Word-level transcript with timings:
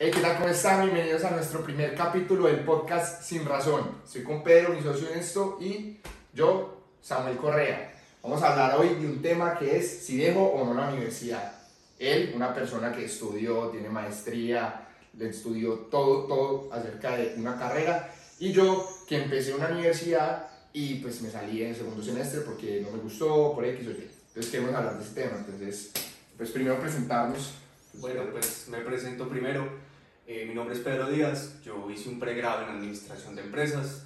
Hey, 0.00 0.12
¿qué 0.14 0.20
tal? 0.20 0.36
¿Cómo 0.36 0.48
están? 0.48 0.84
Bienvenidos 0.84 1.24
a 1.24 1.32
nuestro 1.32 1.64
primer 1.64 1.92
capítulo 1.96 2.46
del 2.46 2.60
podcast 2.60 3.20
Sin 3.24 3.44
Razón. 3.44 3.96
Estoy 4.04 4.22
con 4.22 4.44
Pedro, 4.44 4.72
mi 4.72 4.80
socio 4.80 5.08
en 5.10 5.18
esto, 5.18 5.58
y 5.60 5.96
yo, 6.32 6.84
Samuel 7.02 7.36
Correa. 7.36 8.00
Vamos 8.22 8.40
a 8.44 8.52
hablar 8.52 8.78
hoy 8.78 8.90
de 8.90 9.08
un 9.08 9.20
tema 9.20 9.58
que 9.58 9.76
es 9.76 10.06
si 10.06 10.16
dejo 10.18 10.44
o 10.44 10.64
no 10.64 10.74
la 10.74 10.90
universidad. 10.90 11.52
Él, 11.98 12.30
una 12.36 12.54
persona 12.54 12.92
que 12.92 13.06
estudió, 13.06 13.70
tiene 13.70 13.88
maestría, 13.88 14.86
le 15.14 15.30
estudió 15.30 15.72
todo, 15.90 16.28
todo 16.28 16.72
acerca 16.72 17.16
de 17.16 17.34
una 17.36 17.58
carrera, 17.58 18.14
y 18.38 18.52
yo, 18.52 18.88
que 19.08 19.20
empecé 19.24 19.52
una 19.52 19.66
universidad 19.66 20.48
y 20.72 21.00
pues 21.00 21.20
me 21.22 21.28
salí 21.28 21.64
en 21.64 21.70
el 21.70 21.76
segundo 21.76 22.04
semestre 22.04 22.42
porque 22.42 22.82
no 22.82 22.96
me 22.96 23.02
gustó, 23.02 23.52
por 23.52 23.64
X 23.64 23.88
o 23.88 23.90
Y. 23.90 24.08
Entonces 24.28 24.52
queremos 24.52 24.76
hablar 24.76 24.96
de 24.96 25.04
ese 25.04 25.14
tema. 25.14 25.38
Entonces, 25.38 25.90
pues 26.36 26.52
primero 26.52 26.78
presentarnos. 26.78 27.54
Bueno, 27.94 28.22
pues 28.30 28.68
me 28.68 28.78
presento 28.78 29.28
primero. 29.28 29.87
Eh, 30.30 30.44
mi 30.44 30.52
nombre 30.52 30.74
es 30.74 30.82
Pedro 30.82 31.08
Díaz, 31.08 31.54
yo 31.64 31.90
hice 31.90 32.10
un 32.10 32.20
pregrado 32.20 32.64
en 32.64 32.76
Administración 32.76 33.34
de 33.34 33.40
Empresas, 33.40 34.04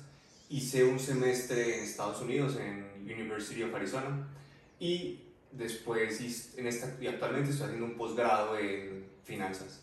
hice 0.50 0.84
un 0.84 1.00
semestre 1.00 1.78
en 1.78 1.82
Estados 1.82 2.22
Unidos, 2.22 2.56
en 2.60 2.86
University 3.12 3.64
of 3.64 3.74
Arizona, 3.74 4.28
y 4.78 5.18
después, 5.50 6.54
en 6.56 6.68
esta, 6.68 6.96
y 7.00 7.08
actualmente 7.08 7.50
estoy 7.50 7.66
haciendo 7.66 7.86
un 7.86 7.96
posgrado 7.96 8.56
en 8.56 9.04
Finanzas, 9.24 9.80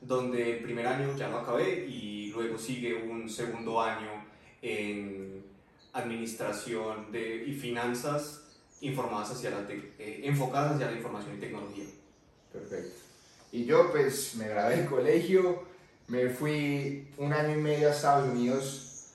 donde 0.00 0.56
el 0.56 0.64
primer 0.64 0.86
año 0.86 1.14
ya 1.14 1.28
lo 1.28 1.40
acabé 1.40 1.84
y 1.84 2.30
luego 2.30 2.56
sigue 2.56 2.94
un 2.94 3.28
segundo 3.28 3.78
año 3.78 4.24
en 4.62 5.44
Administración 5.92 7.12
de, 7.12 7.44
y 7.46 7.52
Finanzas 7.52 8.44
informadas 8.80 9.32
hacia 9.32 9.50
la 9.50 9.66
eh, 9.68 10.22
enfocadas 10.24 10.76
hacia 10.76 10.90
la 10.90 10.96
información 10.96 11.36
y 11.36 11.40
tecnología. 11.40 11.84
Perfecto. 12.50 12.96
Y 13.52 13.66
yo 13.66 13.92
pues 13.92 14.34
me 14.36 14.48
gradué 14.48 14.78
del 14.78 14.86
colegio, 14.86 15.70
me 16.08 16.28
fui 16.28 17.08
un 17.18 17.32
año 17.32 17.58
y 17.58 17.60
medio 17.60 17.88
a 17.88 17.92
Estados 17.92 18.28
Unidos 18.28 19.12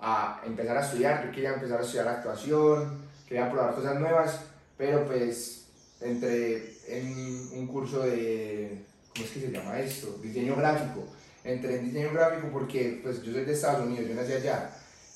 a 0.00 0.40
empezar 0.44 0.76
a 0.76 0.84
estudiar. 0.84 1.26
Yo 1.26 1.32
quería 1.32 1.54
empezar 1.54 1.80
a 1.80 1.82
estudiar 1.82 2.08
actuación, 2.08 3.02
quería 3.26 3.50
probar 3.50 3.74
cosas 3.74 3.98
nuevas, 3.98 4.40
pero 4.76 5.06
pues 5.06 5.66
entré 6.00 6.76
en 6.86 7.48
un 7.52 7.66
curso 7.66 8.00
de, 8.00 8.84
¿cómo 9.12 9.24
es 9.24 9.32
que 9.32 9.40
se 9.40 9.50
llama 9.50 9.78
esto? 9.80 10.18
Diseño 10.22 10.56
gráfico. 10.56 11.04
Entré 11.44 11.78
en 11.78 11.84
diseño 11.86 12.12
gráfico 12.12 12.48
porque 12.52 13.00
pues 13.02 13.22
yo 13.22 13.32
soy 13.32 13.44
de 13.44 13.52
Estados 13.52 13.86
Unidos, 13.86 14.08
yo 14.08 14.14
nací 14.14 14.32
allá. 14.32 14.70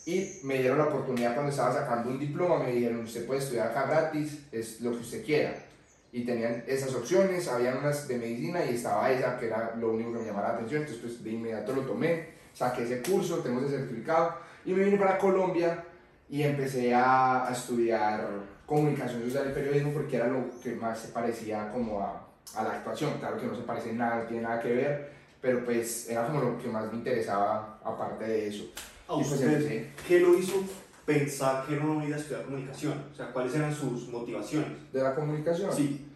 Y 0.05 0.41
me 0.43 0.59
dieron 0.59 0.79
la 0.79 0.87
oportunidad 0.87 1.35
cuando 1.35 1.51
estaba 1.51 1.73
sacando 1.73 2.11
un 2.11 2.19
diploma, 2.19 2.59
me 2.59 2.73
dijeron, 2.73 3.05
usted 3.05 3.25
puede 3.25 3.41
estudiar 3.41 3.69
acá 3.69 3.87
gratis, 3.87 4.41
es 4.51 4.81
lo 4.81 4.91
que 4.91 4.99
usted 4.99 5.25
quiera 5.25 5.72
y 6.13 6.25
tenían 6.25 6.63
esas 6.67 6.95
opciones, 6.95 7.49
había 7.49 7.75
unas 7.75 8.07
de 8.07 8.19
medicina 8.19 8.63
y 8.65 8.75
estaba 8.75 9.11
esa 9.11 9.39
que 9.39 9.47
era 9.47 9.75
lo 9.77 9.93
único 9.93 10.13
que 10.13 10.19
me 10.19 10.27
llamaba 10.27 10.49
la 10.49 10.55
atención, 10.55 10.83
entonces 10.83 11.03
pues 11.03 11.25
de 11.25 11.31
inmediato 11.31 11.73
lo 11.73 11.83
tomé, 11.83 12.29
saqué 12.53 12.83
ese 12.83 13.03
curso, 13.03 13.39
tengo 13.39 13.61
ese 13.61 13.79
certificado 13.79 14.37
y 14.67 14.75
me 14.75 14.85
vine 14.85 14.99
para 14.99 15.17
Colombia 15.17 15.85
y 16.29 16.43
empecé 16.43 16.95
a, 16.95 17.49
a 17.49 17.53
estudiar 17.53 18.29
comunicación 18.67 19.23
social 19.23 19.49
y 19.51 19.55
periodismo 19.55 19.93
porque 19.93 20.17
era 20.17 20.27
lo 20.27 20.61
que 20.63 20.75
más 20.75 20.99
se 20.99 21.09
parecía 21.09 21.73
como 21.73 22.01
a, 22.01 22.29
a, 22.57 22.63
la 22.63 22.73
actuación, 22.73 23.15
claro 23.19 23.39
que 23.39 23.47
no 23.47 23.57
se 23.57 23.63
parece 23.63 23.95
nada, 23.95 24.17
no 24.17 24.25
tiene 24.25 24.43
nada 24.43 24.61
que 24.61 24.73
ver, 24.73 25.13
pero 25.41 25.65
pues 25.65 26.11
era 26.11 26.27
como 26.27 26.43
lo 26.43 26.59
que 26.59 26.69
más 26.69 26.93
me 26.93 26.99
interesaba 26.99 27.81
aparte 27.83 28.25
de 28.25 28.49
eso. 28.49 28.65
¿A 29.09 29.15
pues, 29.15 29.33
usted 29.33 29.89
qué 30.07 30.21
lo 30.21 30.39
hizo 30.39 30.63
pensar 31.05 31.67
que 31.67 31.75
era 31.75 31.85
una 31.85 31.95
unidad 31.95 32.19
estudiar 32.19 32.45
comunicación? 32.45 33.05
O 33.13 33.15
sea, 33.15 33.33
¿cuáles 33.33 33.55
eran 33.55 33.75
sus 33.75 34.09
motivaciones? 34.09 34.93
¿De 34.93 35.03
la 35.03 35.15
comunicación? 35.15 35.73
Sí. 35.73 36.09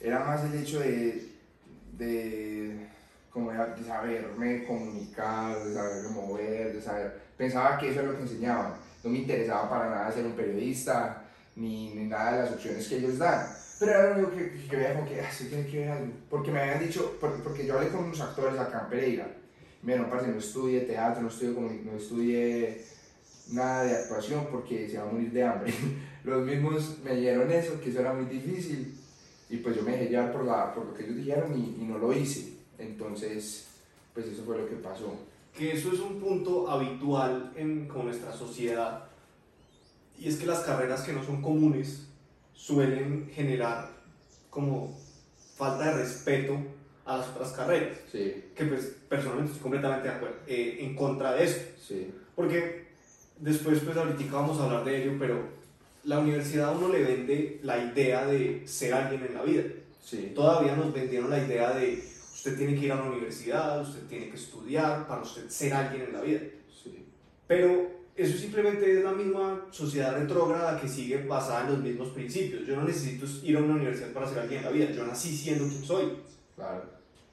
Era 0.00 0.20
más 0.20 0.44
el 0.44 0.54
hecho 0.54 0.80
de, 0.80 1.32
de, 1.92 2.88
como 3.30 3.50
de 3.50 3.84
saberme 3.84 4.64
comunicar, 4.64 5.58
de 5.62 5.74
saberme 5.74 6.08
mover, 6.10 6.72
de 6.72 6.80
saber... 6.80 7.28
Pensaba 7.36 7.78
que 7.78 7.90
eso 7.90 8.00
es 8.00 8.06
lo 8.06 8.16
que 8.16 8.22
enseñaban. 8.22 8.74
No 9.02 9.10
me 9.10 9.18
interesaba 9.18 9.68
para 9.68 9.90
nada 9.90 10.12
ser 10.12 10.24
un 10.24 10.32
periodista, 10.32 11.24
ni, 11.56 11.94
ni 11.94 12.04
nada 12.04 12.32
de 12.32 12.42
las 12.42 12.52
opciones 12.52 12.88
que 12.88 12.96
ellos 12.98 13.18
dan. 13.18 13.46
Pero 13.78 13.92
era 13.92 14.08
lo 14.08 14.14
único 14.16 14.30
que, 14.32 14.66
que, 14.68 14.76
veía 14.76 14.94
como 14.94 15.08
que, 15.08 15.20
ah, 15.20 15.30
tiene 15.36 15.66
que 15.66 15.78
ver 15.78 15.90
algo. 15.90 16.12
Porque 16.28 16.50
me 16.50 16.60
habían 16.60 16.80
dicho, 16.80 17.16
porque, 17.20 17.66
yo 17.66 17.76
hablé 17.76 17.90
con 17.90 18.04
unos 18.04 18.20
actores 18.20 18.58
acá 18.58 18.82
en 18.84 18.90
Pereira. 18.90 19.28
Me 19.82 19.96
no, 19.96 20.10
parce, 20.10 20.26
no 20.26 20.38
estudie 20.38 20.80
teatro, 20.80 21.22
no 21.22 21.28
estudie, 21.28 21.82
no 21.84 21.96
estudie 21.96 22.84
nada 23.48 23.84
de 23.84 23.94
actuación 23.96 24.46
porque 24.50 24.88
se 24.88 24.98
va 24.98 25.08
a 25.08 25.12
morir 25.12 25.32
de 25.32 25.42
hambre. 25.42 25.72
Los 26.24 26.44
mismos 26.44 26.98
me 27.04 27.14
dijeron 27.14 27.50
eso, 27.50 27.80
que 27.80 27.90
eso 27.90 28.00
era 28.00 28.12
muy 28.12 28.26
difícil 28.26 28.94
y 29.50 29.56
pues 29.58 29.76
yo 29.76 29.82
me 29.82 29.92
dejé 29.92 30.10
llevar 30.10 30.32
por, 30.32 30.44
la, 30.44 30.74
por 30.74 30.86
lo 30.86 30.94
que 30.94 31.04
ellos 31.04 31.16
dijeron 31.16 31.56
y, 31.56 31.82
y, 31.82 31.86
no 31.86 31.98
lo 31.98 32.12
hice. 32.12 32.52
Entonces, 32.78 33.66
pues 34.12 34.26
eso 34.26 34.42
fue 34.44 34.58
lo 34.58 34.68
que 34.68 34.76
pasó. 34.76 35.14
Que 35.56 35.72
eso 35.72 35.92
es 35.92 36.00
un 36.00 36.20
punto 36.20 36.70
habitual 36.70 37.52
en 37.56 37.88
con 37.88 38.04
nuestra 38.06 38.32
sociedad 38.32 39.08
y 40.18 40.28
es 40.28 40.36
que 40.36 40.46
las 40.46 40.60
carreras 40.60 41.02
que 41.02 41.12
no 41.12 41.24
son 41.24 41.40
comunes 41.40 42.08
suelen 42.52 43.30
generar 43.32 43.88
como 44.50 44.98
falta 45.56 45.86
de 45.86 46.02
respeto 46.02 46.58
a 47.04 47.18
las 47.18 47.28
otras 47.28 47.52
carreras. 47.52 47.98
Sí. 48.10 48.50
Que 48.54 48.64
pues 48.64 48.96
personalmente 49.08 49.52
estoy 49.52 49.62
completamente 49.62 50.08
de 50.08 50.14
acuerdo, 50.14 50.36
eh, 50.46 50.78
en 50.80 50.96
contra 50.96 51.34
de 51.34 51.44
eso. 51.44 51.60
Sí. 51.80 52.12
Porque 52.34 52.87
Después, 53.40 53.80
pues 53.80 53.96
ahorita 53.96 54.32
vamos 54.32 54.58
a 54.58 54.64
hablar 54.64 54.84
de 54.84 55.02
ello, 55.02 55.16
pero 55.18 55.58
la 56.04 56.18
universidad 56.18 56.70
a 56.70 56.72
uno 56.72 56.88
le 56.88 57.02
vende 57.02 57.60
la 57.62 57.78
idea 57.78 58.26
de 58.26 58.66
ser 58.66 58.94
alguien 58.94 59.24
en 59.24 59.34
la 59.34 59.42
vida. 59.42 59.62
Sí. 60.02 60.32
Todavía 60.34 60.74
nos 60.74 60.92
vendieron 60.92 61.30
la 61.30 61.38
idea 61.38 61.72
de 61.72 62.02
usted 62.34 62.56
tiene 62.56 62.74
que 62.78 62.86
ir 62.86 62.92
a 62.92 62.96
la 62.96 63.10
universidad, 63.10 63.80
usted 63.80 64.06
tiene 64.06 64.30
que 64.30 64.36
estudiar 64.36 65.06
para 65.06 65.22
usted 65.22 65.48
ser 65.48 65.74
alguien 65.74 66.04
en 66.04 66.12
la 66.12 66.20
vida. 66.20 66.40
Sí. 66.82 67.04
Pero 67.46 67.98
eso 68.16 68.38
simplemente 68.38 68.98
es 68.98 69.04
la 69.04 69.12
misma 69.12 69.66
sociedad 69.70 70.18
retrógrada 70.18 70.80
que 70.80 70.88
sigue 70.88 71.24
basada 71.24 71.66
en 71.66 71.72
los 71.72 71.82
mismos 71.82 72.08
principios. 72.08 72.66
Yo 72.66 72.76
no 72.76 72.84
necesito 72.84 73.26
ir 73.44 73.56
a 73.56 73.60
una 73.60 73.74
universidad 73.74 74.12
para 74.12 74.28
ser 74.28 74.40
alguien 74.40 74.60
en 74.60 74.64
la 74.64 74.70
vida, 74.72 74.90
yo 74.90 75.06
nací 75.06 75.36
siendo 75.36 75.68
quien 75.68 75.84
soy. 75.84 76.12
Claro. 76.56 76.84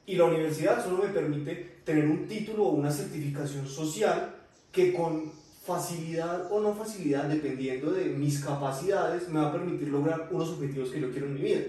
Y 0.05 0.15
la 0.15 0.25
universidad 0.25 0.83
solo 0.83 1.03
me 1.03 1.09
permite 1.09 1.79
tener 1.83 2.05
un 2.05 2.27
título 2.27 2.65
o 2.65 2.71
una 2.71 2.91
certificación 2.91 3.67
social 3.67 4.35
que 4.71 4.93
con 4.93 5.31
facilidad 5.65 6.51
o 6.51 6.59
no 6.59 6.73
facilidad, 6.73 7.23
dependiendo 7.23 7.91
de 7.91 8.05
mis 8.05 8.43
capacidades, 8.43 9.27
me 9.29 9.39
va 9.39 9.47
a 9.47 9.51
permitir 9.51 9.87
lograr 9.87 10.27
unos 10.31 10.49
objetivos 10.49 10.89
que 10.91 11.01
yo 11.01 11.11
quiero 11.11 11.25
en 11.27 11.33
mi 11.33 11.41
vida. 11.41 11.61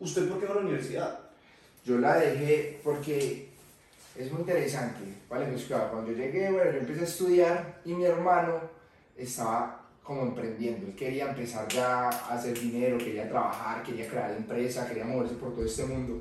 ¿Usted 0.00 0.28
por 0.28 0.40
qué 0.40 0.46
va 0.46 0.52
a 0.52 0.56
la 0.56 0.62
universidad? 0.62 1.20
Yo 1.84 1.98
la 1.98 2.16
dejé 2.16 2.80
porque 2.82 3.48
es 4.16 4.32
muy 4.32 4.40
interesante, 4.40 5.00
¿vale? 5.28 5.46
Pues 5.46 5.64
claro, 5.64 5.92
cuando 5.92 6.10
yo 6.10 6.16
llegué, 6.16 6.50
bueno, 6.50 6.72
yo 6.72 6.78
empecé 6.78 7.00
a 7.00 7.04
estudiar 7.04 7.80
y 7.84 7.94
mi 7.94 8.04
hermano 8.04 8.60
estaba 9.16 9.86
como 10.02 10.22
emprendiendo, 10.22 10.86
él 10.86 10.96
quería 10.96 11.30
empezar 11.30 11.68
ya 11.68 12.08
a 12.08 12.34
hacer 12.34 12.58
dinero, 12.58 12.98
quería 12.98 13.28
trabajar, 13.28 13.82
quería 13.84 14.08
crear 14.08 14.32
empresa, 14.32 14.88
quería 14.88 15.04
moverse 15.04 15.36
por 15.36 15.54
todo 15.54 15.64
este 15.64 15.84
mundo. 15.84 16.20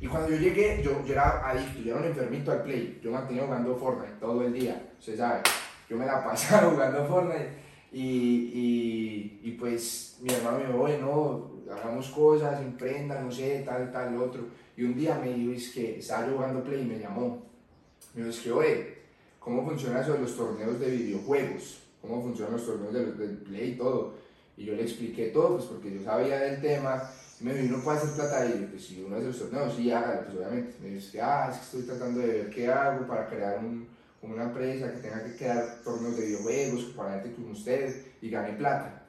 Y 0.00 0.08
cuando 0.08 0.30
yo 0.30 0.38
llegué, 0.38 0.82
yo, 0.82 1.04
yo 1.06 1.12
era 1.12 1.48
adicto, 1.48 1.78
yo 1.78 1.92
era 1.92 2.00
un 2.00 2.08
enfermito 2.08 2.50
al 2.50 2.64
play. 2.64 2.98
Yo 3.00 3.12
mantenía 3.12 3.44
jugando 3.44 3.76
Fortnite 3.76 4.14
todo 4.18 4.42
el 4.42 4.52
día, 4.52 4.91
usted 5.02 5.16
sabe. 5.16 5.42
Yo 5.90 5.96
me 5.96 6.06
la 6.06 6.22
pasaba 6.22 6.70
jugando 6.70 7.04
Fortnite. 7.06 7.50
Y, 7.90 8.00
y, 8.54 9.40
y 9.42 9.50
pues 9.58 10.18
mi 10.22 10.32
hermano 10.32 10.58
me 10.58 10.66
dijo, 10.66 10.80
oye, 10.80 10.98
no, 10.98 11.50
hagamos 11.70 12.08
cosas, 12.10 12.62
emprenda, 12.62 13.20
no 13.20 13.30
sé, 13.30 13.64
tal, 13.66 13.90
tal, 13.90 14.16
otro. 14.16 14.46
Y 14.76 14.84
un 14.84 14.94
día 14.94 15.20
me 15.22 15.34
dijo, 15.34 15.52
es 15.52 15.70
que 15.70 15.98
estaba 15.98 16.26
yo 16.26 16.36
jugando 16.36 16.62
play 16.62 16.82
y 16.82 16.84
me 16.84 17.00
llamó. 17.00 17.42
Me 18.14 18.22
dijo, 18.22 18.30
es 18.30 18.40
que, 18.40 18.52
oye, 18.52 18.98
¿cómo 19.40 19.66
funciona 19.68 20.00
eso 20.00 20.16
los 20.16 20.36
torneos 20.36 20.78
de 20.78 20.90
videojuegos? 20.90 21.82
¿Cómo 22.00 22.22
funcionan 22.22 22.54
los 22.54 22.64
torneos 22.64 22.94
de, 22.94 23.12
de 23.12 23.34
play 23.38 23.70
y 23.72 23.76
todo? 23.76 24.14
Y 24.56 24.66
yo 24.66 24.74
le 24.74 24.82
expliqué 24.82 25.26
todo, 25.26 25.56
pues 25.56 25.64
porque 25.64 25.92
yo 25.92 26.04
sabía 26.04 26.38
del 26.38 26.60
tema 26.60 27.10
me 27.40 27.54
dijo, 27.54 27.76
¿no 27.76 27.82
puede 27.82 27.98
hacer 27.98 28.14
plata 28.14 28.42
ahí? 28.42 28.68
Pues 28.70 28.86
si 28.86 29.02
uno 29.02 29.16
hace 29.16 29.26
los 29.26 29.38
torneos, 29.38 29.74
sí, 29.74 29.90
hágalo, 29.90 30.26
pues 30.26 30.36
obviamente. 30.36 30.74
Me 30.80 30.88
dice, 30.90 31.20
ah, 31.20 31.48
es 31.50 31.58
que 31.58 31.64
estoy 31.64 31.82
tratando 31.82 32.20
de 32.20 32.26
ver 32.26 32.50
qué 32.50 32.68
hago 32.68 33.04
para 33.06 33.26
crear 33.26 33.58
un, 33.58 33.88
una 34.22 34.44
empresa 34.44 34.92
que 34.92 34.98
tenga 34.98 35.24
que 35.24 35.36
crear 35.36 35.82
torneos 35.82 36.16
de 36.16 36.26
videojuegos 36.26 36.84
para 36.96 37.20
gente 37.20 37.34
como 37.34 37.52
usted 37.52 38.06
y 38.20 38.30
gane 38.30 38.52
plata. 38.52 39.02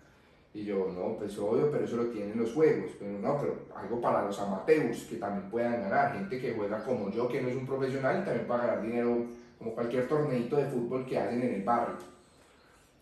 Y 0.53 0.65
yo, 0.65 0.91
no, 0.91 1.17
pues 1.17 1.37
obvio, 1.37 1.71
pero 1.71 1.85
eso 1.85 1.97
lo 1.97 2.05
tienen 2.07 2.37
los 2.37 2.53
juegos. 2.53 2.91
Pero 2.99 3.19
no, 3.19 3.39
pero 3.39 3.65
algo 3.75 4.01
para 4.01 4.25
los 4.25 4.39
amateurs 4.39 5.03
que 5.03 5.15
también 5.15 5.49
puedan 5.49 5.81
ganar. 5.81 6.13
Gente 6.13 6.39
que 6.39 6.53
juega 6.53 6.83
como 6.83 7.11
yo, 7.11 7.27
que 7.27 7.41
no 7.41 7.49
es 7.49 7.55
un 7.55 7.65
profesional 7.65 8.21
y 8.21 8.25
también 8.25 8.47
para 8.47 8.67
ganar 8.67 8.83
dinero 8.83 9.25
como 9.57 9.73
cualquier 9.73 10.07
torneito 10.07 10.57
de 10.57 10.65
fútbol 10.65 11.05
que 11.05 11.17
hacen 11.17 11.41
en 11.41 11.53
el 11.55 11.63
barrio. 11.63 11.95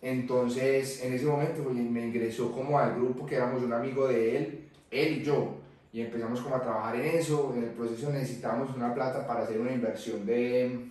Entonces, 0.02 1.04
en 1.04 1.14
ese 1.14 1.26
momento 1.26 1.64
me 1.70 2.06
ingresó 2.06 2.52
como 2.52 2.80
al 2.80 2.96
grupo 2.96 3.26
que 3.26 3.36
éramos 3.36 3.62
un 3.62 3.74
amigo 3.74 4.08
de 4.08 4.38
él 4.38 4.72
él 4.92 5.22
y 5.22 5.24
yo, 5.24 5.56
y 5.94 6.02
empezamos 6.02 6.42
como 6.42 6.56
a 6.56 6.62
trabajar 6.62 6.96
en 6.98 7.18
eso, 7.18 7.54
en 7.56 7.64
el 7.64 7.70
proceso 7.70 8.12
necesitamos 8.12 8.76
una 8.76 8.94
plata 8.94 9.26
para 9.26 9.44
hacer 9.44 9.60
una 9.60 9.72
inversión 9.72 10.26
de, 10.26 10.91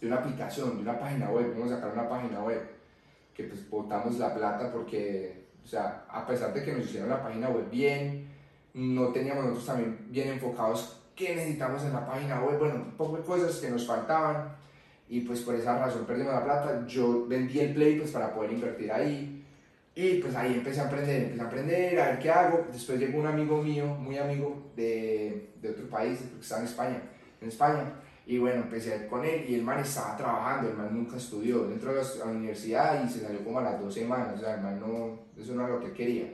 de 0.00 0.06
una 0.06 0.16
aplicación, 0.16 0.76
de 0.76 0.82
una 0.82 0.98
página 0.98 1.30
web, 1.30 1.52
vamos 1.54 1.72
a 1.72 1.76
sacar 1.76 1.92
una 1.92 2.08
página 2.08 2.42
web, 2.42 2.60
que 3.34 3.44
pues 3.44 3.68
botamos 3.68 4.18
la 4.18 4.34
plata 4.34 4.72
porque, 4.72 5.46
o 5.64 5.66
sea, 5.66 6.04
a 6.08 6.26
pesar 6.26 6.52
de 6.54 6.64
que 6.64 6.72
nos 6.72 6.86
hicieron 6.86 7.10
la 7.10 7.22
página 7.22 7.48
web 7.48 7.68
bien, 7.70 8.28
no 8.74 9.08
teníamos 9.08 9.44
nosotros 9.44 9.66
también 9.66 10.06
bien 10.10 10.28
enfocados 10.28 11.00
qué 11.20 11.34
necesitamos 11.34 11.82
en 11.84 11.92
la 11.92 12.06
página 12.06 12.40
web, 12.40 12.58
bueno, 12.58 12.76
un 12.76 12.92
poco 12.92 13.18
de 13.18 13.22
cosas 13.22 13.56
que 13.56 13.70
nos 13.70 13.86
faltaban 13.86 14.56
y 15.08 15.20
pues 15.20 15.40
por 15.40 15.54
esa 15.54 15.78
razón 15.78 16.06
perdimos 16.06 16.32
la 16.32 16.44
plata. 16.44 16.86
Yo 16.86 17.26
vendí 17.26 17.60
el 17.60 17.74
Play 17.74 17.98
pues 17.98 18.10
para 18.10 18.34
poder 18.34 18.52
invertir 18.52 18.90
ahí 18.90 19.44
y 19.94 20.14
pues 20.14 20.34
ahí 20.34 20.54
empecé 20.54 20.80
a 20.80 20.86
aprender, 20.86 21.24
empecé 21.24 21.42
a 21.42 21.46
aprender, 21.46 22.00
a 22.00 22.06
ver 22.06 22.18
qué 22.20 22.30
hago. 22.30 22.66
Después 22.72 22.98
llegó 22.98 23.18
un 23.18 23.26
amigo 23.26 23.60
mío, 23.60 23.86
muy 23.86 24.16
amigo 24.16 24.70
de, 24.76 25.50
de 25.60 25.70
otro 25.70 25.90
país, 25.90 26.20
porque 26.20 26.40
estaba 26.40 26.62
en 26.62 26.66
España, 26.68 27.02
en 27.40 27.48
España. 27.48 27.92
Y 28.30 28.38
bueno, 28.38 28.62
empecé 28.62 29.08
con 29.08 29.24
él 29.24 29.44
y 29.48 29.56
el 29.56 29.64
man 29.64 29.80
estaba 29.80 30.16
trabajando, 30.16 30.70
el 30.70 30.76
man 30.76 30.90
nunca 30.92 31.16
estudió, 31.16 31.64
dentro 31.64 31.92
de 31.92 32.00
la 32.16 32.26
universidad 32.26 33.04
y 33.04 33.08
se 33.08 33.22
salió 33.22 33.42
como 33.42 33.58
a 33.58 33.62
las 33.62 33.80
dos 33.80 33.92
semanas, 33.92 34.36
o 34.36 34.38
sea, 34.38 34.54
el 34.54 34.60
man 34.60 34.78
no, 34.78 35.18
eso 35.36 35.52
no 35.52 35.66
era 35.66 35.74
lo 35.74 35.80
que 35.80 35.92
quería. 35.92 36.32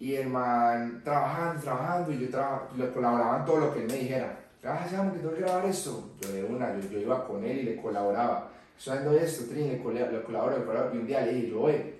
Y 0.00 0.14
el 0.14 0.30
man 0.30 1.02
trabajando, 1.04 1.62
trabajando, 1.62 2.12
y 2.12 2.20
yo 2.20 2.30
traba, 2.30 2.70
le 2.78 2.90
colaboraba 2.90 3.40
en 3.40 3.44
todo 3.44 3.58
lo 3.58 3.74
que 3.74 3.82
él 3.82 3.88
me 3.88 3.98
dijera. 3.98 4.38
Ah, 4.64 4.86
sabemos 4.88 5.12
que 5.12 5.18
tengo 5.18 5.34
que 5.34 5.42
grabar 5.42 5.66
esto. 5.66 6.12
Yo 6.22 6.32
de 6.32 6.44
una, 6.44 6.74
yo, 6.78 6.98
iba 6.98 7.26
con 7.26 7.44
él 7.44 7.58
y 7.58 7.62
le 7.64 7.76
colaboraba. 7.76 8.50
Estoy 8.78 8.96
haciendo 8.96 9.18
esto, 9.18 9.44
Trini, 9.50 9.68
le, 9.72 9.76
le 9.76 10.94
Y 10.94 10.98
un 10.98 11.06
día 11.06 11.20
le 11.26 11.34
dije, 11.34 11.50
yo, 11.50 11.60
oye, 11.60 11.94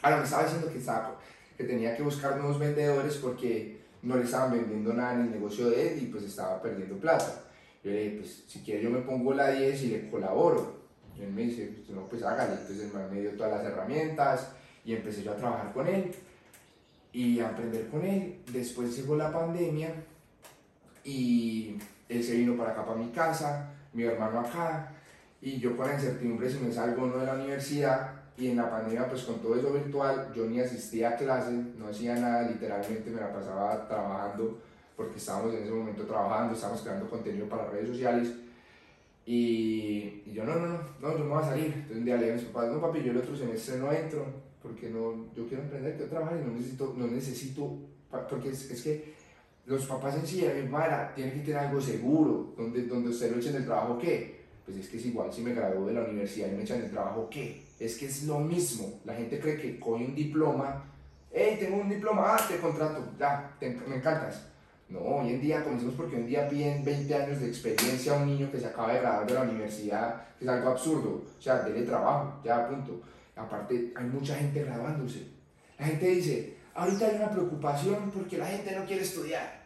ahora 0.00 0.16
me 0.16 0.24
estaba 0.24 0.44
diciendo 0.44 0.70
que 1.58 1.64
tenía 1.64 1.94
que 1.94 2.02
buscar 2.02 2.38
nuevos 2.38 2.58
vendedores 2.58 3.16
porque 3.16 3.82
no 4.00 4.16
le 4.16 4.24
estaban 4.24 4.52
vendiendo 4.52 4.94
nada 4.94 5.12
en 5.12 5.20
el 5.26 5.30
negocio 5.30 5.68
de 5.68 5.92
él 5.92 6.02
y 6.04 6.06
pues 6.06 6.24
estaba 6.24 6.62
perdiendo 6.62 6.96
plata. 6.96 7.49
Yo 7.82 7.90
le 7.90 8.04
dije, 8.04 8.16
pues 8.18 8.44
si 8.46 8.60
quiere 8.60 8.82
yo 8.82 8.90
me 8.90 9.00
pongo 9.00 9.32
la 9.34 9.50
10 9.50 9.82
y 9.82 9.86
le 9.88 10.10
colaboro. 10.10 10.80
Y 11.18 11.22
él 11.22 11.32
me 11.32 11.42
dice, 11.42 11.72
pues 11.76 11.90
no, 11.90 12.06
pues 12.08 12.22
hágale. 12.22 12.52
Entonces 12.52 12.90
me 13.10 13.20
dio 13.20 13.32
todas 13.32 13.52
las 13.52 13.72
herramientas 13.72 14.52
y 14.84 14.94
empecé 14.94 15.22
yo 15.22 15.32
a 15.32 15.36
trabajar 15.36 15.72
con 15.72 15.86
él 15.86 16.12
y 17.12 17.40
a 17.40 17.48
aprender 17.48 17.88
con 17.88 18.04
él. 18.04 18.40
Después 18.52 18.96
llegó 18.96 19.16
la 19.16 19.32
pandemia 19.32 19.94
y 21.04 21.78
él 22.08 22.24
se 22.24 22.36
vino 22.36 22.56
para 22.56 22.72
acá, 22.72 22.84
para 22.84 22.98
mi 22.98 23.10
casa, 23.10 23.70
mi 23.92 24.04
hermano 24.04 24.40
acá, 24.40 24.92
y 25.40 25.58
yo 25.58 25.76
con 25.76 25.88
la 25.88 25.94
incertidumbre 25.94 26.50
si 26.50 26.58
me 26.58 26.72
salgo 26.72 27.04
o 27.04 27.06
no 27.06 27.18
de 27.18 27.26
la 27.26 27.34
universidad, 27.34 28.20
y 28.36 28.48
en 28.48 28.56
la 28.56 28.70
pandemia 28.70 29.08
pues 29.08 29.22
con 29.22 29.40
todo 29.40 29.56
eso 29.56 29.72
virtual, 29.72 30.32
yo 30.34 30.46
ni 30.46 30.60
asistía 30.60 31.10
a 31.10 31.16
clases, 31.16 31.52
no 31.78 31.88
hacía 31.88 32.14
nada, 32.16 32.48
literalmente 32.48 33.10
me 33.10 33.20
la 33.20 33.32
pasaba 33.32 33.86
trabajando, 33.86 34.60
porque 35.00 35.16
estábamos 35.16 35.54
en 35.54 35.62
ese 35.62 35.72
momento 35.72 36.04
trabajando, 36.04 36.52
estábamos 36.52 36.82
creando 36.82 37.08
contenido 37.08 37.48
para 37.48 37.70
redes 37.70 37.88
sociales, 37.88 38.34
y, 39.24 40.22
y 40.26 40.32
yo 40.34 40.44
no, 40.44 40.56
no, 40.56 40.66
no, 40.66 40.78
no, 41.00 41.16
yo 41.16 41.24
me 41.24 41.30
voy 41.30 41.42
a 41.42 41.46
salir. 41.46 41.72
Entonces 41.72 41.96
un 41.96 42.04
día 42.04 42.16
le 42.16 42.24
dije 42.24 42.32
a 42.32 42.36
mis 42.36 42.44
papás, 42.44 42.70
no 42.70 42.82
papi, 42.82 43.02
yo 43.02 43.12
el 43.12 43.16
otro 43.16 43.34
semestre 43.34 43.78
no 43.78 43.90
entro, 43.90 44.26
porque 44.62 44.90
no, 44.90 45.32
yo 45.34 45.48
quiero 45.48 45.62
emprender, 45.62 45.96
quiero 45.96 46.10
trabajar 46.10 46.38
y 46.38 46.46
no 46.46 46.52
necesito, 46.52 46.94
no 46.98 47.06
necesito, 47.06 47.78
porque 48.28 48.50
es, 48.50 48.70
es 48.70 48.82
que 48.82 49.14
los 49.64 49.86
papás 49.86 50.16
en 50.16 50.26
sí, 50.26 50.46
mi 50.62 50.68
madre, 50.68 51.14
tienen 51.14 51.32
que 51.32 51.46
tener 51.46 51.60
algo 51.60 51.80
seguro, 51.80 52.52
donde, 52.58 52.82
donde 52.82 53.08
usted 53.08 53.32
lo 53.32 53.38
echen 53.38 53.54
del 53.54 53.64
trabajo, 53.64 53.96
¿qué? 53.96 54.40
Pues 54.66 54.76
es 54.76 54.88
que 54.90 54.98
es 54.98 55.06
igual, 55.06 55.32
si 55.32 55.40
me 55.40 55.54
graduó 55.54 55.86
de 55.86 55.94
la 55.94 56.02
universidad 56.02 56.52
y 56.52 56.56
me 56.56 56.62
echan 56.64 56.82
del 56.82 56.90
trabajo, 56.90 57.26
¿qué? 57.30 57.62
Es 57.78 57.96
que 57.96 58.04
es 58.04 58.24
lo 58.24 58.38
mismo, 58.38 59.00
la 59.06 59.14
gente 59.14 59.40
cree 59.40 59.56
que 59.56 59.80
coge 59.80 60.04
un 60.04 60.14
diploma, 60.14 60.84
hey, 61.32 61.56
tengo 61.58 61.78
un 61.78 61.88
diploma, 61.88 62.36
ah, 62.36 62.46
te 62.46 62.58
contrato, 62.58 63.02
ya, 63.18 63.56
me 63.62 63.96
encantas. 63.96 64.49
No, 64.90 64.98
hoy 64.98 65.34
en 65.34 65.40
día, 65.40 65.62
comencemos 65.62 65.94
porque 65.94 66.16
hoy 66.16 66.22
en 66.22 66.26
día 66.26 66.48
piden 66.48 66.84
20 66.84 67.14
años 67.14 67.40
de 67.40 67.46
experiencia 67.46 68.12
a 68.12 68.22
un 68.22 68.26
niño 68.26 68.50
que 68.50 68.58
se 68.58 68.66
acaba 68.66 68.92
de 68.92 68.98
graduar 68.98 69.24
de 69.24 69.34
la 69.34 69.42
universidad, 69.42 70.36
que 70.36 70.44
es 70.44 70.50
algo 70.50 70.70
absurdo, 70.70 71.22
o 71.38 71.40
sea, 71.40 71.60
dele 71.62 71.82
trabajo, 71.82 72.40
ya, 72.44 72.68
punto. 72.68 73.00
Aparte, 73.36 73.92
hay 73.94 74.04
mucha 74.06 74.34
gente 74.34 74.64
graduándose. 74.64 75.28
La 75.78 75.86
gente 75.86 76.06
dice, 76.08 76.56
ahorita 76.74 77.06
hay 77.06 77.16
una 77.16 77.30
preocupación 77.30 78.10
porque 78.10 78.36
la 78.36 78.46
gente 78.46 78.74
no 78.76 78.84
quiere 78.84 79.02
estudiar. 79.02 79.62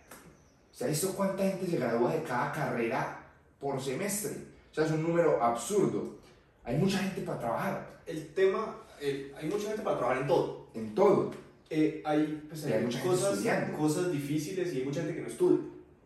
¿Se 0.70 0.84
ha 0.84 0.88
visto 0.88 1.14
cuánta 1.16 1.42
gente 1.42 1.66
se 1.68 1.78
gradúa 1.78 2.12
de 2.12 2.22
cada 2.22 2.52
carrera 2.52 3.24
por 3.58 3.80
semestre? 3.80 4.32
O 4.70 4.74
sea, 4.74 4.84
es 4.84 4.90
un 4.90 5.04
número 5.04 5.42
absurdo. 5.42 6.18
Hay 6.64 6.76
mucha 6.76 6.98
gente 6.98 7.22
para 7.22 7.38
trabajar. 7.38 8.00
El 8.06 8.34
tema, 8.34 8.76
eh, 9.00 9.32
hay 9.40 9.48
mucha 9.48 9.68
gente 9.68 9.82
para 9.82 9.96
trabajar 9.96 10.22
en 10.22 10.28
todo. 10.28 10.66
En 10.74 10.94
todo. 10.94 11.44
Eh, 11.76 12.02
hay, 12.04 12.44
pues, 12.48 12.64
hay, 12.66 12.84
cosas, 13.02 13.42
cosas 13.76 14.12
difíciles 14.12 14.72
y 14.72 14.78
hay 14.78 14.84
mucha 14.84 15.00
gente 15.00 15.16
que 15.16 15.22
no 15.22 15.26
estudia. 15.26 15.58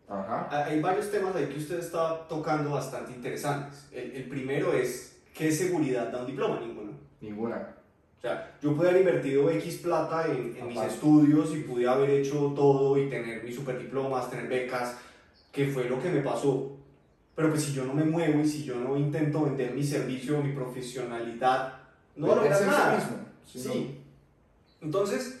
Ajá. 0.07 0.65
Hay 0.65 0.81
varios 0.81 1.11
temas 1.11 1.35
ahí 1.35 1.45
que 1.45 1.59
usted 1.59 1.79
está 1.79 2.27
tocando 2.27 2.71
bastante 2.71 3.11
interesantes. 3.11 3.87
El, 3.91 4.11
el 4.11 4.23
primero 4.23 4.73
es, 4.73 5.19
¿qué 5.31 5.51
seguridad 5.51 6.11
da 6.11 6.21
un 6.21 6.27
diploma? 6.27 6.59
Ninguno. 6.59 6.93
Ninguna. 7.21 7.75
O 8.17 8.21
sea, 8.21 8.57
yo 8.61 8.75
pude 8.75 8.89
haber 8.89 9.01
invertido 9.01 9.47
X 9.51 9.77
plata 9.77 10.25
en, 10.25 10.57
en 10.57 10.67
mis 10.67 10.81
estudios 10.81 11.55
y 11.55 11.59
pude 11.59 11.87
haber 11.87 12.09
hecho 12.09 12.51
todo 12.55 12.97
y 12.97 13.07
tener 13.07 13.43
mis 13.43 13.55
super 13.55 13.77
diplomas, 13.77 14.29
tener 14.31 14.47
becas, 14.47 14.97
que 15.51 15.67
fue 15.67 15.87
lo 15.87 16.01
que 16.01 16.09
me 16.09 16.21
pasó. 16.21 16.75
Pero 17.35 17.51
pues 17.51 17.63
si 17.63 17.73
yo 17.73 17.85
no 17.85 17.93
me 17.93 18.03
muevo 18.03 18.41
y 18.41 18.49
si 18.49 18.63
yo 18.63 18.75
no 18.75 18.97
intento 18.97 19.43
vender 19.43 19.73
mi 19.73 19.83
servicio, 19.83 20.41
mi 20.41 20.51
profesionalidad, 20.51 21.73
no 22.15 22.27
lograr 22.27 22.61
nada. 22.65 22.95
Mismo, 22.95 23.17
sí. 23.45 24.01
Entonces, 24.81 25.38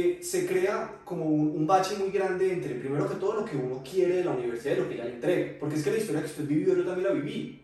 eh, 0.00 0.22
se 0.22 0.46
crea 0.46 1.00
como 1.04 1.24
un, 1.24 1.48
un, 1.48 1.66
bache 1.66 1.96
muy 1.96 2.10
grande 2.10 2.52
entre, 2.52 2.74
primero 2.74 3.08
que 3.08 3.16
todo, 3.16 3.34
lo 3.34 3.44
que 3.44 3.56
uno 3.56 3.82
quiere 3.82 4.16
de 4.16 4.24
la 4.24 4.32
universidad 4.32 4.76
y 4.76 4.80
lo 4.80 4.88
que 4.88 4.96
ya 4.96 5.04
le 5.04 5.14
entrega. 5.14 5.58
Porque 5.58 5.76
es 5.76 5.84
que 5.84 5.90
la 5.90 5.98
historia 5.98 6.20
que 6.20 6.26
usted 6.26 6.46
vivió, 6.46 6.74
yo 6.74 6.84
también 6.84 7.08
la 7.08 7.14
viví. 7.14 7.60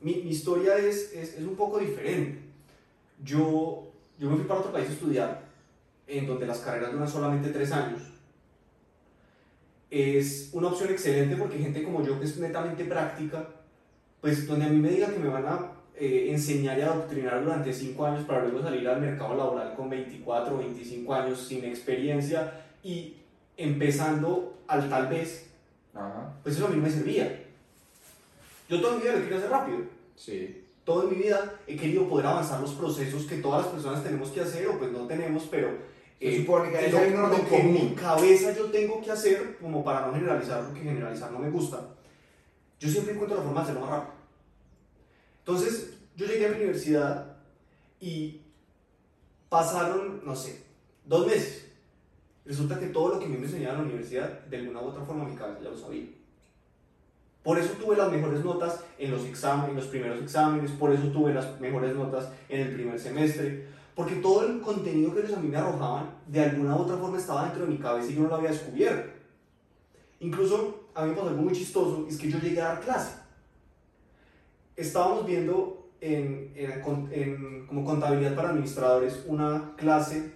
Mi, 0.00 0.14
mi 0.16 0.30
historia 0.30 0.76
es, 0.76 1.12
es, 1.12 1.34
es 1.34 1.42
un 1.44 1.56
poco 1.56 1.78
diferente 1.78 2.46
yo, 3.22 3.92
yo 4.18 4.30
me 4.30 4.36
fui 4.36 4.44
para 4.44 4.60
otro 4.60 4.72
país 4.72 4.88
a 4.88 4.92
estudiar, 4.92 5.42
en 6.06 6.26
donde 6.26 6.46
las 6.46 6.58
carreras 6.58 6.92
duran 6.92 7.08
solamente 7.08 7.50
tres 7.50 7.72
años. 7.72 8.00
Es 9.90 10.50
una 10.52 10.68
opción 10.68 10.90
excelente 10.90 11.36
porque 11.36 11.58
gente 11.58 11.82
como 11.82 12.04
yo, 12.04 12.18
que 12.18 12.26
es 12.26 12.36
netamente 12.38 12.84
práctica, 12.84 13.48
pues 14.20 14.46
donde 14.46 14.66
a 14.66 14.68
mí 14.68 14.78
me 14.78 14.90
diga 14.90 15.12
que 15.12 15.18
me 15.18 15.28
van 15.28 15.46
a 15.46 15.72
eh, 15.98 16.28
enseñar 16.30 16.78
y 16.78 16.82
adoctrinar 16.82 17.42
durante 17.42 17.72
cinco 17.72 18.06
años 18.06 18.24
para 18.24 18.42
luego 18.42 18.62
salir 18.62 18.86
al 18.88 19.00
mercado 19.00 19.36
laboral 19.36 19.74
con 19.74 19.90
24 19.90 20.54
o 20.54 20.58
25 20.58 21.14
años 21.14 21.40
sin 21.40 21.64
experiencia 21.64 22.52
y 22.82 23.14
empezando 23.56 24.58
al 24.66 24.88
tal 24.88 25.08
vez, 25.08 25.50
pues 26.42 26.56
eso 26.56 26.66
a 26.66 26.70
mí 26.70 26.76
me 26.76 26.90
servía. 26.90 27.44
Yo 28.68 28.80
toda 28.80 28.96
mi 28.96 29.02
vida 29.02 29.12
lo 29.14 29.20
quiero 29.20 29.36
hacer 29.36 29.50
rápido. 29.50 29.78
Sí 30.16 30.62
toda 30.86 31.04
mi 31.04 31.16
vida 31.16 31.52
he 31.66 31.76
querido 31.76 32.08
poder 32.08 32.26
avanzar 32.26 32.60
los 32.60 32.72
procesos 32.72 33.24
que 33.24 33.38
todas 33.38 33.64
las 33.64 33.74
personas 33.74 34.04
tenemos 34.04 34.30
que 34.30 34.40
hacer 34.40 34.68
o 34.68 34.78
pues 34.78 34.92
no 34.92 35.00
tenemos, 35.06 35.42
pero 35.50 35.68
eh, 36.20 36.38
supone 36.38 36.70
que, 36.70 36.88
lo, 36.90 37.44
que 37.44 37.56
en 37.56 37.72
mi 37.74 37.94
cabeza 37.94 38.54
yo 38.56 38.66
tengo 38.66 39.02
que 39.02 39.10
hacer, 39.10 39.58
como 39.60 39.84
para 39.84 40.06
no 40.06 40.14
generalizar, 40.14 40.64
porque 40.64 40.80
generalizar 40.80 41.32
no 41.32 41.40
me 41.40 41.50
gusta, 41.50 41.80
yo 42.78 42.88
siempre 42.88 43.14
encuentro 43.14 43.36
la 43.36 43.42
forma 43.42 43.60
de 43.60 43.64
hacerlo 43.64 43.80
más 43.80 43.90
rápido. 43.90 44.15
Entonces, 45.46 45.94
yo 46.16 46.26
llegué 46.26 46.46
a 46.46 46.48
mi 46.48 46.56
universidad 46.56 47.36
y 48.00 48.40
pasaron, 49.48 50.22
no 50.24 50.34
sé, 50.34 50.64
dos 51.04 51.24
meses. 51.24 51.66
Resulta 52.44 52.80
que 52.80 52.86
todo 52.86 53.10
lo 53.10 53.18
que 53.20 53.26
a 53.26 53.28
mí 53.28 53.36
me 53.36 53.46
enseñaban 53.46 53.76
en 53.76 53.82
la 53.82 53.86
universidad, 53.86 54.40
de 54.46 54.56
alguna 54.56 54.80
u 54.80 54.86
otra 54.86 55.04
forma, 55.04 55.24
mi 55.24 55.36
cabeza 55.36 55.60
ya 55.62 55.70
lo 55.70 55.78
sabía. 55.78 56.06
Por 57.44 57.60
eso 57.60 57.74
tuve 57.74 57.96
las 57.96 58.10
mejores 58.10 58.44
notas 58.44 58.80
en 58.98 59.12
los 59.12 59.24
exámenes, 59.24 59.70
en 59.70 59.76
los 59.76 59.86
primeros 59.86 60.20
exámenes, 60.20 60.72
por 60.72 60.92
eso 60.92 61.06
tuve 61.12 61.32
las 61.32 61.60
mejores 61.60 61.94
notas 61.94 62.28
en 62.48 62.62
el 62.62 62.74
primer 62.74 62.98
semestre, 62.98 63.68
porque 63.94 64.16
todo 64.16 64.44
el 64.44 64.60
contenido 64.60 65.14
que 65.14 65.20
ellos 65.20 65.34
a 65.34 65.40
mí 65.40 65.48
me 65.48 65.56
arrojaban, 65.56 66.10
de 66.26 66.40
alguna 66.40 66.74
u 66.74 66.80
otra 66.80 66.96
forma 66.96 67.18
estaba 67.18 67.44
dentro 67.44 67.66
de 67.66 67.70
mi 67.70 67.78
cabeza 67.78 68.10
y 68.10 68.16
yo 68.16 68.22
no 68.22 68.28
lo 68.30 68.34
había 68.34 68.50
descubierto. 68.50 69.12
Incluso 70.18 70.88
a 70.92 71.04
mí 71.04 71.10
me 71.10 71.16
pasó 71.16 71.28
algo 71.28 71.42
muy 71.42 71.54
chistoso, 71.54 72.04
es 72.08 72.18
que 72.18 72.28
yo 72.28 72.40
llegué 72.40 72.60
a 72.60 72.68
dar 72.68 72.80
clase. 72.80 73.25
Estábamos 74.76 75.26
viendo 75.26 75.90
en, 76.00 76.52
en, 76.54 76.72
en 77.12 77.66
como 77.66 77.84
contabilidad 77.84 78.34
para 78.34 78.50
administradores 78.50 79.24
una 79.26 79.72
clase 79.76 80.32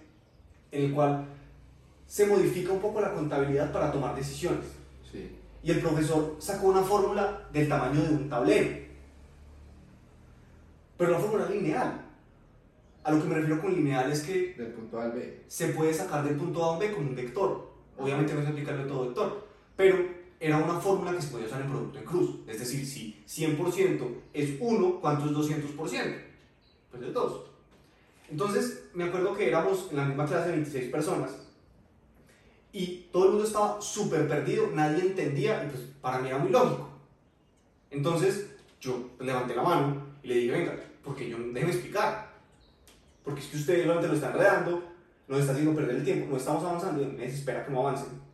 en 0.71 0.89
la 0.89 0.95
cual 0.95 1.25
se 2.07 2.25
modifica 2.25 2.71
un 2.71 2.79
poco 2.79 3.01
la 3.01 3.13
contabilidad 3.13 3.71
para 3.71 3.91
tomar 3.91 4.15
decisiones. 4.15 4.65
Sí 5.09 5.37
y 5.63 5.71
el 5.71 5.79
profesor 5.79 6.35
sacó 6.39 6.67
una 6.67 6.81
fórmula 6.81 7.47
del 7.51 7.69
tamaño 7.69 8.01
de 8.01 8.09
un 8.09 8.29
tablero. 8.29 8.69
Pero 10.97 11.11
la 11.11 11.19
fórmula 11.19 11.45
lineal. 11.47 12.01
A 13.03 13.11
lo 13.11 13.21
que 13.21 13.27
me 13.27 13.35
refiero 13.35 13.61
con 13.61 13.73
lineal 13.73 14.11
es 14.11 14.21
que 14.21 14.53
del 14.57 14.73
punto 14.73 14.99
A 14.99 15.05
al 15.05 15.11
B. 15.11 15.43
se 15.47 15.69
puede 15.69 15.93
sacar 15.93 16.23
del 16.23 16.35
punto 16.35 16.63
A 16.63 16.67
a 16.67 16.71
un 16.73 16.79
B 16.79 16.91
con 16.91 17.07
un 17.07 17.15
vector. 17.15 17.71
Obviamente 17.97 18.33
no 18.33 18.41
es 18.41 18.47
aplicable 18.47 18.83
a 18.83 18.87
todo 18.87 19.07
vector, 19.07 19.47
pero 19.75 19.97
era 20.41 20.57
una 20.57 20.79
fórmula 20.79 21.13
que 21.13 21.21
se 21.21 21.27
podía 21.29 21.45
usar 21.45 21.61
en 21.61 21.69
producto 21.69 21.99
en 21.99 22.05
cruz. 22.05 22.39
Es 22.47 22.59
decir, 22.59 22.83
si 22.85 23.23
100% 23.27 24.07
es 24.33 24.57
1, 24.59 24.99
¿cuánto 24.99 25.25
es 25.25 25.31
200%? 25.31 25.75
Pues 25.77 25.93
es 27.03 27.13
2. 27.13 27.41
Entonces, 28.31 28.85
me 28.95 29.03
acuerdo 29.03 29.35
que 29.35 29.47
éramos 29.47 29.87
en 29.91 29.97
la 29.97 30.05
misma 30.05 30.25
clase 30.25 30.47
de 30.47 30.55
26 30.55 30.91
personas 30.91 31.31
y 32.73 33.07
todo 33.11 33.25
el 33.25 33.29
mundo 33.31 33.45
estaba 33.45 33.79
súper 33.81 34.27
perdido, 34.27 34.67
nadie 34.73 35.01
entendía 35.01 35.63
y 35.63 35.69
pues 35.69 35.83
para 36.01 36.19
mí 36.19 36.29
era 36.29 36.39
muy 36.39 36.51
lógico. 36.51 36.89
Entonces 37.91 38.49
yo 38.79 39.11
levanté 39.19 39.55
la 39.55 39.61
mano 39.61 40.07
y 40.23 40.27
le 40.27 40.35
dije, 40.35 40.51
venga, 40.51 40.75
porque 41.03 41.29
yo 41.29 41.37
déjeme 41.37 41.71
explicar. 41.71 42.31
Porque 43.23 43.41
es 43.41 43.47
que 43.47 43.57
ustedes 43.57 43.85
lo 43.85 44.01
están 44.01 44.31
enredando, 44.31 44.83
nos 45.27 45.39
está 45.41 45.51
haciendo 45.51 45.75
perder 45.75 45.97
el 45.97 46.03
tiempo, 46.03 46.31
no 46.31 46.37
estamos 46.37 46.63
avanzando 46.63 47.05
me 47.05 47.25
desespera 47.25 47.63
que 47.63 47.71
no 47.71 47.85
avancen. 47.85 48.30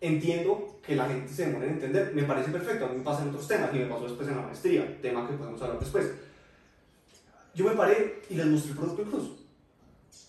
Entiendo 0.00 0.78
que 0.82 0.94
la 0.94 1.06
gente 1.06 1.32
se 1.32 1.46
demore 1.46 1.66
en 1.66 1.74
entender, 1.74 2.12
me 2.14 2.22
parece 2.24 2.50
perfecto, 2.50 2.86
a 2.86 2.88
mí 2.88 2.98
me 2.98 3.04
pasa 3.04 3.22
en 3.22 3.30
otros 3.30 3.48
temas 3.48 3.70
y 3.74 3.78
me 3.78 3.86
pasó 3.86 4.04
después 4.04 4.28
en 4.28 4.36
la 4.36 4.42
maestría, 4.42 5.00
tema 5.00 5.26
que 5.26 5.34
podemos 5.34 5.60
hablar 5.62 5.80
después. 5.80 6.12
Yo 7.54 7.64
me 7.64 7.72
paré 7.72 8.22
y 8.28 8.34
les 8.34 8.46
mostré 8.46 8.72
el 8.72 8.76
producto 8.76 9.02
en 9.02 9.08
cruz. 9.08 9.30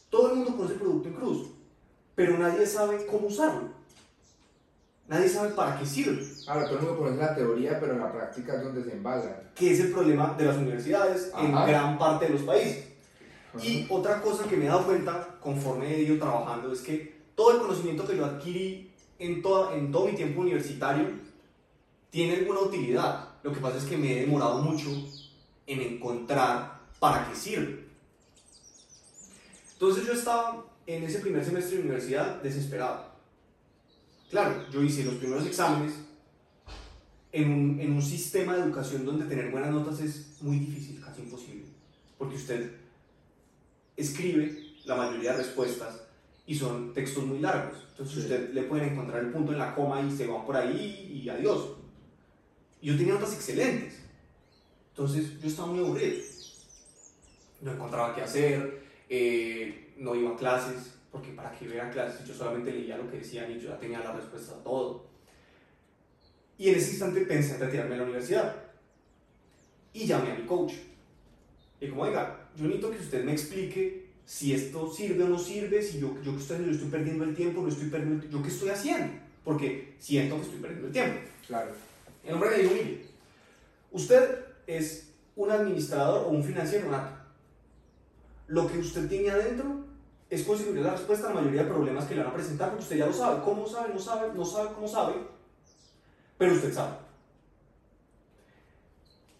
Todo 0.10 0.32
el 0.32 0.36
mundo 0.38 0.56
conoce 0.56 0.74
el 0.74 0.80
producto 0.80 1.10
en 1.10 1.16
cruz, 1.16 1.48
pero 2.16 2.38
nadie 2.38 2.66
sabe 2.66 3.06
cómo 3.06 3.28
usarlo. 3.28 3.78
Nadie 5.08 5.30
sabe 5.30 5.50
para 5.50 5.78
qué 5.80 5.86
sirve. 5.86 6.22
Ahora, 6.48 6.66
todo 6.66 6.80
el 6.80 6.86
mundo 6.86 7.00
conoce 7.00 7.18
la 7.18 7.36
teoría, 7.36 7.80
pero 7.80 7.94
en 7.94 8.00
la 8.00 8.12
práctica 8.12 8.56
es 8.56 8.64
donde 8.64 8.84
se 8.84 8.92
embasa. 8.92 9.42
Que 9.56 9.72
es 9.72 9.80
el 9.80 9.92
problema 9.92 10.36
de 10.38 10.46
las 10.46 10.58
universidades 10.58 11.32
en 11.38 11.54
Ajá. 11.56 11.66
gran 11.66 11.98
parte 11.98 12.26
de 12.26 12.32
los 12.34 12.42
países. 12.42 12.86
Y 13.62 13.88
otra 13.90 14.22
cosa 14.22 14.44
que 14.46 14.58
me 14.58 14.66
he 14.66 14.68
dado 14.68 14.86
cuenta 14.86 15.36
conforme 15.40 15.96
he 15.96 16.02
ido 16.04 16.18
trabajando 16.18 16.72
es 16.74 16.82
que 16.82 17.16
todo 17.36 17.54
el 17.54 17.60
conocimiento 17.60 18.06
que 18.06 18.18
yo 18.18 18.26
adquirí 18.26 18.92
en, 19.20 19.42
toda, 19.42 19.76
en 19.76 19.92
todo 19.92 20.08
mi 20.08 20.16
tiempo 20.16 20.42
universitario 20.42 21.10
tiene 22.10 22.36
alguna 22.36 22.62
utilidad. 22.62 23.30
Lo 23.44 23.54
que 23.54 23.60
pasa 23.60 23.78
es 23.78 23.84
que 23.84 23.98
me 23.98 24.12
he 24.12 24.22
demorado 24.22 24.62
mucho 24.62 24.90
en 25.66 25.82
encontrar 25.82 26.82
para 27.00 27.30
qué 27.30 27.36
sirve. 27.36 27.86
Entonces 29.74 30.06
yo 30.06 30.14
estaba 30.14 30.66
en 30.86 31.04
ese 31.04 31.20
primer 31.20 31.46
semestre 31.46 31.78
de 31.78 31.84
universidad 31.84 32.42
desesperado. 32.42 33.06
Claro, 34.30 34.66
yo 34.72 34.82
hice 34.82 35.04
los 35.04 35.16
primeros 35.16 35.46
exámenes 35.46 35.94
en 37.32 37.52
un, 37.52 37.80
en 37.80 37.94
un 37.94 38.02
sistema 38.02 38.56
de 38.56 38.64
educación 38.64 39.06
donde 39.06 39.26
tener 39.26 39.52
buenas 39.52 39.72
notas 39.72 40.00
es 40.00 40.42
muy 40.42 40.60
difícil, 40.60 41.00
casi 41.02 41.22
imposible. 41.22 41.66
Porque 42.18 42.36
usted 42.36 42.72
escribe 43.96 44.76
la 44.86 44.96
mayoría 44.96 45.34
de 45.34 45.44
respuestas 45.44 46.07
y 46.48 46.56
son 46.56 46.94
textos 46.94 47.25
muy 47.25 47.39
largos. 47.39 47.77
Entonces 47.89 48.16
Sí. 48.16 48.22
usted 48.22 48.54
le 48.54 48.63
puede 48.63 48.88
encontrar 48.88 49.24
el 49.24 49.32
punto 49.32 49.51
en 49.51 49.60
la 49.60 49.75
coma 49.75 50.01
y 50.01 50.10
se 50.16 50.25
va 50.25 50.44
por 50.46 50.56
ahí 50.56 51.22
y 51.24 51.30
adiós. 51.30 51.74
Yo 52.82 52.98
tenía 52.98 53.13
notas 53.13 53.34
excelentes. 53.34 54.00
Entonces 54.92 55.39
yo 55.39 55.48
estaba 55.48 55.68
muy 55.68 55.80
aburrido. 55.80 56.24
No 57.62 57.74
encontraba 57.74 58.16
qué 58.16 58.22
hacer, 58.22 58.82
eh, 59.10 59.94
no 59.98 60.16
iba 60.16 60.32
a 60.32 60.38
clases, 60.38 60.94
porque 61.12 61.32
para 61.34 61.51
qué 61.51 61.66
iba 61.66 61.86
a 61.86 61.89
clases, 61.89 62.25
yo 62.25 62.34
solamente 62.34 62.72
leía 62.72 62.98
lo 62.98 63.10
que 63.10 63.18
decían 63.18 63.51
y 63.51 63.60
yo 63.60 63.70
ya 63.70 63.80
tenía 63.80 64.00
la 64.00 64.13
respuesta 64.13 64.54
a 64.54 64.63
todo. 64.63 65.06
Y 66.58 66.70
en 66.70 66.75
ese 66.75 66.92
instante 66.92 67.22
pensé 67.22 67.56
en 67.56 67.62
retirarme 67.62 67.92
de 67.92 67.98
la 67.98 68.04
universidad. 68.04 68.56
Y 69.94 70.06
llamé 70.06 70.32
a 70.32 70.36
mi 70.36 70.46
coach. 70.46 70.74
Y 71.82 71.89
como, 71.89 72.04
oiga, 72.04 72.50
yo 72.56 72.63
necesito 72.66 72.92
que 72.92 72.98
usted 73.00 73.24
me 73.24 73.34
explique 73.34 74.07
si 74.28 74.54
esto 74.54 74.92
sirve 74.92 75.24
o 75.24 75.30
no 75.30 75.40
sirve, 75.40 75.82
si 75.82 76.02
yo, 76.02 76.22
yo 76.22 76.36
estoy, 76.36 76.66
yo 76.66 76.72
estoy 76.72 76.90
perdiendo 76.90 77.24
el 77.24 77.34
tiempo, 77.34 77.62
no 77.62 77.70
estoy 77.70 77.88
perdiendo 77.88 78.28
yo 78.28 78.44
qué 78.44 78.50
estoy 78.50 78.68
haciendo, 78.68 79.14
porque 79.42 79.96
siento 80.00 80.36
que 80.36 80.42
estoy 80.42 80.60
perdiendo 80.60 80.88
el 80.88 80.94
tiempo. 80.94 81.20
Claro. 81.48 81.72
El 82.26 82.34
hombre 82.34 82.50
me 82.50 82.58
dijo, 82.58 82.74
mire, 82.74 83.06
usted 83.90 84.40
es 84.68 85.14
un 85.38 85.50
administrador 85.50 86.26
o 86.26 86.30
un 86.32 86.44
financiero 86.44 86.92
nato. 86.92 87.16
Lo 88.48 88.68
que 88.70 88.80
usted 88.80 89.08
tiene 89.08 89.30
adentro 89.30 89.86
es 90.30 90.44
conseguir 90.44 90.76
la 90.82 90.92
respuesta 90.92 91.28
a 91.28 91.34
la 91.34 91.40
mayoría 91.40 91.64
de 91.64 91.70
problemas 91.70 92.04
que 92.04 92.16
le 92.16 92.24
van 92.24 92.32
a 92.32 92.36
presentar, 92.36 92.72
porque 92.72 92.84
usted 92.84 92.98
ya 92.98 93.06
lo 93.06 93.14
sabe. 93.14 93.42
¿Cómo 93.46 93.66
sabe? 93.66 93.94
No 93.94 94.00
sabe, 94.00 94.34
no 94.36 94.44
sabe 94.44 94.74
cómo 94.76 94.90
sabe, 94.90 95.14
pero 96.38 96.52
usted 96.52 96.74
sabe. 96.74 96.98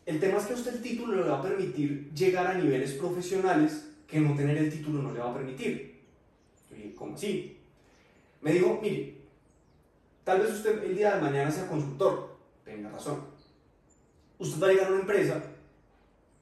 El 0.06 0.22
tema 0.22 0.38
es 0.38 0.46
que 0.46 0.54
a 0.54 0.56
usted 0.56 0.76
el 0.76 0.82
título 0.82 1.14
le 1.14 1.30
va 1.30 1.40
a 1.40 1.42
permitir 1.42 2.10
llegar 2.14 2.48
a 2.48 2.54
niveles 2.54 2.94
profesionales 2.94 3.87
que 4.08 4.20
no 4.20 4.36
tener 4.36 4.58
el 4.58 4.72
título 4.72 5.02
no 5.02 5.12
le 5.12 5.20
va 5.20 5.32
a 5.32 5.34
permitir. 5.34 6.00
Dije, 6.72 6.94
¿cómo 6.96 7.16
así? 7.16 7.58
Me 8.42 8.54
dijo, 8.54 8.80
mire, 8.82 9.16
tal 10.24 10.42
vez 10.42 10.52
usted 10.52 10.84
el 10.84 10.96
día 10.96 11.16
de 11.16 11.22
mañana 11.22 11.52
sea 11.52 11.68
consultor, 11.68 12.38
tenga 12.64 12.90
razón. 12.90 13.22
Usted 14.40 14.62
va 14.62 14.68
a 14.68 14.72
llegar 14.72 14.88
a 14.88 14.92
una 14.92 15.02
empresa 15.02 15.44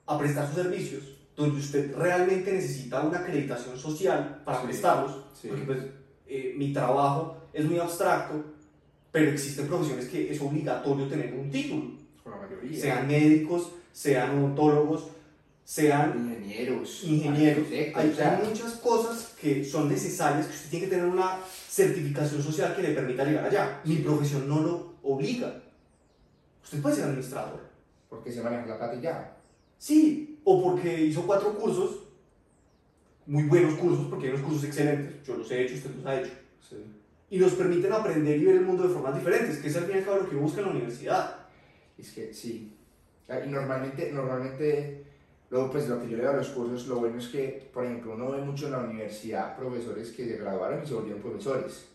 a 0.05 0.17
prestar 0.19 0.45
sus 0.47 0.55
servicios 0.55 1.03
donde 1.35 1.59
usted 1.59 1.95
realmente 1.97 2.51
necesita 2.53 3.01
una 3.01 3.19
acreditación 3.19 3.77
social 3.77 4.41
para 4.45 4.59
Sí. 4.61 4.65
prestarlos, 4.67 5.23
Sí. 5.33 5.47
porque 5.49 5.63
pues 5.65 5.79
eh, 6.27 6.53
mi 6.57 6.71
trabajo 6.73 7.37
es 7.53 7.65
muy 7.65 7.77
abstracto, 7.79 8.43
pero 9.11 9.31
existen 9.31 9.67
profesiones 9.67 10.07
que 10.07 10.31
es 10.31 10.41
obligatorio 10.41 11.07
tener 11.07 11.33
un 11.33 11.49
título, 11.49 11.91
la 12.25 12.35
mayoría. 12.37 12.79
sean 12.79 13.07
médicos, 13.07 13.71
sean 13.91 14.37
odontólogos, 14.39 15.07
sean 15.65 16.13
ingenieros. 16.15 17.03
ingenieros. 17.03 17.67
Hay, 17.95 18.09
o 18.09 18.15
sea, 18.15 18.37
hay 18.37 18.47
muchas 18.47 18.73
cosas 18.73 19.33
que 19.41 19.65
son 19.65 19.89
necesarias, 19.89 20.45
que 20.45 20.53
usted 20.53 20.69
tiene 20.69 20.85
que 20.85 20.91
tener 20.91 21.07
una 21.09 21.39
certificación 21.69 22.41
social 22.41 22.75
que 22.75 22.83
le 22.83 22.93
permita 22.93 23.25
llegar 23.25 23.45
allá. 23.45 23.81
Mi 23.83 23.97
profesión 23.97 24.47
no 24.47 24.61
lo 24.61 24.93
obliga. 25.01 25.61
Usted 26.63 26.81
puede 26.81 26.95
ser 26.95 27.05
administrador. 27.05 27.59
Porque 28.09 28.31
se 28.31 28.41
maneja 28.43 28.67
la 28.67 28.77
plata 28.77 28.95
y 28.95 29.01
ya. 29.01 29.35
Sí, 29.77 30.39
o 30.43 30.63
porque 30.63 31.03
hizo 31.03 31.25
cuatro 31.25 31.57
cursos, 31.57 32.03
muy 33.25 33.43
buenos 33.43 33.73
cursos, 33.73 34.05
porque 34.07 34.27
hay 34.27 34.33
unos 34.33 34.45
cursos 34.45 34.63
excelentes, 34.65 35.25
yo 35.25 35.35
los 35.35 35.49
he 35.51 35.63
hecho, 35.63 35.73
usted 35.75 35.95
los 35.95 36.05
ha 36.05 36.21
hecho, 36.21 36.31
Sí. 36.69 36.77
y 37.31 37.39
nos 37.39 37.53
permiten 37.53 37.91
aprender 37.91 38.37
y 38.39 38.45
ver 38.45 38.55
el 38.57 38.61
mundo 38.65 38.83
de 38.87 38.93
formas 38.93 39.15
diferentes, 39.15 39.57
que 39.57 39.67
es 39.67 39.75
al 39.75 39.85
fin 39.85 39.95
y 39.95 39.99
al 39.99 40.05
cabo 40.05 40.17
lo 40.17 40.29
que 40.29 40.35
busca 40.35 40.61
en 40.61 40.67
la 40.67 40.71
universidad. 40.73 41.35
Es 41.97 42.11
que 42.11 42.33
sí. 42.33 42.77
Y 43.27 43.49
normalmente, 43.49 44.11
normalmente, 44.11 45.04
luego 45.55 45.71
pues 45.71 45.87
lo 45.87 46.01
que 46.01 46.09
yo 46.09 46.17
le 46.17 46.23
veo 46.23 46.33
a 46.33 46.35
los 46.35 46.49
cursos, 46.49 46.85
lo 46.87 46.97
bueno 46.97 47.17
es 47.17 47.29
que, 47.29 47.69
por 47.73 47.85
ejemplo, 47.85 48.13
uno 48.13 48.31
ve 48.31 48.41
mucho 48.41 48.65
en 48.65 48.73
la 48.73 48.79
universidad 48.79 49.55
profesores 49.55 50.11
que 50.11 50.27
se 50.27 50.35
graduaron 50.35 50.83
y 50.83 50.85
se 50.85 50.93
volvieron 50.93 51.21
profesores. 51.21 51.85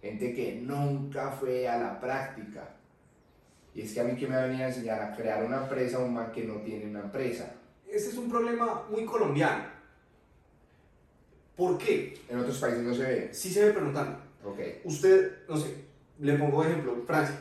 Gente 0.00 0.32
que 0.32 0.62
nunca 0.62 1.30
fue 1.30 1.68
a 1.68 1.76
la 1.76 2.00
práctica. 2.00 2.70
Y 3.74 3.82
es 3.82 3.92
que 3.92 4.00
a 4.00 4.04
mí 4.04 4.16
que 4.16 4.26
me 4.26 4.40
venía 4.48 4.64
a 4.64 4.68
enseñar 4.68 5.02
a 5.02 5.14
crear 5.14 5.44
una 5.44 5.58
empresa 5.58 5.98
un 5.98 6.14
man 6.14 6.32
que 6.32 6.44
no 6.44 6.54
tiene 6.62 6.86
una 6.86 7.00
empresa. 7.00 7.52
Este 7.86 8.08
es 8.08 8.16
un 8.16 8.30
problema 8.30 8.84
muy 8.90 9.04
colombiano. 9.04 9.64
¿Por 11.54 11.76
qué? 11.76 12.18
En 12.30 12.38
otros 12.38 12.56
países 12.56 12.82
no 12.82 12.94
se 12.94 13.02
ve. 13.02 13.28
Sí 13.34 13.52
se 13.52 13.66
ve 13.66 13.72
preguntando. 13.72 14.16
Ok. 14.42 14.58
Usted, 14.84 15.46
no 15.46 15.58
sé, 15.58 15.84
le 16.18 16.32
pongo 16.38 16.64
ejemplo, 16.64 16.96
Francia. 17.06 17.36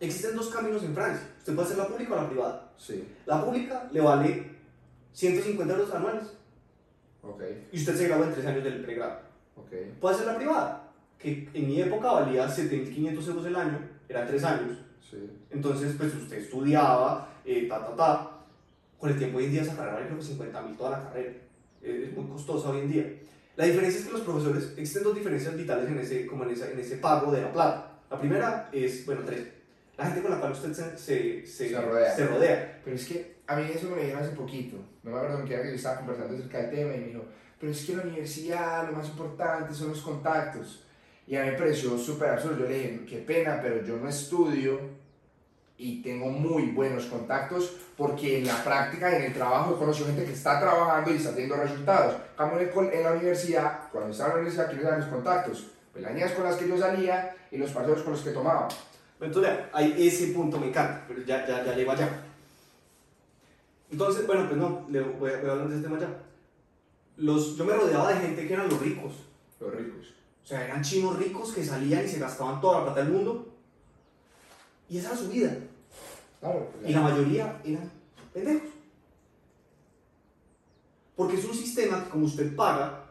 Existen 0.00 0.34
dos 0.34 0.48
caminos 0.48 0.82
en 0.82 0.92
Francia. 0.92 1.28
Usted 1.44 1.54
puede 1.56 1.66
hacer 1.68 1.76
la 1.78 1.88
pública 1.88 2.14
o 2.14 2.16
la 2.16 2.28
privada. 2.30 2.72
Sí. 2.78 3.06
La 3.26 3.44
pública 3.44 3.86
le 3.92 4.00
vale 4.00 4.50
150 5.12 5.74
euros 5.74 5.94
anuales 5.94 6.24
Ok. 7.22 7.42
y 7.70 7.78
usted 7.78 7.94
se 7.96 8.08
gradúa 8.08 8.28
en 8.28 8.32
tres 8.32 8.46
años 8.46 8.64
del 8.64 8.82
pregrado. 8.82 9.18
Ok. 9.56 9.70
Puede 10.00 10.14
hacer 10.14 10.26
la 10.26 10.36
privada, 10.36 10.88
que 11.18 11.46
en 11.52 11.66
mi 11.68 11.82
época 11.82 12.12
valía 12.12 12.48
7.500 12.48 13.28
euros 13.28 13.44
el 13.44 13.56
año, 13.56 13.78
eran 14.08 14.26
tres 14.26 14.42
años. 14.42 14.78
Sí. 15.10 15.18
Entonces, 15.50 15.94
pues 15.98 16.14
usted 16.14 16.38
estudiaba, 16.38 17.28
eh, 17.44 17.66
ta, 17.68 17.84
ta, 17.86 17.94
ta. 17.94 18.30
Con 18.98 19.10
el 19.10 19.18
tiempo 19.18 19.36
hoy 19.36 19.44
en 19.44 19.52
día 19.52 19.62
esa 19.62 19.76
carrera 19.76 19.94
vale 19.96 20.06
creo 20.06 20.18
que 20.18 20.24
50 20.24 20.62
mil 20.62 20.76
toda 20.78 20.90
la 20.92 21.02
carrera. 21.04 21.30
Eh, 21.82 22.06
es 22.10 22.16
muy 22.16 22.26
costosa 22.30 22.70
hoy 22.70 22.80
en 22.80 22.90
día. 22.90 23.12
La 23.56 23.66
diferencia 23.66 24.00
es 24.00 24.06
que 24.06 24.12
los 24.12 24.22
profesores, 24.22 24.72
existen 24.78 25.02
dos 25.02 25.14
diferencias 25.14 25.54
vitales 25.54 25.90
en 25.90 25.98
ese, 25.98 26.26
como 26.26 26.44
en, 26.44 26.50
esa- 26.52 26.70
en 26.70 26.78
ese 26.78 26.96
pago 26.96 27.30
de 27.30 27.42
la 27.42 27.52
plata. 27.52 27.90
La 28.10 28.18
primera 28.18 28.70
es, 28.72 29.04
bueno, 29.04 29.20
tres. 29.26 29.46
La 29.96 30.06
gente 30.06 30.22
con 30.22 30.30
la 30.32 30.40
cual 30.40 30.52
usted 30.52 30.72
se, 30.72 30.98
se, 30.98 31.46
se, 31.46 31.68
Se 31.68 31.80
rodea. 31.80 32.16
se 32.16 32.26
rodea. 32.26 32.80
Pero 32.84 32.96
es 32.96 33.06
que 33.06 33.36
a 33.46 33.56
mí 33.56 33.70
eso 33.72 33.88
me 33.90 34.02
dijeron 34.02 34.22
hace 34.22 34.34
poquito. 34.34 34.76
No 35.02 35.10
me 35.10 35.16
acuerdo 35.16 35.38
con 35.38 35.46
quién 35.46 35.60
era 35.60 35.64
que 35.64 35.70
yo 35.70 35.76
estaba 35.76 35.98
conversando 35.98 36.34
acerca 36.34 36.58
del 36.58 36.70
tema 36.70 36.94
y 36.94 36.98
me 36.98 37.06
dijo, 37.08 37.24
pero 37.60 37.72
es 37.72 37.84
que 37.84 37.92
en 37.92 37.98
la 37.98 38.04
universidad 38.04 38.86
lo 38.90 38.96
más 38.96 39.08
importante 39.08 39.74
son 39.74 39.88
los 39.90 40.00
contactos. 40.00 40.84
Y 41.26 41.36
a 41.36 41.44
mí 41.44 41.50
me 41.50 41.58
pareció 41.58 41.96
súper 41.96 42.30
absurdo. 42.30 42.58
Yo 42.58 42.68
le 42.68 42.74
dije, 42.74 43.04
qué 43.08 43.18
pena, 43.18 43.60
pero 43.62 43.84
yo 43.84 43.96
no 43.96 44.08
estudio 44.08 44.80
y 45.76 46.02
tengo 46.02 46.26
muy 46.26 46.70
buenos 46.70 47.06
contactos 47.06 47.76
porque 47.96 48.38
en 48.38 48.46
la 48.46 48.62
práctica 48.62 49.12
y 49.12 49.16
en 49.16 49.22
el 49.22 49.34
trabajo 49.34 49.74
he 49.74 49.78
conocido 49.78 50.06
gente 50.06 50.24
que 50.24 50.32
está 50.32 50.60
trabajando 50.60 51.12
y 51.12 51.16
está 51.16 51.30
teniendo 51.30 51.56
resultados. 51.56 52.16
Cambio, 52.36 52.60
en, 52.92 53.02
la 53.02 53.12
universidad, 53.12 53.88
cuando 53.90 54.10
estaba 54.10 54.30
en 54.30 54.36
la 54.36 54.40
universidad, 54.42 54.68
¿quiénes 54.68 54.86
eran 54.86 55.00
mis 55.00 55.08
contactos? 55.08 55.70
Pues 55.92 56.04
las 56.04 56.12
niñas 56.12 56.32
con 56.32 56.44
las 56.44 56.56
que 56.56 56.68
yo 56.68 56.78
salía 56.78 57.36
y 57.50 57.56
los 57.56 57.70
parceros 57.70 58.02
con 58.02 58.12
los 58.12 58.22
que 58.22 58.30
tomaba. 58.30 58.68
Entonces, 59.26 59.52
hay 59.72 60.06
ese 60.06 60.28
punto 60.28 60.58
me 60.58 60.68
encanta, 60.68 61.04
pero 61.08 61.22
ya, 61.22 61.46
ya, 61.46 61.64
ya 61.64 61.74
llego 61.74 61.92
allá. 61.92 62.22
Entonces, 63.90 64.26
bueno, 64.26 64.46
pues 64.46 64.56
no, 64.58 64.86
le 64.90 65.00
voy, 65.00 65.30
a- 65.30 65.38
voy 65.40 65.48
a 65.48 65.52
hablar 65.52 65.68
de 65.68 65.76
este 65.76 65.88
tema 65.88 66.00
ya. 66.00 66.08
Los, 67.16 67.56
yo 67.56 67.64
me 67.64 67.74
rodeaba 67.74 68.12
de 68.12 68.20
gente 68.20 68.46
que 68.46 68.52
eran 68.54 68.68
los 68.68 68.80
ricos. 68.80 69.12
Los 69.60 69.72
ricos. 69.74 70.08
O 70.42 70.46
sea, 70.46 70.64
eran 70.64 70.82
chinos 70.82 71.16
ricos 71.18 71.52
que 71.52 71.64
salían 71.64 72.04
y 72.04 72.08
se 72.08 72.18
gastaban 72.18 72.60
toda 72.60 72.78
la 72.80 72.84
plata 72.86 73.02
del 73.04 73.12
mundo. 73.12 73.48
Y 74.88 74.98
esa 74.98 75.08
era 75.10 75.16
su 75.18 75.28
vida. 75.28 75.56
Claro. 76.40 76.68
pues, 76.72 76.90
Y 76.90 76.92
la 76.94 77.00
mayoría 77.00 77.60
eran 77.64 77.90
pendejos. 78.32 78.68
Porque 81.16 81.36
es 81.36 81.44
un 81.44 81.54
sistema 81.54 82.02
que 82.04 82.10
como 82.10 82.26
usted 82.26 82.54
paga, 82.56 83.04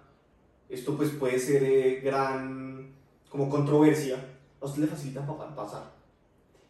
esto 0.70 0.96
pues 0.98 1.10
puede 1.12 1.40
ser 1.40 1.64
eh, 1.64 2.02
gran 2.04 2.92
como 3.30 3.50
controversia, 3.50 4.18
a 4.62 4.66
usted 4.66 4.82
le 4.82 4.88
facilita 4.88 5.26
para 5.26 5.56
pasar. 5.56 5.92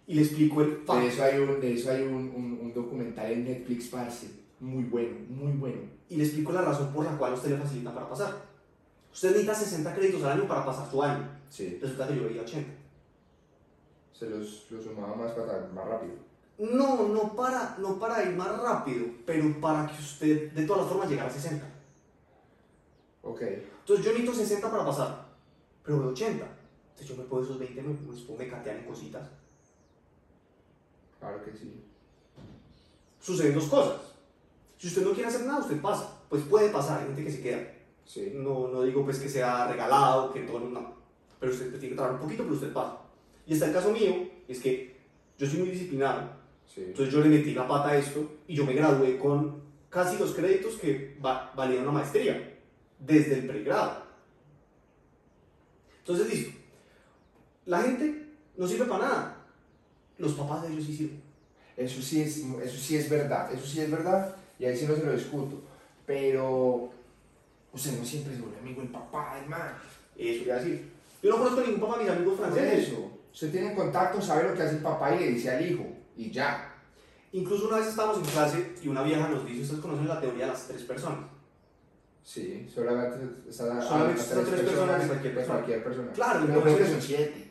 Y 0.06 0.16
le 0.16 0.22
explico 0.22 0.62
el 0.62 0.70
De 0.72 0.76
facto. 0.86 1.00
eso 1.08 1.24
hay 1.24 1.40
un, 1.40 1.62
de 1.62 1.74
eso 1.74 1.92
hay 1.92 2.02
un, 2.04 2.14
un, 2.36 2.60
un 2.62 2.74
documental 2.74 3.32
en 3.32 3.46
Netflix, 3.46 3.88
parce. 3.88 4.28
Muy 4.60 4.84
bueno, 4.84 5.18
muy 5.30 5.52
bueno. 5.54 5.82
Y 6.10 6.16
le 6.18 6.24
explico 6.24 6.52
la 6.52 6.62
razón 6.62 6.94
por 6.94 7.06
la 7.06 7.18
cual 7.18 7.34
usted 7.34 7.50
le 7.52 7.58
facilita 7.58 7.94
para 7.94 8.10
pasar. 8.10 8.34
Usted 9.12 9.30
necesita 9.30 9.54
60 9.56 9.96
créditos 9.96 10.24
al 10.24 10.40
año 10.40 10.48
para 10.48 10.66
pasar 10.66 10.90
su 10.90 11.02
año. 11.04 11.30
Sí. 11.50 11.78
Resulta 11.82 12.08
que 12.08 12.16
yo 12.16 12.24
veía 12.26 12.42
80. 12.42 12.70
Se 14.14 14.30
los, 14.30 14.68
los 14.72 14.84
sumaba 14.84 15.16
más 15.16 15.32
para 15.32 15.68
más 15.74 15.86
rápido. 15.86 16.14
No, 16.60 17.08
no 17.10 17.36
para, 17.36 17.78
no 17.80 18.00
para 18.00 18.24
ir 18.24 18.36
más 18.36 18.62
rápido, 18.62 19.06
pero 19.26 19.60
para 19.60 19.88
que 19.88 20.00
usted 20.02 20.52
de 20.54 20.66
todas 20.66 20.84
las 20.84 20.92
formas 20.92 21.10
llegara 21.10 21.30
a 21.30 21.34
60. 21.34 21.66
Ok. 23.24 23.42
Entonces 23.42 24.06
yo 24.06 24.12
necesito 24.12 24.34
60 24.34 24.72
para 24.72 24.86
pasar, 24.86 25.26
pero 25.84 26.00
de 26.00 26.08
80. 26.08 26.46
Entonces 26.92 27.08
yo 27.08 27.22
me 27.22 27.28
puedo 27.28 27.44
esos 27.44 27.60
20, 27.60 27.82
me, 27.82 27.90
me 27.90 27.96
puedo 27.96 28.40
mecatear 28.40 28.78
en 28.78 28.86
cositas. 28.86 29.28
Claro 31.24 31.42
que 31.42 31.54
sí. 31.54 31.74
Suceden 33.22 33.56
dos 33.56 33.68
cosas. 33.68 34.02
Si 34.78 34.88
usted 34.88 35.04
no 35.04 35.14
quiere 35.14 35.30
hacer 35.30 35.46
nada, 35.46 35.62
usted 35.62 35.80
pasa. 35.80 36.20
Pues 36.28 36.44
puede 36.44 36.70
pasar, 36.70 37.00
hay 37.00 37.06
gente 37.06 37.24
que 37.24 37.32
se 37.32 37.42
queda. 37.42 37.62
Sí. 38.04 38.34
No, 38.36 38.68
no 38.68 38.84
digo 38.84 39.06
pues 39.06 39.20
que 39.20 39.30
sea 39.30 39.68
regalado, 39.70 40.34
que 40.34 40.42
todo 40.42 40.60
no. 40.60 40.96
Pero 41.40 41.54
usted 41.54 41.70
tiene 41.80 41.90
que 41.90 41.96
trabajar 41.96 42.20
un 42.20 42.26
poquito, 42.26 42.44
pero 42.44 42.56
usted 42.56 42.74
pasa. 42.74 42.98
Y 43.48 43.54
está 43.54 43.68
el 43.68 43.74
caso 43.74 43.92
mío, 43.92 44.14
es 44.50 44.60
que 44.60 44.98
yo 45.38 45.48
soy 45.48 45.60
muy 45.60 45.70
disciplinado. 45.70 46.30
Sí. 46.68 46.84
Entonces 46.88 47.14
yo 47.14 47.22
le 47.22 47.30
metí 47.30 47.54
la 47.54 47.70
pata 47.70 47.90
a 47.92 47.98
esto 47.98 48.30
y 48.46 48.56
yo 48.56 48.66
me 48.66 48.74
gradué 48.74 49.18
con 49.18 49.62
casi 49.90 50.18
los 50.18 50.34
créditos 50.34 50.76
que 50.76 51.18
va, 51.24 51.54
valían 51.56 51.84
una 51.84 51.94
maestría, 51.94 52.60
desde 53.00 53.36
el 53.36 53.48
pregrado. 53.48 54.04
Entonces 56.00 56.30
listo. 56.30 56.60
La 57.66 57.82
gente 57.82 58.28
no 58.58 58.68
sirve 58.68 58.86
para 58.86 59.08
nada. 59.08 59.33
Los 60.18 60.34
papás 60.34 60.64
de 60.64 60.74
ellos 60.74 60.86
sí 60.86 60.96
sirven. 60.96 61.22
Eso 61.76 62.02
sí, 62.02 62.22
es, 62.22 62.38
eso 62.38 62.78
sí 62.78 62.98
es 62.98 63.10
verdad, 63.10 63.52
eso 63.52 63.66
sí 63.66 63.82
es 63.82 63.90
verdad, 63.90 64.36
y 64.60 64.66
ahí 64.66 64.78
sí 64.78 64.86
no 64.88 64.96
se 64.96 65.04
lo 65.04 65.12
discuto. 65.14 65.62
Pero 66.06 66.92
usted 67.72 67.98
no 67.98 68.06
siempre 68.06 68.36
se 68.36 68.42
vuelve 68.42 68.60
amigo 68.60 68.82
del 68.82 68.92
papá, 68.92 69.40
hermano. 69.42 69.72
Eso 70.16 70.44
iba 70.44 70.56
a 70.56 70.60
decir. 70.60 70.92
Yo 71.22 71.30
no 71.32 71.38
conozco 71.38 71.62
a 71.62 71.64
ningún 71.64 71.80
papá 71.82 71.98
de 71.98 72.04
mis 72.04 72.12
amigos 72.14 72.40
franceses. 72.40 72.88
eso, 72.90 73.12
usted 73.34 73.52
tiene 73.52 73.74
contacto, 73.74 74.22
sabe 74.22 74.44
lo 74.50 74.54
que 74.54 74.62
hace 74.64 74.76
el 74.76 74.82
papá 74.84 75.16
y 75.16 75.20
le 75.20 75.28
dice 75.32 75.50
al 75.52 75.66
hijo, 75.66 75.86
y 76.16 76.30
ya. 76.30 76.70
Incluso 77.32 77.68
una 77.68 77.78
vez 77.78 77.88
estábamos 77.88 78.18
en 78.20 78.26
clase 78.26 78.74
y 78.84 78.88
una 78.90 79.02
vieja 79.02 79.28
nos 79.28 79.46
dice, 79.46 79.62
ustedes 79.64 79.82
conocen 79.82 80.08
la 80.08 80.22
teoría 80.22 80.46
de 80.46 80.52
las 80.52 80.68
tres 80.68 80.84
personas. 80.84 81.26
Sí, 82.24 82.70
solamente 82.74 83.50
está 83.50 83.82
Solamente 83.82 84.22
a 84.22 84.24
están 84.24 84.46
tres 84.46 84.62
personas 84.62 85.02
de 85.02 85.08
cualquier 85.08 85.34
persona. 85.36 85.56
cualquier 85.56 85.84
persona. 85.84 86.12
Claro, 86.12 86.40
pero 86.46 86.54
entonces- 86.60 86.76
creo 86.76 86.86
que 86.86 86.92
son 86.94 87.02
siete. 87.02 87.43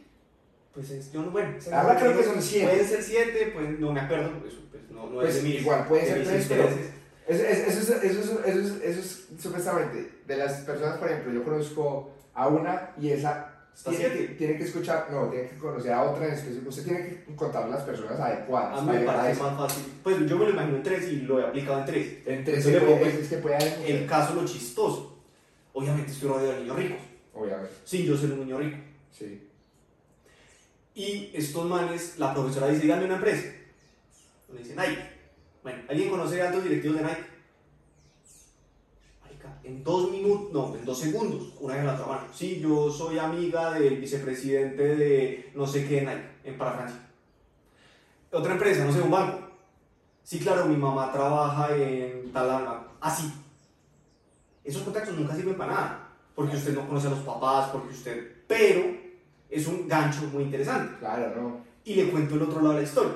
Pues 0.74 0.90
es, 0.90 1.12
yo 1.12 1.22
no, 1.22 1.30
bueno, 1.30 1.50
verdad 1.70 1.98
creo 1.98 2.16
que 2.16 2.24
son 2.24 2.40
siete. 2.42 2.66
Pueden 2.68 2.86
ser 2.88 3.02
siete, 3.02 3.50
pues 3.54 3.78
no 3.78 3.92
me 3.92 4.00
acuerdo, 4.00 4.30
pues, 4.40 4.54
pues 4.70 4.90
no, 4.90 5.06
no 5.10 5.16
Pues 5.20 5.36
es 5.36 5.42
de 5.42 5.48
igual, 5.50 5.86
pueden 5.86 6.04
de 6.06 6.10
ser 6.10 6.18
mis 6.20 6.28
tres, 6.28 6.46
pero- 6.48 6.62
intereses. 6.62 6.92
Eso, 7.28 7.44
es- 7.44 7.68
eso, 7.68 7.78
es- 7.80 8.04
eso, 8.04 8.20
es- 8.20 8.46
eso, 8.56 8.60
es- 8.76 8.82
eso 8.82 9.00
es 9.00 9.28
supuestamente 9.40 10.10
de 10.26 10.36
las 10.36 10.52
personas, 10.62 10.98
por 10.98 11.08
ejemplo, 11.10 11.32
yo 11.32 11.44
conozco 11.44 12.12
a 12.34 12.48
una 12.48 12.90
y 12.98 13.10
esa 13.10 13.48
tiene 13.88 14.08
que, 14.12 14.22
tiene 14.34 14.56
que 14.58 14.64
escuchar, 14.64 15.08
no, 15.10 15.28
tiene 15.28 15.48
que 15.48 15.56
conocer 15.58 15.92
a 15.92 16.02
otra 16.02 16.26
en 16.26 16.34
específico. 16.34 16.68
Usted 16.70 16.84
tiene 16.84 16.98
que 17.26 17.34
contar 17.36 17.68
las 17.68 17.82
personas 17.82 18.18
adecuadas. 18.18 18.78
A 18.78 18.82
mí 18.82 18.92
me 18.98 19.04
parece 19.04 19.32
eso. 19.32 19.42
más 19.44 19.56
fácil. 19.56 19.84
Pues 20.02 20.18
yo 20.26 20.36
me 20.38 20.44
lo 20.46 20.50
imagino 20.50 20.76
en 20.76 20.82
tres 20.82 21.08
y 21.08 21.16
lo 21.22 21.38
he 21.40 21.44
aplicado 21.46 21.78
en 21.80 21.86
tres. 21.86 22.24
Yo 22.56 22.62
sí, 22.62 22.70
le 22.72 22.80
puede- 22.80 22.92
pongo 22.96 23.06
es, 23.06 23.28
que 23.28 23.36
puede 23.38 23.54
haber 23.56 23.72
El 23.86 24.06
caso, 24.06 24.34
lo 24.34 24.44
chistoso. 24.44 25.22
Obviamente 25.74 26.12
estoy 26.12 26.28
rodeado 26.28 26.52
de 26.54 26.60
niños 26.60 26.76
ricos. 26.76 26.98
Obviamente, 27.34 27.70
Sin 27.84 28.04
yo 28.04 28.16
ser 28.16 28.32
un 28.32 28.40
niño 28.40 28.58
rico. 28.58 28.76
sí. 29.10 29.48
Y 30.94 31.30
estos 31.32 31.64
manes, 31.66 32.18
la 32.18 32.34
profesora 32.34 32.68
dice, 32.68 32.82
díganme 32.82 33.06
una 33.06 33.16
empresa. 33.16 33.48
Le 34.52 34.58
dice 34.58 34.76
Nike. 34.76 35.10
Bueno, 35.62 35.82
¿alguien 35.88 36.10
conoce 36.10 36.42
a 36.42 36.48
altos 36.48 36.64
directivos 36.64 36.98
de 36.98 37.04
Nike? 37.04 37.32
En 39.64 39.84
dos 39.84 40.10
minutos, 40.10 40.52
no, 40.52 40.76
en 40.76 40.84
dos 40.84 40.98
segundos, 40.98 41.54
una 41.60 41.76
de 41.76 41.84
la 41.84 41.94
otra 41.94 42.06
mano. 42.06 42.26
Sí, 42.34 42.58
yo 42.60 42.90
soy 42.90 43.18
amiga 43.18 43.72
del 43.72 43.98
vicepresidente 43.98 44.96
de 44.96 45.52
no 45.54 45.66
sé 45.66 45.86
qué 45.86 46.00
Nike, 46.00 46.30
en 46.44 46.58
para 46.58 46.72
Francia. 46.72 47.00
Otra 48.32 48.52
empresa, 48.52 48.84
no 48.84 48.92
sé, 48.92 49.00
un 49.00 49.10
banco. 49.10 49.50
Sí, 50.24 50.40
claro, 50.40 50.66
mi 50.66 50.76
mamá 50.76 51.12
trabaja 51.12 51.76
en 51.76 52.32
tal 52.32 52.48
banco. 52.48 52.92
Así. 53.00 53.32
Esos 54.64 54.82
contactos 54.82 55.16
nunca 55.16 55.34
sirven 55.34 55.56
para 55.56 55.72
nada. 55.72 56.08
Porque 56.34 56.56
usted 56.56 56.74
no 56.74 56.86
conoce 56.88 57.08
a 57.08 57.10
los 57.10 57.20
papás, 57.20 57.70
porque 57.70 57.94
usted... 57.94 58.44
Pero 58.46 59.01
es 59.52 59.66
un 59.66 59.86
gancho 59.86 60.22
muy 60.32 60.44
interesante. 60.44 60.96
Claro, 60.98 61.40
no. 61.40 61.60
Y 61.84 61.94
le 61.94 62.10
cuento 62.10 62.34
el 62.36 62.42
otro 62.42 62.62
lado 62.62 62.74
de 62.74 62.82
la 62.82 62.88
historia. 62.88 63.12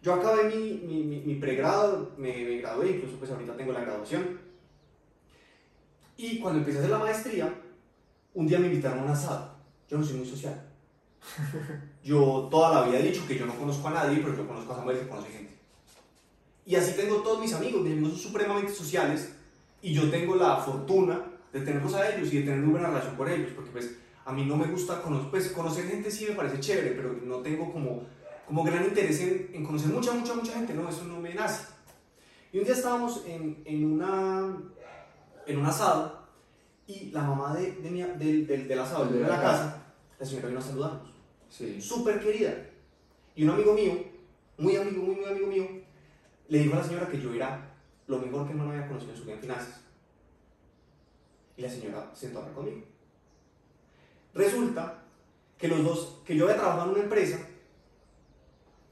Yo 0.00 0.14
acabé 0.14 0.44
mi, 0.44 0.80
mi, 0.86 1.02
mi, 1.02 1.20
mi 1.20 1.34
pregrado, 1.36 2.12
me, 2.16 2.32
me 2.32 2.58
gradué, 2.58 2.92
incluso 2.92 3.16
pues 3.16 3.30
ahorita 3.30 3.56
tengo 3.56 3.72
la 3.72 3.80
graduación. 3.80 4.40
Y 6.16 6.38
cuando 6.38 6.60
empecé 6.60 6.78
a 6.78 6.80
hacer 6.80 6.90
la 6.92 6.98
maestría, 6.98 7.54
un 8.34 8.46
día 8.46 8.58
me 8.58 8.66
invitaron 8.68 9.00
a 9.00 9.02
un 9.02 9.10
asado. 9.10 9.56
Yo 9.88 9.98
no 9.98 10.04
soy 10.04 10.16
muy 10.16 10.26
social. 10.26 10.68
Yo 12.04 12.48
toda 12.50 12.74
la 12.74 12.86
vida 12.86 12.98
he 12.98 13.10
dicho 13.10 13.26
que 13.26 13.38
yo 13.38 13.46
no 13.46 13.54
conozco 13.54 13.86
a 13.86 13.92
nadie, 13.92 14.18
pero 14.18 14.36
yo 14.36 14.46
conozco 14.46 14.72
a 14.72 14.76
Samuel 14.76 14.98
que 14.98 15.08
conoce 15.08 15.30
gente. 15.30 15.54
Y 16.66 16.74
así 16.74 16.94
tengo 16.96 17.16
todos 17.22 17.40
mis 17.40 17.52
amigos, 17.52 17.82
mis 17.82 17.92
amigos 17.92 18.12
son 18.14 18.18
supremamente 18.18 18.72
sociales 18.72 19.34
y 19.80 19.94
yo 19.94 20.10
tengo 20.10 20.34
la 20.34 20.56
fortuna 20.56 21.20
de 21.52 21.60
tenerlos 21.60 21.94
a 21.94 22.08
ellos 22.08 22.32
y 22.32 22.38
de 22.38 22.42
tener 22.42 22.58
muy 22.58 22.72
buena 22.72 22.88
relación 22.88 23.14
con 23.14 23.30
ellos, 23.30 23.50
porque 23.54 23.70
pues 23.70 23.96
a 24.24 24.32
mí 24.32 24.44
no 24.44 24.56
me 24.56 24.66
gusta 24.66 25.02
conocer, 25.02 25.30
pues 25.30 25.48
conocer 25.52 25.86
gente 25.86 26.10
sí 26.10 26.26
me 26.28 26.34
parece 26.36 26.60
chévere, 26.60 26.90
pero 26.92 27.12
no 27.24 27.38
tengo 27.38 27.72
como, 27.72 28.04
como 28.46 28.62
gran 28.64 28.84
interés 28.84 29.20
en, 29.20 29.50
en 29.52 29.64
conocer 29.64 29.88
mucha, 29.90 30.12
mucha, 30.12 30.34
mucha 30.34 30.52
gente, 30.52 30.74
no, 30.74 30.88
eso 30.88 31.04
no 31.04 31.20
me 31.20 31.34
nace. 31.34 31.66
Y 32.52 32.58
un 32.58 32.64
día 32.64 32.74
estábamos 32.74 33.24
en, 33.26 33.62
en, 33.64 33.84
una, 33.92 34.56
en 35.46 35.58
un 35.58 35.66
asado 35.66 36.22
y 36.86 37.10
la 37.10 37.22
mamá 37.22 37.54
de, 37.56 37.72
de 37.72 37.90
mi- 37.90 38.02
del, 38.02 38.46
del, 38.46 38.68
del 38.68 38.78
asado, 38.78 39.06
De 39.06 39.14
de 39.18 39.20
la 39.22 39.28
la 39.28 39.42
casa. 39.42 39.82
la 40.18 40.26
señora 40.26 40.48
vino 40.48 40.60
a 40.60 40.62
saludarnos 40.62 41.12
Sí. 41.48 41.80
súper 41.80 42.20
querida. 42.20 42.54
Y 43.34 43.44
un 43.44 43.50
amigo 43.50 43.72
mío, 43.74 43.92
muy 44.58 44.76
amigo, 44.76 45.02
muy, 45.02 45.16
muy 45.16 45.24
amigo 45.24 45.46
mío, 45.46 45.66
le 46.48 46.58
dijo 46.58 46.74
a 46.74 46.78
la 46.78 46.84
señora 46.84 47.08
que 47.08 47.20
yo 47.20 47.32
era 47.32 47.74
lo 48.06 48.18
mejor 48.18 48.46
que 48.46 48.54
no 48.54 48.70
había 48.70 48.86
conocido 48.86 49.12
en 49.12 49.16
su 49.18 49.24
vida 49.24 49.34
en 49.34 49.40
finanzas. 49.40 49.80
Y 51.56 51.62
la 51.62 51.68
señora 51.70 52.10
se 52.14 52.20
sentó 52.26 52.38
a 52.38 52.42
hablar 52.42 52.54
conmigo. 52.56 52.82
Resulta 54.34 55.02
que 55.58 55.68
los 55.68 55.84
dos, 55.84 56.22
que 56.24 56.34
yo 56.36 56.44
había 56.44 56.56
trabajado 56.56 56.84
en 56.86 56.94
una 56.96 57.02
empresa, 57.04 57.38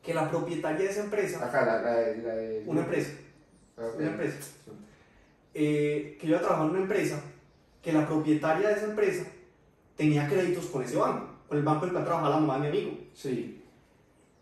que 0.03 0.15
la 0.15 0.31
propietaria 0.31 0.85
de 0.87 0.91
esa 0.91 1.05
empresa, 1.05 1.45
Acá, 1.47 1.65
la, 1.65 1.83
la, 1.83 1.93
de- 1.97 2.17
la 2.23 2.35
de- 2.35 2.65
una 2.67 2.81
empresa, 2.83 3.13
Ah, 3.77 3.87
ok. 3.87 3.99
una 3.99 4.07
empresa, 4.11 4.37
Sí. 4.43 4.71
eh, 5.55 6.17
que 6.21 6.27
yo 6.27 6.37
había 6.37 6.47
trabajado 6.47 6.69
en 6.71 6.75
una 6.77 6.83
empresa, 6.85 7.23
que 7.83 7.93
la 7.93 8.07
propietaria 8.07 8.69
de 8.69 8.75
esa 8.75 8.85
empresa 8.87 9.25
tenía 9.97 10.29
créditos 10.29 10.67
con 10.67 10.83
ese 10.83 10.97
banco, 10.97 11.29
con 11.49 11.59
el 11.59 11.65
banco 11.65 11.85
en 11.85 11.89
el 11.89 11.93
cual 11.95 12.05
trabajaba 12.05 12.35
la 12.35 12.41
mamá 12.41 12.55
de 12.55 12.61
mi 12.71 12.79
amigo. 12.79 12.99
Sí. 13.15 13.63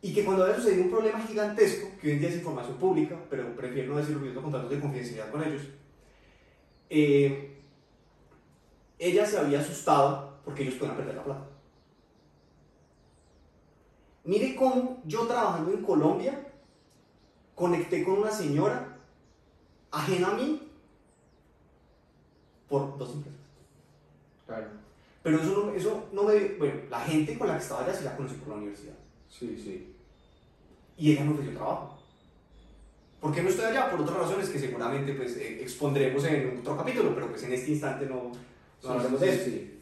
Y 0.03 0.13
que 0.15 0.25
cuando 0.25 0.45
había 0.45 0.57
sucedido 0.57 0.85
un 0.85 0.91
problema 0.91 1.21
gigantesco, 1.23 1.89
que 2.01 2.07
hoy 2.09 2.13
en 2.15 2.21
día 2.21 2.29
es 2.29 2.37
información 2.37 2.77
pública, 2.77 3.17
pero 3.31 3.55
prefiero 3.57 3.93
no 3.93 3.99
decirlo 3.99 4.19
porque 4.19 4.31
tengo 4.31 4.43
contratos 4.43 4.71
de 4.71 4.81
confidencialidad 4.81 5.31
con 5.31 5.43
ellos, 5.43 5.63
eh, 6.91 7.57
ella 8.99 9.27
se 9.27 9.39
había 9.39 9.61
asustado 9.61 10.28
porque 10.49 10.63
ellos 10.63 10.77
pueden 10.77 10.97
perder 10.97 11.15
la 11.15 11.25
plata. 11.25 11.47
Mire 14.25 14.57
cómo 14.57 15.03
yo 15.05 15.27
trabajando 15.27 15.73
en 15.73 15.83
Colombia 15.83 16.41
conecté 17.55 18.03
con 18.03 18.21
una 18.21 18.31
señora 18.31 18.97
ajena 19.91 20.29
a 20.29 20.35
mí 20.37 20.71
por 22.67 22.97
dos 22.97 23.13
empresas. 23.13 23.41
Claro. 24.47 24.69
Pero 25.23 25.39
eso 25.39 25.67
no, 25.67 25.75
eso 25.75 26.09
no 26.15 26.23
me... 26.23 26.55
Bueno, 26.55 26.81
la 26.89 27.01
gente 27.01 27.37
con 27.37 27.49
la 27.49 27.59
que 27.59 27.63
estaba 27.63 27.85
allá 27.85 27.93
sí 27.93 28.05
la 28.05 28.17
conocí 28.17 28.37
por 28.37 28.49
la 28.49 28.55
universidad. 28.55 28.95
Sí, 29.29 29.55
sí. 29.63 29.95
y 30.97 31.13
ella 31.13 31.25
me 31.25 31.35
ofreció 31.35 31.53
trabajo. 31.53 31.99
¿Por 33.21 33.35
qué 33.35 33.43
no 33.43 33.51
estoy 33.51 33.67
allá? 33.67 33.91
Por 33.91 34.01
otras 34.01 34.17
razones 34.17 34.49
que 34.49 34.59
seguramente 34.59 35.13
pues, 35.13 35.37
eh, 35.37 35.61
expondremos 35.61 36.25
en 36.25 36.61
otro 36.61 36.75
capítulo, 36.75 37.15
pero 37.15 37.29
pues 37.29 37.43
en 37.43 37.53
este 37.53 37.73
instante 37.73 38.07
no, 38.07 38.33
no 38.83 38.91
hablamos 38.91 39.21
de 39.21 39.29
eso. 39.29 39.45
sí. 39.45 39.78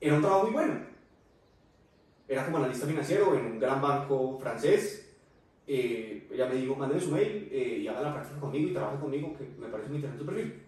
Era 0.00 0.14
un 0.14 0.20
trabajo 0.20 0.44
muy 0.44 0.52
bueno. 0.52 0.74
Era 2.28 2.44
como 2.44 2.58
analista 2.58 2.86
financiero 2.86 3.34
en 3.36 3.46
un 3.46 3.58
gran 3.60 3.80
banco 3.80 4.38
francés. 4.38 5.08
Eh, 5.66 6.28
ella 6.32 6.46
me 6.46 6.56
dijo, 6.56 6.76
mándeme 6.76 7.00
su 7.00 7.10
mail 7.10 7.48
eh, 7.50 7.78
y 7.82 7.88
haga 7.88 8.00
la 8.00 8.14
práctica 8.14 8.40
conmigo 8.40 8.68
y 8.68 8.72
trabaje 8.72 8.98
conmigo, 9.00 9.36
que 9.36 9.44
me 9.58 9.68
parece 9.68 9.88
muy 9.88 9.96
interesante 9.98 10.24
su 10.24 10.26
perfil. 10.26 10.62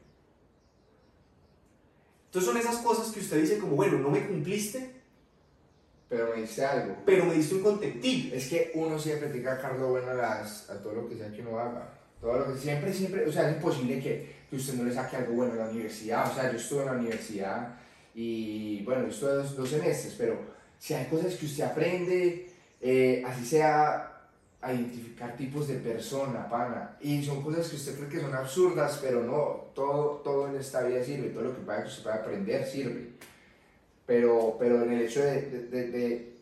Entonces 2.27 2.51
son 2.51 2.59
esas 2.59 2.79
cosas 2.79 3.13
que 3.13 3.21
usted 3.21 3.41
dice 3.41 3.59
como, 3.59 3.77
bueno, 3.77 3.99
no 3.99 4.11
me 4.11 4.27
cumpliste, 4.27 4.95
Pero 6.09 6.29
me 6.35 6.41
dice 6.43 6.65
algo. 6.65 6.97
pero 7.05 7.25
me 7.27 7.35
diste 7.35 7.55
un 7.57 7.63
contentillo. 7.63 8.35
Es 8.35 8.49
que 8.49 8.73
uno 8.75 8.99
siempre 8.99 9.29
tiene 9.29 9.45
que 9.45 9.55
sacar 9.55 9.79
lo 9.79 9.91
bueno 9.91 10.11
a, 10.11 10.15
las, 10.15 10.69
a 10.71 10.83
todo 10.83 10.95
lo 10.95 11.09
que 11.09 11.17
sea 11.17 11.31
que 11.31 11.43
uno 11.43 11.59
haga. 11.59 11.95
Todo 12.21 12.39
lo 12.39 12.53
que 12.53 12.59
siempre, 12.59 12.93
siempre, 12.93 13.27
o 13.27 13.33
sea, 13.33 13.49
es 13.49 13.57
imposible 13.57 14.01
que, 14.01 14.37
que 14.51 14.57
usted 14.57 14.75
no 14.75 14.85
le 14.85 14.93
saque 14.93 15.17
algo 15.17 15.35
bueno 15.35 15.53
a 15.55 15.57
la 15.57 15.71
universidad. 15.71 16.31
O 16.31 16.35
sea, 16.35 16.51
yo 16.51 16.59
estuve 16.59 16.81
en 16.81 16.87
la 16.87 16.93
universidad 16.93 17.79
y, 18.15 18.83
bueno, 18.85 19.03
yo 19.03 19.09
estuve 19.09 19.35
dos, 19.35 19.57
dos 19.57 19.69
semestres, 19.69 20.15
pero 20.19 20.39
si 20.79 20.95
hay 20.95 21.07
cosas 21.07 21.35
que 21.35 21.47
usted 21.47 21.65
aprende, 21.65 22.51
eh, 22.81 23.23
así 23.27 23.45
sea 23.45 24.19
a 24.61 24.73
identificar 24.73 25.37
tipos 25.37 25.69
de 25.69 25.77
persona, 25.77 26.49
pana. 26.49 26.97
Y 27.01 27.23
son 27.23 27.43
cosas 27.43 27.69
que 27.69 27.77
usted 27.77 27.97
cree 27.97 28.09
que 28.09 28.21
son 28.21 28.35
absurdas, 28.35 28.99
pero 29.01 29.23
no, 29.23 29.71
todo, 29.75 30.21
todo 30.25 30.49
en 30.49 30.57
esta 30.57 30.83
vida 30.83 31.03
sirve, 31.03 31.29
todo 31.29 31.45
lo 31.45 31.55
que 31.55 31.65
vaya 31.65 31.83
que 31.83 31.89
usted 31.89 32.03
pueda 32.03 32.17
aprender 32.17 32.67
sirve. 32.67 33.13
Pero, 34.05 34.57
pero 34.59 34.83
en 34.83 34.93
el 34.93 35.03
hecho 35.03 35.21
de, 35.21 35.43
de, 35.43 35.91
de, 35.91 36.37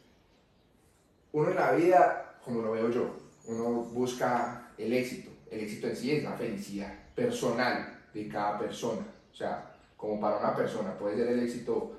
uno 1.33 1.50
en 1.50 1.57
la 1.57 1.72
vida, 1.72 2.38
como 2.42 2.62
lo 2.62 2.72
veo 2.72 2.90
yo, 2.90 3.16
uno 3.46 3.83
busca 3.83 4.70
el 4.79 4.92
éxito. 4.92 5.31
El 5.50 5.61
éxito 5.61 5.88
en 5.88 5.96
sí 5.96 6.12
es 6.12 6.24
la 6.24 6.33
felicidad 6.33 6.92
personal 7.14 8.00
de 8.14 8.29
cada 8.29 8.59
persona. 8.59 9.07
O 9.31 9.35
sea, 9.35 9.65
como 9.96 10.20
para 10.20 10.38
una 10.38 10.54
persona 10.54 10.96
puede 10.98 11.16
ser 11.16 11.28
el 11.28 11.40
éxito 11.40 11.92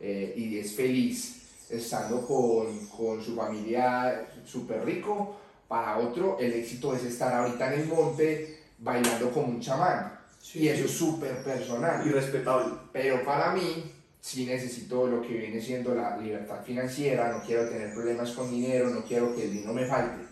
eh, 0.00 0.34
y 0.36 0.58
es 0.58 0.74
feliz 0.74 1.68
estando 1.70 2.26
con, 2.26 2.86
con 2.88 3.22
su 3.22 3.34
familia 3.34 4.28
súper 4.44 4.84
rico, 4.84 5.36
para 5.68 5.98
otro 5.98 6.38
el 6.38 6.52
éxito 6.52 6.94
es 6.94 7.04
estar 7.04 7.32
ahorita 7.32 7.72
en 7.72 7.80
el 7.80 7.86
monte 7.88 8.58
bailando 8.78 9.30
como 9.30 9.48
un 9.48 9.60
chamán. 9.60 10.18
Y 10.54 10.68
eso 10.68 10.84
es 10.84 10.90
súper 10.90 11.42
personal. 11.42 12.06
Y 12.06 12.10
respetable. 12.10 12.74
Pero 12.92 13.24
para 13.24 13.52
mí, 13.52 13.90
sí 14.20 14.44
necesito 14.44 15.06
lo 15.06 15.22
que 15.22 15.34
viene 15.34 15.60
siendo 15.60 15.94
la 15.94 16.16
libertad 16.16 16.62
financiera, 16.64 17.32
no 17.32 17.42
quiero 17.44 17.68
tener 17.68 17.92
problemas 17.94 18.30
con 18.32 18.50
dinero, 18.50 18.90
no 18.90 19.04
quiero 19.04 19.34
que 19.34 19.44
el 19.44 19.52
dinero 19.52 19.72
me 19.72 19.86
falte, 19.86 20.24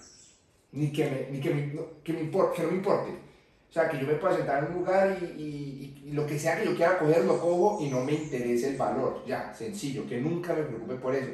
ni 0.72 0.92
que, 0.92 1.04
me, 1.04 1.30
ni 1.30 1.40
que, 1.40 1.54
me, 1.54 1.72
que, 2.04 2.12
me 2.12 2.30
que 2.30 2.62
no 2.62 2.70
me 2.70 2.76
importe. 2.76 3.29
O 3.70 3.72
sea, 3.72 3.88
que 3.88 4.00
yo 4.00 4.06
me 4.06 4.14
pueda 4.14 4.36
sentar 4.36 4.64
en 4.64 4.72
un 4.72 4.78
lugar 4.80 5.16
y, 5.22 5.24
y, 5.40 6.02
y, 6.04 6.12
lo 6.12 6.26
que 6.26 6.36
sea 6.36 6.58
que 6.58 6.64
yo 6.64 6.74
quiera 6.74 6.98
coger, 6.98 7.24
lo 7.24 7.40
cojo 7.40 7.78
y 7.80 7.88
no 7.88 8.04
me 8.04 8.14
interese 8.14 8.70
el 8.70 8.76
valor. 8.76 9.22
Ya, 9.24 9.54
sencillo, 9.54 10.08
que 10.08 10.20
nunca 10.20 10.52
me 10.54 10.64
preocupe 10.64 10.96
por 10.96 11.14
eso. 11.14 11.30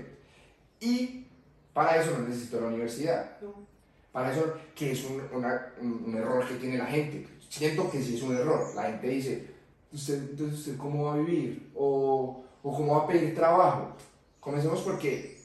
Y 0.78 1.26
para 1.72 2.00
eso 2.00 2.10
no 2.12 2.28
necesito 2.28 2.60
la 2.60 2.66
universidad. 2.68 3.38
Para 4.12 4.32
eso, 4.32 4.54
que 4.74 4.92
es 4.92 5.04
un, 5.04 5.22
una, 5.32 5.72
un, 5.80 6.14
error 6.14 6.46
que 6.46 6.56
tiene 6.56 6.76
la 6.76 6.86
gente. 6.86 7.26
Siento 7.48 7.90
que 7.90 8.02
sí 8.02 8.16
es 8.16 8.22
un 8.22 8.36
error. 8.36 8.74
La 8.74 8.84
gente 8.84 9.08
dice, 9.08 9.46
¿usted, 9.90 10.30
entonces, 10.30 10.58
¿usted 10.58 10.76
cómo 10.76 11.04
va 11.04 11.14
a 11.14 11.18
vivir? 11.18 11.70
O, 11.74 12.44
o 12.62 12.76
cómo 12.76 12.98
va 12.98 13.04
a 13.04 13.06
pedir 13.06 13.34
trabajo. 13.34 13.96
Comencemos 14.40 14.80
porque 14.82 15.40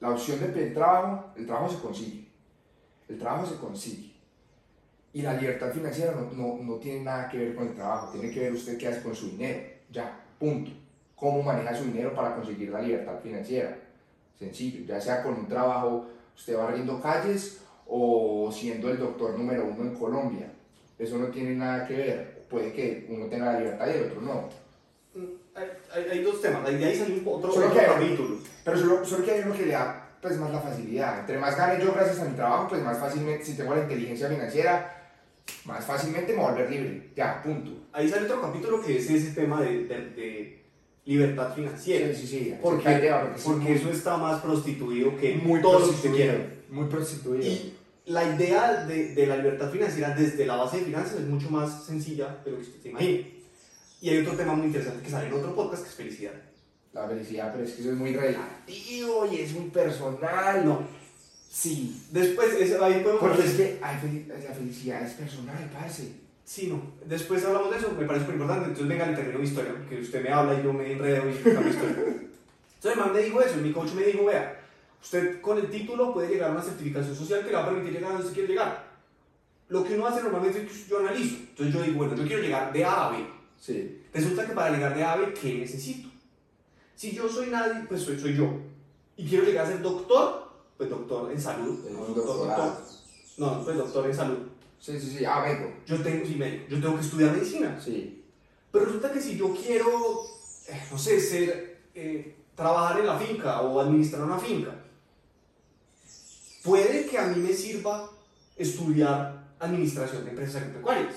la 0.00 0.10
opción 0.10 0.40
de 0.40 0.46
pedir 0.46 0.74
trabajo, 0.74 1.32
el 1.36 1.46
trabajo 1.46 1.72
se 1.72 1.80
consigue. 1.80 2.28
El 3.08 3.18
trabajo 3.18 3.46
se 3.46 3.56
consigue. 3.56 4.09
Y 5.12 5.22
la 5.22 5.34
libertad 5.34 5.72
financiera 5.72 6.12
no, 6.12 6.30
no, 6.32 6.62
no, 6.62 6.74
tiene 6.76 7.00
nada 7.00 7.28
que 7.28 7.38
ver 7.38 7.54
con 7.54 7.66
el 7.66 7.74
trabajo, 7.74 8.12
tiene 8.12 8.32
que 8.32 8.40
ver 8.40 8.52
usted 8.52 8.78
qué 8.78 8.88
hace 8.88 9.02
con 9.02 9.14
su 9.14 9.30
dinero. 9.30 9.60
Ya, 9.90 10.20
punto. 10.38 10.70
Cómo 11.16 11.42
maneja 11.42 11.74
su 11.74 11.84
dinero 11.84 12.14
para 12.14 12.34
conseguir 12.36 12.70
la 12.70 12.80
libertad 12.80 13.18
financiera. 13.20 13.76
Sencillo, 14.38 14.86
ya 14.86 15.00
sea 15.00 15.22
con 15.22 15.34
un 15.34 15.48
trabajo, 15.48 16.06
usted 16.34 16.56
va 16.56 16.68
abriendo 16.68 17.00
calles 17.02 17.60
o 17.86 18.50
siendo 18.52 18.88
el 18.88 18.98
doctor 18.98 19.36
número 19.36 19.66
uno 19.66 19.82
en 19.82 19.94
Colombia. 19.94 20.52
Eso 20.98 21.18
no 21.18 21.26
tiene 21.26 21.56
nada 21.56 21.86
que 21.86 21.96
ver. 21.96 22.46
Puede 22.48 22.72
que 22.72 23.06
uno 23.10 23.26
tenga 23.26 23.52
la 23.52 23.58
libertad 23.58 23.86
y 23.88 23.90
el 23.90 24.04
otro 24.04 24.20
no. 24.22 24.48
Hay, 25.54 25.66
hay, 25.92 26.10
hay 26.10 26.22
dos 26.22 26.40
temas, 26.40 26.64
de 26.64 26.84
ahí 26.84 26.96
salió 26.96 27.30
otro, 27.30 27.52
solo 27.52 27.66
otro 27.66 27.80
que 27.80 27.86
capítulo. 27.86 28.36
Pero 28.64 28.78
solo, 28.78 29.04
solo 29.04 29.24
que 29.24 29.30
hay 29.32 29.42
uno 29.44 29.54
que 29.54 29.66
le 29.66 29.72
da 29.72 30.10
pues, 30.20 30.38
más 30.38 30.50
la 30.52 30.60
facilidad. 30.60 31.20
Entre 31.20 31.38
más 31.38 31.56
gane 31.56 31.84
yo 31.84 31.92
gracias 31.92 32.20
a 32.20 32.24
mi 32.24 32.36
trabajo, 32.36 32.68
pues 32.68 32.82
más 32.82 32.98
fácilmente, 32.98 33.44
si 33.44 33.56
tengo 33.56 33.74
la 33.74 33.82
inteligencia 33.82 34.28
financiera, 34.28 34.99
más 35.64 35.84
fácilmente 35.84 36.32
me 36.34 36.42
volver 36.42 36.70
libre. 36.70 37.10
Ya, 37.16 37.42
punto. 37.42 37.70
Ahí 37.92 38.08
sale 38.08 38.26
otro 38.26 38.40
capítulo 38.40 38.80
que 38.82 38.98
es 38.98 39.08
ese 39.10 39.32
tema 39.32 39.60
de, 39.62 39.84
de, 39.84 40.10
de 40.10 40.62
libertad 41.04 41.54
financiera. 41.54 42.14
Sí, 42.14 42.26
sí, 42.26 42.26
sí. 42.26 42.54
Porque, 42.62 43.10
Porque, 43.44 43.66
sí, 43.66 43.72
eso 43.72 43.90
está 43.90 44.16
más 44.16 44.40
prostituido 44.40 45.16
que 45.16 45.34
muy 45.36 45.60
todo 45.60 45.74
lo 45.74 45.86
que 45.86 45.92
prostituido. 45.92 46.16
quiera. 46.16 46.50
Muy 46.70 46.86
prostituido. 46.86 47.44
Y 47.44 47.74
la 48.06 48.34
idea 48.36 48.84
de, 48.86 49.14
de, 49.14 49.26
la 49.26 49.36
libertad 49.36 49.70
financiera 49.70 50.14
desde 50.14 50.46
la 50.46 50.56
base 50.56 50.78
de 50.78 50.84
finanzas 50.84 51.14
es 51.20 51.26
mucho 51.26 51.50
más 51.50 51.84
sencilla 51.84 52.40
de 52.44 52.50
lo 52.52 52.56
que 52.58 52.62
usted 52.62 52.80
se 52.82 52.88
imagina. 52.90 53.26
Y 54.00 54.08
hay 54.08 54.18
otro 54.18 54.32
tema 54.34 54.54
muy 54.54 54.66
interesante 54.66 55.02
que 55.02 55.10
sale 55.10 55.28
en 55.28 55.34
otro 55.34 55.54
podcast 55.54 55.82
que 55.82 55.88
es 55.90 55.94
felicidad. 55.94 56.32
La 56.92 57.06
felicidad, 57.06 57.52
pero 57.52 57.64
es 57.64 57.72
que 57.72 57.82
eso 57.82 57.90
es 57.92 57.96
muy 57.96 58.12
relativo 58.14 59.28
y 59.30 59.36
es 59.40 59.52
muy 59.52 59.70
personal. 59.70 60.64
No. 60.64 60.99
Sí. 61.50 62.00
Después, 62.12 62.54
es, 62.54 62.80
ahí 62.80 63.02
podemos 63.02 63.20
Porque 63.20 63.44
es 63.44 63.54
que 63.54 63.78
hay 63.82 64.26
la 64.28 64.54
felicidad 64.54 65.02
es 65.02 65.14
personal, 65.14 65.68
parce. 65.72 66.12
Sí, 66.44 66.68
no. 66.68 66.80
Después 67.04 67.44
hablamos 67.44 67.70
de 67.70 67.78
eso, 67.78 67.92
me 67.98 68.06
parece 68.06 68.26
muy 68.26 68.34
importante. 68.34 68.68
Entonces, 68.68 68.88
venga, 68.88 69.06
le 69.06 69.16
termino 69.16 69.38
mi 69.40 69.46
historia, 69.46 69.74
que 69.88 70.00
usted 70.00 70.22
me 70.22 70.30
habla 70.30 70.58
y 70.58 70.62
yo 70.62 70.72
me 70.72 70.92
enredo 70.92 71.28
y 71.28 71.34
cambio 71.34 71.70
historia. 71.70 71.96
Entonces, 71.98 72.92
el 72.92 72.98
man 72.98 73.12
me 73.12 73.20
dijo 73.20 73.42
eso, 73.42 73.58
y 73.58 73.62
mi 73.62 73.72
coach 73.72 73.92
me 73.92 74.04
dijo, 74.04 74.24
vea, 74.24 74.60
usted 75.02 75.40
con 75.40 75.58
el 75.58 75.68
título 75.70 76.14
puede 76.14 76.28
llegar 76.28 76.50
a 76.50 76.52
una 76.52 76.62
certificación 76.62 77.14
social 77.14 77.40
que 77.40 77.50
le 77.50 77.56
va 77.56 77.64
a 77.64 77.66
permitir 77.66 77.92
llegar 77.92 78.10
a 78.10 78.12
donde 78.14 78.28
usted 78.28 78.38
quiere 78.38 78.52
llegar. 78.52 78.90
Lo 79.68 79.84
que 79.84 79.94
uno 79.94 80.06
hace 80.06 80.22
normalmente 80.22 80.62
es 80.62 80.72
que 80.72 80.88
yo 80.88 80.98
analizo. 81.00 81.36
Entonces, 81.36 81.74
yo 81.74 81.82
digo, 81.82 81.98
bueno, 81.98 82.16
yo 82.16 82.26
quiero 82.26 82.42
llegar 82.42 82.72
de 82.72 82.84
A 82.84 83.06
a 83.06 83.10
B. 83.10 83.26
Sí. 83.60 84.02
Resulta 84.12 84.46
que 84.46 84.52
para 84.52 84.74
llegar 84.74 84.94
de 84.96 85.04
A 85.04 85.12
a 85.12 85.16
B, 85.16 85.34
¿qué 85.34 85.54
necesito? 85.54 86.08
Si 86.94 87.12
yo 87.12 87.28
soy 87.28 87.48
nadie, 87.48 87.84
pues 87.88 88.02
soy, 88.02 88.18
soy 88.18 88.36
yo. 88.36 88.52
Y 89.16 89.28
quiero 89.28 89.44
llegar 89.44 89.66
a 89.66 89.68
ser 89.68 89.82
doctor, 89.82 90.49
pues 90.80 90.88
doctor 90.88 91.30
en 91.30 91.38
salud. 91.38 91.84
Es 91.84 91.92
no, 91.92 91.98
un 92.00 92.14
doctor, 92.14 92.24
doctorado. 92.24 92.64
doctor. 92.64 92.86
No, 93.36 93.62
pues 93.62 93.76
doctor 93.76 94.06
en 94.06 94.14
salud. 94.14 94.38
Sí, 94.78 94.98
sí, 94.98 95.18
sí. 95.18 95.24
Ah, 95.26 95.42
vengo. 95.42 95.74
Yo 95.84 96.02
tengo, 96.02 96.24
sí, 96.24 96.36
médico. 96.36 96.64
yo 96.70 96.80
tengo 96.80 96.94
que 96.94 97.02
estudiar 97.02 97.32
medicina. 97.32 97.78
Sí. 97.78 98.24
Pero 98.72 98.86
resulta 98.86 99.12
que 99.12 99.20
si 99.20 99.36
yo 99.36 99.54
quiero, 99.54 99.90
eh, 100.68 100.82
no 100.90 100.96
sé, 100.96 101.20
ser, 101.20 101.82
eh, 101.94 102.34
trabajar 102.54 102.98
en 102.98 103.06
la 103.08 103.18
finca 103.18 103.60
o 103.60 103.78
administrar 103.78 104.22
una 104.22 104.38
finca, 104.38 104.74
puede 106.64 107.04
que 107.04 107.18
a 107.18 107.26
mí 107.26 107.42
me 107.42 107.52
sirva 107.52 108.10
estudiar 108.56 109.52
administración 109.58 110.24
de 110.24 110.30
empresas 110.30 110.62
agropecuarias. 110.62 111.16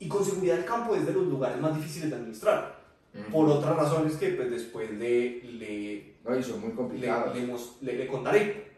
Y 0.00 0.08
con 0.08 0.24
seguridad 0.24 0.58
el 0.58 0.64
campo 0.64 0.96
es 0.96 1.06
de 1.06 1.12
los 1.12 1.28
lugares 1.28 1.60
más 1.60 1.76
difíciles 1.76 2.10
de 2.10 2.16
administrar. 2.16 2.82
Por 3.30 3.48
otras 3.48 3.76
razones 3.76 4.16
que 4.16 4.30
pues, 4.30 4.50
después 4.50 4.90
le, 4.90 5.40
le, 5.44 6.13
No, 6.24 6.36
y 6.38 6.42
son 6.42 6.60
muy 6.60 6.70
le, 6.70 6.74
complicados. 6.74 7.36
le 7.36 7.46
mos- 7.46 7.76
le- 7.82 7.96
le 7.98 8.06
contaré. 8.06 8.72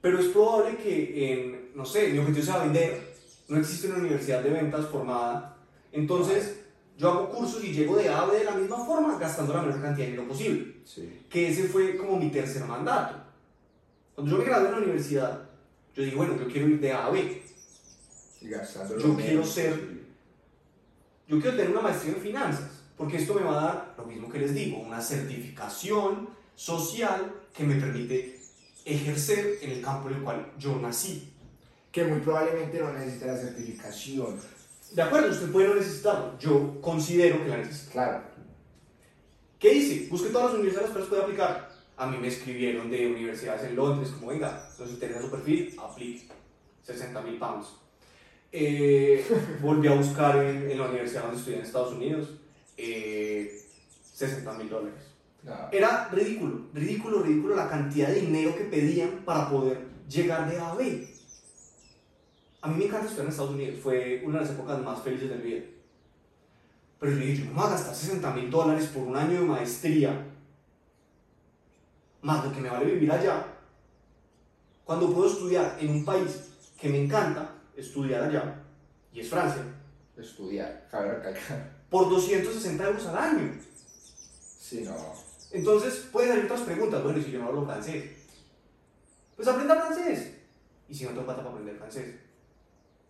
Pero 0.00 0.18
es 0.18 0.26
probable 0.28 0.76
que 0.78 1.32
en, 1.32 1.70
no 1.74 1.84
sé, 1.84 2.08
mi 2.08 2.18
objetivo 2.18 2.44
sea 2.44 2.58
vender. 2.64 3.12
No 3.48 3.58
existe 3.58 3.88
una 3.88 3.98
universidad 3.98 4.42
de 4.42 4.50
ventas 4.50 4.86
formada. 4.86 5.56
Entonces, 5.92 6.60
yo 6.96 7.10
hago 7.10 7.30
cursos 7.30 7.62
y 7.62 7.72
llego 7.72 7.96
de 7.96 8.08
A 8.08 8.22
a 8.22 8.26
B 8.26 8.38
de 8.38 8.44
la 8.44 8.54
misma 8.56 8.84
forma, 8.84 9.18
gastando 9.18 9.52
la 9.54 9.62
menor 9.62 9.80
cantidad 9.82 10.06
de 10.06 10.12
dinero 10.12 10.28
posible. 10.28 10.76
Sí. 10.84 11.20
Que 11.28 11.48
ese 11.50 11.64
fue 11.64 11.96
como 11.96 12.18
mi 12.18 12.30
tercer 12.30 12.64
mandato. 12.64 13.16
Cuando 14.14 14.32
yo 14.32 14.38
me 14.38 14.44
gradué 14.44 14.66
de 14.66 14.72
la 14.72 14.78
universidad, 14.78 15.48
yo 15.94 16.02
dije, 16.02 16.16
bueno, 16.16 16.36
yo 16.38 16.46
quiero 16.48 16.68
ir 16.68 16.80
de 16.80 16.92
A 16.92 17.06
a 17.06 17.10
B. 17.10 17.42
Gastando 18.42 18.98
Yo 18.98 19.16
quiero 19.16 19.44
ser- 19.44 20.02
Yo 21.28 21.40
quiero 21.40 21.56
tener 21.56 21.70
una 21.70 21.80
maestría 21.82 22.14
en 22.14 22.20
finanzas, 22.20 22.81
porque 23.02 23.16
esto 23.16 23.34
me 23.34 23.42
va 23.42 23.58
a 23.58 23.64
dar, 23.64 23.94
lo 23.98 24.06
mismo 24.06 24.30
que 24.30 24.38
les 24.38 24.54
digo, 24.54 24.78
una 24.78 25.00
certificación 25.00 26.28
social 26.54 27.34
que 27.52 27.64
me 27.64 27.74
permite 27.74 28.38
ejercer 28.84 29.58
en 29.60 29.72
el 29.72 29.82
campo 29.82 30.08
en 30.08 30.14
el 30.14 30.22
cual 30.22 30.52
yo 30.56 30.76
nací. 30.76 31.34
Que 31.90 32.04
muy 32.04 32.20
probablemente 32.20 32.78
no 32.78 32.92
necesite 32.92 33.26
la 33.26 33.36
certificación. 33.36 34.38
De 34.92 35.02
acuerdo, 35.02 35.30
usted 35.32 35.50
puede 35.50 35.66
no 35.66 35.74
necesitarlo. 35.74 36.38
Yo 36.38 36.80
considero 36.80 37.42
que 37.42 37.48
la 37.48 37.56
necesito. 37.56 37.90
Claro. 37.90 38.22
¿Qué 39.58 39.74
hice? 39.74 40.08
Busqué 40.08 40.28
todas 40.28 40.52
las 40.52 40.60
universidades 40.60 40.84
a 40.84 40.86
las 40.86 40.92
cuales 40.92 41.08
puedo 41.08 41.22
aplicar. 41.22 41.70
A 41.96 42.06
mí 42.06 42.18
me 42.18 42.28
escribieron 42.28 42.88
de 42.88 43.08
universidades 43.08 43.64
en 43.64 43.74
Londres, 43.74 44.10
como 44.10 44.28
venga, 44.28 44.70
nos 44.78 44.90
interesa 44.90 45.22
su 45.22 45.28
perfil, 45.28 45.74
aplique. 45.82 46.28
60 46.84 47.20
mil 47.22 47.36
pounds. 47.36 47.66
Eh, 48.52 49.26
volví 49.60 49.88
a 49.88 49.94
buscar 49.94 50.36
en, 50.36 50.70
en 50.70 50.78
la 50.78 50.86
universidad 50.86 51.22
donde 51.22 51.38
estudié 51.38 51.58
en 51.58 51.64
Estados 51.64 51.94
Unidos, 51.94 52.28
eh, 52.82 53.62
60 54.12 54.52
mil 54.54 54.68
dólares. 54.68 55.00
Era 55.72 56.08
ridículo, 56.08 56.66
ridículo, 56.72 57.22
ridículo 57.22 57.56
la 57.56 57.68
cantidad 57.68 58.08
de 58.08 58.20
dinero 58.20 58.56
que 58.56 58.64
pedían 58.64 59.22
para 59.24 59.48
poder 59.48 59.86
llegar 60.08 60.50
de 60.50 60.58
A 60.58 60.70
a 60.70 60.74
B. 60.74 61.08
A 62.60 62.68
mí 62.68 62.76
me 62.76 62.84
encanta 62.84 63.06
estudiar 63.06 63.26
en 63.26 63.32
Estados 63.32 63.50
Unidos, 63.52 63.80
fue 63.82 64.22
una 64.24 64.38
de 64.38 64.44
las 64.44 64.54
épocas 64.54 64.80
más 64.82 65.02
felices 65.02 65.30
de 65.30 65.36
mi 65.36 65.42
vida. 65.42 65.64
Pero 67.00 67.12
yo 67.12 67.18
dije, 67.18 67.36
yo 67.38 67.44
no 67.46 67.50
me 67.50 67.56
voy 67.56 67.66
a 67.66 67.70
gastar 67.70 67.94
60 67.94 68.30
mil 68.34 68.50
dólares 68.50 68.86
por 68.86 69.02
un 69.02 69.16
año 69.16 69.40
de 69.40 69.46
maestría, 69.46 70.26
más 72.20 72.44
lo 72.44 72.52
que 72.52 72.60
me 72.60 72.70
vale 72.70 72.84
vivir 72.84 73.10
allá, 73.10 73.44
cuando 74.84 75.12
puedo 75.12 75.28
estudiar 75.28 75.76
en 75.80 75.90
un 75.90 76.04
país 76.04 76.52
que 76.80 76.88
me 76.88 77.02
encanta 77.02 77.54
estudiar 77.76 78.22
allá, 78.22 78.62
y 79.12 79.20
es 79.20 79.28
Francia, 79.28 79.62
Estudiar, 80.16 80.86
cabe 80.90 81.14
recalcar. 81.14 81.71
Por 81.92 82.08
260 82.10 82.88
euros 82.88 83.06
al 83.06 83.18
año. 83.18 83.52
Sí, 84.58 84.80
no. 84.80 84.96
Entonces, 85.52 86.08
pueden 86.10 86.30
salir 86.30 86.44
otras 86.46 86.62
preguntas. 86.62 87.02
Bueno, 87.04 87.18
¿y 87.18 87.22
si 87.22 87.30
yo 87.30 87.38
no 87.38 87.48
hablo 87.48 87.66
francés? 87.66 88.04
Pues 89.36 89.46
aprenda 89.46 89.76
francés. 89.76 90.32
Y 90.88 90.94
si 90.94 91.04
no 91.04 91.10
tengo 91.10 91.24
plata 91.26 91.42
para 91.42 91.50
aprender 91.50 91.76
francés, 91.76 92.14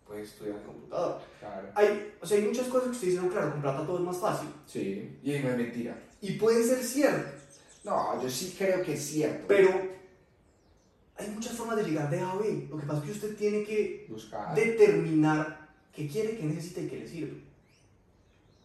puedes 0.05 0.29
estudiar 0.29 0.55
en 0.55 0.61
el 0.61 0.67
computador. 0.67 1.21
Claro. 1.39 1.69
Hay, 1.75 2.13
o 2.21 2.27
sea, 2.27 2.37
hay 2.37 2.43
muchas 2.43 2.67
cosas 2.67 2.83
que 2.89 2.91
ustedes 2.91 3.13
dicen, 3.13 3.25
"No, 3.27 3.31
claro, 3.33 3.51
con 3.53 3.61
plata 3.61 3.85
todo 3.87 3.97
es 3.97 4.03
más 4.03 4.17
fácil. 4.17 4.49
Sí. 4.67 5.17
Y 5.23 5.31
no 5.39 5.49
es 5.49 5.57
mentira. 5.57 5.97
Y 6.21 6.33
puede 6.33 6.63
ser 6.63 6.83
cierto, 6.83 7.31
No, 7.85 8.21
yo 8.21 8.29
sí 8.29 8.55
creo 8.57 8.81
que 8.83 8.93
es 8.93 9.03
cierto. 9.05 9.45
pero 9.47 9.69
formas 11.55 11.77
de 11.77 11.83
llegar 11.83 12.09
de 12.09 12.19
A 12.19 12.31
a 12.31 12.35
B. 12.35 12.67
Lo 12.69 12.77
que 12.77 12.85
pasa 12.85 12.99
es 12.99 13.05
que 13.05 13.11
usted 13.11 13.35
tiene 13.37 13.63
que 13.63 14.05
Buscar. 14.09 14.53
determinar 14.55 15.69
qué 15.93 16.07
quiere, 16.07 16.37
qué 16.37 16.43
necesita 16.43 16.81
y 16.81 16.87
qué 16.87 16.97
le 16.99 17.07
sirve. 17.07 17.42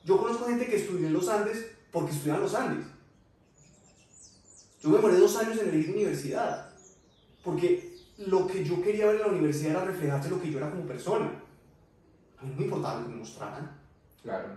Yo 0.09 0.17
conozco 0.17 0.47
gente 0.47 0.65
que 0.65 0.77
estudió 0.77 1.07
en 1.07 1.13
los 1.13 1.29
Andes 1.29 1.71
porque 1.93 2.13
estudian 2.13 2.37
en 2.37 2.43
los 2.43 2.55
Andes. 2.55 2.87
Yo 4.81 4.89
me 4.89 4.97
demoré 4.97 5.19
dos 5.19 5.37
años 5.37 5.59
en 5.59 5.69
elegir 5.69 5.95
universidad. 5.95 6.71
Porque 7.45 7.95
lo 8.17 8.47
que 8.47 8.65
yo 8.65 8.81
quería 8.81 9.05
ver 9.05 9.17
en 9.17 9.21
la 9.21 9.29
universidad 9.29 9.73
era 9.73 9.85
reflejarse 9.85 10.31
lo 10.31 10.41
que 10.41 10.51
yo 10.51 10.57
era 10.57 10.71
como 10.71 10.87
persona. 10.87 11.31
A 12.39 12.43
mí 12.43 12.53
no 12.53 12.57
me 12.57 12.65
importaba 12.65 13.01
lo 13.01 13.07
que 13.07 13.13
me 13.13 13.19
mostraran. 13.19 13.79
Claro. 14.23 14.49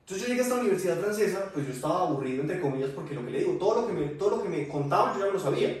Entonces 0.00 0.26
yo 0.26 0.28
llegué 0.28 0.40
a 0.40 0.44
esta 0.44 0.60
universidad 0.60 0.98
francesa, 0.98 1.50
pues 1.54 1.66
yo 1.68 1.72
estaba 1.72 2.00
aburrido 2.00 2.42
entre 2.42 2.60
comillas 2.60 2.90
porque 2.90 3.14
lo 3.14 3.24
que 3.24 3.30
le 3.30 3.38
digo, 3.38 3.52
todo 3.52 3.82
lo 3.82 3.86
que 3.86 3.92
me, 3.92 4.06
todo 4.08 4.30
lo 4.30 4.42
que 4.42 4.48
me 4.48 4.66
contaban 4.66 5.16
yo 5.16 5.26
ya 5.26 5.32
lo 5.32 5.38
sabía. 5.38 5.80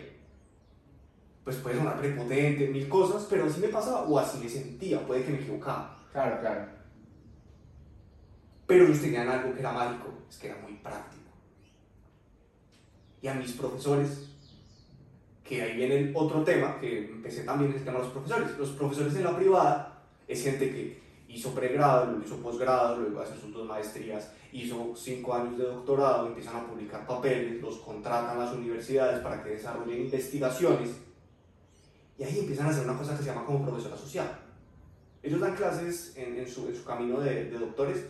Pues 1.42 1.56
puede 1.56 1.76
sonar 1.76 1.98
prepotente, 1.98 2.68
mil 2.68 2.88
cosas, 2.88 3.26
pero 3.28 3.46
así 3.46 3.60
me 3.60 3.68
pasaba 3.68 4.02
o 4.02 4.16
así 4.16 4.38
me 4.38 4.48
sentía, 4.48 5.04
puede 5.04 5.24
que 5.24 5.32
me 5.32 5.40
equivocaba. 5.40 5.98
Claro, 6.12 6.40
claro. 6.40 6.83
Pero 8.66 8.84
ellos 8.84 9.00
tenían 9.00 9.28
algo 9.28 9.52
que 9.52 9.60
era 9.60 9.72
mágico, 9.72 10.12
es 10.28 10.36
que 10.38 10.48
era 10.48 10.56
muy 10.58 10.74
práctico. 10.74 11.22
Y 13.20 13.28
a 13.28 13.34
mis 13.34 13.52
profesores, 13.52 14.30
que 15.42 15.62
ahí 15.62 15.76
viene 15.76 15.96
el 15.96 16.12
otro 16.16 16.42
tema, 16.42 16.78
que 16.80 17.06
empecé 17.06 17.44
también 17.44 17.70
en 17.72 17.78
el 17.78 17.84
tema 17.84 17.98
de 17.98 18.04
los 18.04 18.12
profesores. 18.12 18.58
Los 18.58 18.70
profesores 18.70 19.14
en 19.16 19.24
la 19.24 19.36
privada 19.36 20.02
es 20.26 20.42
gente 20.42 20.70
que 20.70 21.04
hizo 21.28 21.54
pregrado, 21.54 22.06
luego 22.06 22.24
hizo 22.24 22.36
posgrado, 22.36 22.96
luego 23.00 23.20
hace 23.20 23.38
sus 23.38 23.52
dos 23.52 23.66
maestrías, 23.66 24.30
hizo 24.52 24.94
cinco 24.96 25.34
años 25.34 25.58
de 25.58 25.64
doctorado, 25.64 26.28
empiezan 26.28 26.56
a 26.56 26.66
publicar 26.66 27.06
papeles, 27.06 27.60
los 27.60 27.78
contratan 27.78 28.38
las 28.38 28.54
universidades 28.54 29.20
para 29.20 29.42
que 29.42 29.50
desarrollen 29.50 30.02
investigaciones 30.02 30.90
y 32.16 32.22
ahí 32.22 32.38
empiezan 32.38 32.66
a 32.66 32.70
hacer 32.70 32.84
una 32.84 32.96
cosa 32.96 33.16
que 33.16 33.24
se 33.24 33.30
llama 33.30 33.44
como 33.44 33.66
profesor 33.66 33.92
asociado. 33.92 34.30
Ellos 35.22 35.40
dan 35.40 35.56
clases 35.56 36.12
en, 36.16 36.38
en, 36.38 36.48
su, 36.48 36.68
en 36.68 36.76
su, 36.76 36.84
camino 36.84 37.20
de, 37.20 37.50
de, 37.50 37.58
doctores 37.58 38.04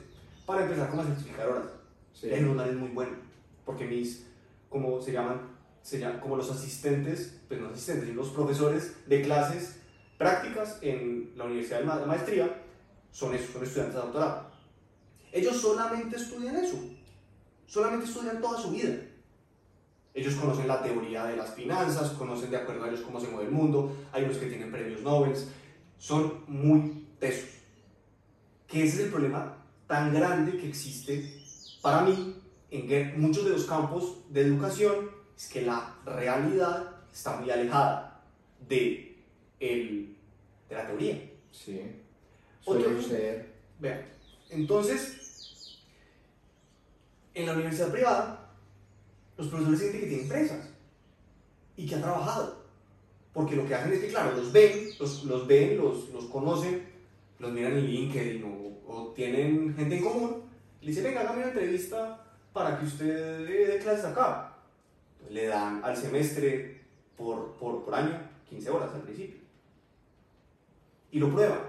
para 0.46 0.62
empezar 0.62 0.90
como 0.90 1.02
a 1.02 1.06
certificar 1.06 1.48
horas. 1.48 1.66
Sí. 2.12 2.28
El 2.30 2.44
London 2.46 2.68
es 2.68 2.76
muy 2.76 2.88
bueno, 2.90 3.16
porque 3.64 3.86
mis, 3.86 4.26
como 4.68 5.00
se 5.00 5.12
llaman, 5.12 5.40
se 5.82 5.98
llaman 5.98 6.20
como 6.20 6.36
los 6.36 6.50
asistentes, 6.50 7.40
pues 7.48 7.60
no 7.60 7.68
asistentes, 7.68 8.08
sino 8.08 8.22
los 8.22 8.30
profesores 8.30 8.96
de 9.06 9.22
clases 9.22 9.80
prácticas 10.18 10.78
en 10.82 11.32
la 11.36 11.44
Universidad 11.44 11.80
de 11.80 11.84
Ma 11.84 12.06
Maestría, 12.06 12.62
son 13.10 13.34
esos, 13.34 13.50
son 13.50 13.62
estudiantes 13.62 13.96
de 13.96 14.00
doctorado. 14.00 14.50
Ellos 15.32 15.56
solamente 15.56 16.16
estudian 16.16 16.56
eso, 16.56 16.78
solamente 17.66 18.06
estudian 18.06 18.40
toda 18.40 18.60
su 18.60 18.70
vida. 18.70 18.94
Ellos 20.14 20.34
conocen 20.36 20.68
la 20.68 20.80
teoría 20.80 21.26
de 21.26 21.36
las 21.36 21.54
finanzas, 21.54 22.10
conocen 22.10 22.50
de 22.50 22.56
acuerdo 22.56 22.84
a 22.84 22.88
ellos 22.88 23.00
cómo 23.00 23.18
se 23.18 23.26
mueve 23.26 23.46
el 23.46 23.50
mundo, 23.52 23.96
hay 24.12 24.24
unos 24.24 24.36
que 24.36 24.46
tienen 24.46 24.70
premios 24.70 25.02
Nobel, 25.02 25.34
son 25.98 26.44
muy 26.46 27.08
tesos. 27.18 27.50
Que 28.68 28.84
ese 28.84 28.96
es 28.96 29.04
el 29.04 29.10
problema 29.10 29.53
tan 29.86 30.14
grande 30.14 30.56
que 30.58 30.68
existe 30.68 31.40
para 31.82 32.02
mí 32.02 32.36
en 32.70 33.20
muchos 33.20 33.44
de 33.44 33.50
los 33.50 33.66
campos 33.66 34.18
de 34.30 34.40
educación, 34.40 35.10
es 35.36 35.48
que 35.48 35.62
la 35.62 35.96
realidad 36.04 36.90
está 37.12 37.36
muy 37.36 37.50
alejada 37.50 38.22
de, 38.68 39.22
el, 39.60 40.16
de 40.68 40.74
la 40.74 40.86
teoría. 40.86 41.30
Sí. 41.52 41.80
Otro, 42.64 43.00
ser. 43.00 43.54
Vean, 43.78 44.02
entonces, 44.50 45.80
en 47.34 47.46
la 47.46 47.52
universidad 47.52 47.92
privada, 47.92 48.50
los 49.36 49.48
profesores 49.48 49.80
sienten 49.80 50.00
que 50.00 50.06
tienen 50.06 50.24
empresas 50.24 50.68
y 51.76 51.86
que 51.86 51.94
han 51.94 52.02
trabajado. 52.02 52.64
Porque 53.32 53.56
lo 53.56 53.66
que 53.66 53.74
hacen 53.74 53.92
es 53.92 54.00
que, 54.00 54.08
claro, 54.08 54.36
los 54.36 54.52
ven, 54.52 54.90
los, 54.98 55.24
los 55.24 55.46
ven, 55.46 55.76
los, 55.76 56.08
los 56.10 56.24
conocen, 56.26 56.88
los 57.40 57.52
miran 57.52 57.72
en 57.72 57.86
LinkedIn 57.86 58.44
o, 58.44 58.63
o 58.86 59.12
tienen 59.12 59.74
gente 59.76 59.98
en 59.98 60.04
común. 60.04 60.42
Le 60.80 60.88
dicen, 60.88 61.04
venga, 61.04 61.20
hágame 61.20 61.38
una 61.38 61.48
entrevista 61.48 62.24
para 62.52 62.78
que 62.78 62.86
usted 62.86 63.46
dé 63.46 63.78
clases 63.78 64.04
acá. 64.04 64.56
Entonces, 65.12 65.34
le 65.34 65.46
dan 65.46 65.82
al 65.84 65.96
semestre 65.96 66.84
por, 67.16 67.54
por, 67.54 67.84
por 67.84 67.94
año 67.94 68.20
15 68.48 68.70
horas 68.70 68.94
al 68.94 69.02
principio. 69.02 69.40
Y 71.10 71.18
lo 71.18 71.30
prueban. 71.30 71.60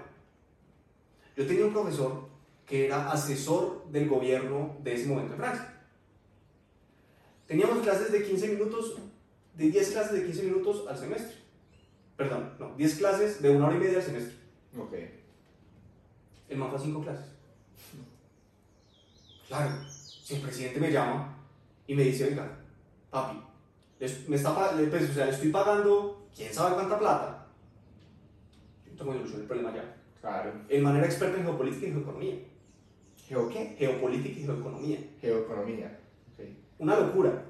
Yo 1.36 1.46
tenía 1.46 1.66
un 1.66 1.72
profesor 1.72 2.28
que 2.64 2.86
era 2.86 3.10
asesor 3.10 3.86
del 3.90 4.08
gobierno 4.08 4.76
de 4.82 4.94
ese 4.94 5.06
momento 5.06 5.34
en 5.34 5.38
Francia. 5.38 5.72
Teníamos 7.46 7.78
clases 7.78 8.10
de 8.10 8.24
15 8.24 8.48
minutos, 8.48 8.96
de 9.54 9.70
10 9.70 9.90
clases 9.92 10.12
de 10.12 10.24
15 10.24 10.42
minutos 10.42 10.84
al 10.88 10.98
semestre. 10.98 11.36
Perdón, 12.16 12.54
no, 12.58 12.74
10 12.76 12.94
clases 12.96 13.40
de 13.40 13.50
una 13.50 13.66
hora 13.66 13.76
y 13.76 13.80
media 13.80 13.98
al 13.98 14.04
semestre. 14.04 14.34
Ok. 14.76 14.94
El 16.48 16.58
man 16.58 16.70
fue 16.70 16.78
a 16.78 16.82
5 16.82 17.02
clases. 17.02 17.26
Claro, 19.48 19.70
si 19.88 20.34
el 20.34 20.40
presidente 20.42 20.80
me 20.80 20.90
llama 20.90 21.36
y 21.86 21.94
me 21.94 22.02
dice, 22.02 22.24
oiga, 22.24 22.58
papi, 23.10 23.40
les, 24.00 24.28
me 24.28 24.36
está, 24.36 24.54
pues, 24.54 25.10
o 25.10 25.12
sea, 25.12 25.26
le 25.26 25.32
estoy 25.32 25.50
pagando 25.50 26.28
quién 26.34 26.52
sabe 26.52 26.74
cuánta 26.74 26.98
plata. 26.98 27.46
Yo 28.84 28.92
no 28.92 28.98
tengo 28.98 29.14
ilusión 29.14 29.40
el 29.40 29.46
problema 29.46 29.74
ya. 29.74 29.96
Claro. 30.20 30.52
El 30.68 30.82
man 30.82 30.96
era 30.96 31.06
experto 31.06 31.36
en 31.36 31.44
geopolítica 31.44 31.86
y 31.86 31.90
geoeconomía. 31.90 32.34
¿Geo 33.28 33.48
qué? 33.48 33.76
Geopolítica 33.78 34.40
y 34.40 34.42
geoeconomía. 34.42 34.98
Geoeconomía. 35.20 36.00
Okay. 36.34 36.58
Una 36.78 36.98
locura. 36.98 37.44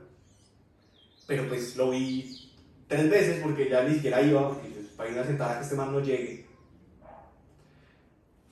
Pero 1.27 1.49
pues 1.49 1.77
lo 1.77 1.91
vi 1.91 2.53
tres 2.87 3.11
veces 3.11 3.41
porque 3.43 3.69
ya 3.69 3.83
ni 3.83 3.95
siquiera 3.95 4.23
iba, 4.23 4.49
porque 4.49 4.69
pues, 4.69 4.87
para 4.89 5.11
ir 5.11 5.19
a 5.19 5.25
sentar 5.25 5.51
a 5.51 5.59
que 5.59 5.65
este 5.65 5.77
man 5.77 5.93
no 5.93 6.01
llegue. 6.01 6.46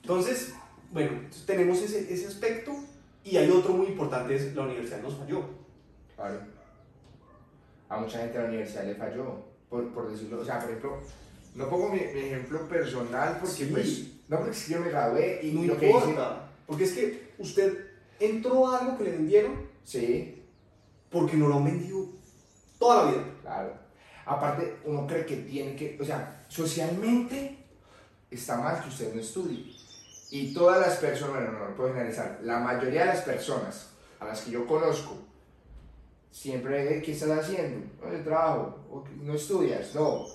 Entonces, 0.05 0.53
bueno, 0.91 1.19
tenemos 1.47 1.81
ese, 1.81 2.13
ese 2.13 2.27
aspecto 2.27 2.75
y 3.23 3.37
hay 3.37 3.49
otro 3.49 3.73
muy 3.73 3.87
importante, 3.87 4.35
es 4.35 4.53
la 4.53 4.61
universidad 4.61 5.01
nos 5.01 5.15
falló. 5.17 5.43
Claro. 6.15 6.41
A 7.89 7.97
mucha 7.97 8.19
gente 8.19 8.37
la 8.37 8.45
universidad 8.45 8.85
le 8.85 8.93
falló, 8.93 9.43
por, 9.67 9.91
por 9.95 10.11
decirlo. 10.11 10.41
O 10.41 10.45
sea, 10.45 10.59
por 10.59 10.69
ejemplo, 10.69 10.99
no 11.55 11.67
pongo 11.71 11.89
mi, 11.89 12.01
mi 12.01 12.19
ejemplo 12.19 12.67
personal 12.67 13.37
porque 13.39 13.55
Sí. 13.55 13.69
pues, 13.71 14.03
no 14.27 14.37
porque 14.41 14.57
yo 14.69 14.79
me 14.79 14.89
gradué 14.89 15.39
y 15.41 15.51
No 15.53 15.63
lo 15.63 15.77
que 15.79 15.89
hice, 15.89 15.97
importa, 15.97 16.51
porque 16.67 16.83
es 16.83 16.93
que 16.93 17.33
usted 17.39 17.87
entró 18.19 18.67
a 18.67 18.77
algo 18.81 18.97
que 18.99 19.05
le 19.05 19.11
vendieron 19.13 19.53
sí, 19.83 20.43
porque 21.09 21.35
no 21.35 21.47
lo 21.47 21.55
han 21.55 21.65
vendido 21.65 22.09
toda 22.77 23.05
la 23.05 23.11
vida. 23.11 23.23
claro. 23.41 23.73
Aparte, 24.27 24.77
uno 24.85 25.07
cree 25.07 25.25
que 25.25 25.37
tiene 25.37 25.75
que, 25.75 25.97
o 25.99 26.05
sea, 26.05 26.45
socialmente 26.47 27.57
está 28.29 28.57
mal 28.57 28.83
que 28.83 28.89
usted 28.89 29.13
no 29.15 29.19
estudie. 29.21 29.74
Y 30.35 30.53
todas 30.53 30.81
las 30.85 30.97
personas, 30.97 31.35
bueno, 31.37 31.51
no, 31.53 31.69
no 31.69 31.75
puedo 31.77 31.91
generalizar, 31.91 32.39
la 32.43 32.59
mayoría 32.59 33.01
de 33.01 33.05
las 33.05 33.21
personas 33.21 33.91
a 34.19 34.25
las 34.25 34.41
que 34.41 34.51
yo 34.51 34.67
conozco, 34.67 35.15
siempre, 36.29 36.97
"Eh, 36.97 37.01
¿qué 37.01 37.13
estás 37.13 37.29
haciendo? 37.39 37.87
No, 38.03 38.11
yo 38.11 38.21
trabajo, 38.21 39.05
no 39.21 39.33
estudias, 39.33 39.95
no. 39.95 40.25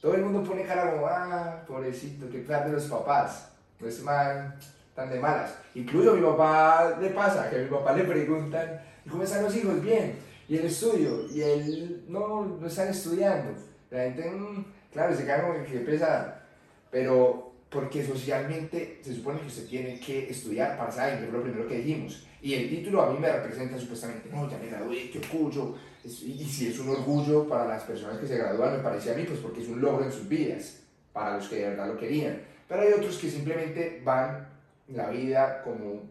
Todo 0.00 0.14
el 0.14 0.22
mundo 0.22 0.42
pone 0.42 0.64
cara 0.64 0.90
como, 0.92 1.06
ah, 1.06 1.62
pobrecito, 1.66 2.30
qué 2.30 2.38
plan 2.38 2.64
de 2.64 2.72
los 2.72 2.84
papás, 2.84 3.50
no 3.78 3.88
es 3.88 4.02
man 4.02 4.58
tan 4.94 5.10
de 5.10 5.20
malas. 5.20 5.54
Incluso 5.74 6.12
a 6.12 6.14
mi 6.14 6.22
papá 6.22 6.96
le 6.98 7.10
pasa, 7.10 7.50
que 7.50 7.56
a 7.56 7.58
mi 7.58 7.68
papá 7.68 7.92
le 7.92 8.04
preguntan, 8.04 8.80
¿y 9.04 9.10
cómo 9.10 9.22
están 9.22 9.42
los 9.42 9.54
hijos? 9.54 9.82
Bien, 9.82 10.18
y 10.48 10.56
el 10.56 10.64
estudio, 10.64 11.26
y 11.30 11.42
él, 11.42 12.04
no, 12.08 12.46
no 12.58 12.66
están 12.66 12.88
estudiando. 12.88 13.52
La 13.90 14.04
gente, 14.04 14.30
mm, 14.30 14.64
claro, 14.90 15.14
se 15.14 15.26
cae 15.26 15.42
como 15.42 15.62
que 15.62 15.80
pesada, 15.80 16.42
pero 16.90 17.51
porque 17.72 18.04
socialmente 18.04 19.00
se 19.02 19.14
supone 19.14 19.40
que 19.40 19.46
usted 19.46 19.66
tiene 19.66 19.98
que 19.98 20.28
estudiar 20.30 20.76
para 20.76 20.90
saber, 20.92 21.20
que 21.20 21.26
fue 21.26 21.38
lo 21.38 21.42
primero 21.44 21.66
que 21.68 21.78
dijimos. 21.78 22.26
Y 22.42 22.54
el 22.54 22.68
título 22.68 23.02
a 23.02 23.10
mí 23.12 23.18
me 23.18 23.32
representa 23.32 23.78
supuestamente, 23.78 24.28
no, 24.30 24.50
ya 24.50 24.58
me 24.58 24.66
gradué, 24.68 25.10
qué 25.10 25.18
orgullo. 25.20 25.74
Es- 26.04 26.22
Y 26.22 26.44
si 26.44 26.68
es 26.68 26.78
un 26.78 26.88
orgullo 26.90 27.48
para 27.48 27.66
las 27.66 27.84
personas 27.84 28.18
que 28.18 28.26
se 28.26 28.36
gradúan, 28.36 28.76
me 28.76 28.82
parece 28.82 29.12
a 29.12 29.14
mí, 29.14 29.24
pues 29.24 29.38
porque 29.40 29.62
es 29.62 29.68
un 29.68 29.80
logro 29.80 30.04
en 30.04 30.12
sus 30.12 30.28
vidas, 30.28 30.80
para 31.12 31.36
los 31.36 31.48
que 31.48 31.56
de 31.56 31.68
verdad 31.70 31.88
lo 31.88 31.96
querían. 31.98 32.42
Pero 32.68 32.82
hay 32.82 32.92
otros 32.92 33.16
que 33.18 33.30
simplemente 33.30 34.00
van 34.04 34.48
la 34.88 35.10
vida 35.10 35.62
como, 35.62 36.02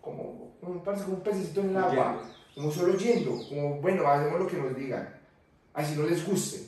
como, 0.00 0.52
como, 0.60 0.82
parece 0.82 1.04
como 1.04 1.16
un 1.16 1.22
pececito 1.22 1.60
en 1.60 1.70
el 1.70 1.76
agua, 1.76 2.22
como 2.54 2.70
solo 2.70 2.96
yendo, 2.96 3.36
como, 3.48 3.80
bueno, 3.80 4.06
hacemos 4.06 4.40
lo 4.40 4.46
que 4.46 4.56
nos 4.56 4.76
digan, 4.76 5.08
así 5.74 5.94
no 5.96 6.04
les 6.06 6.24
guste. 6.24 6.60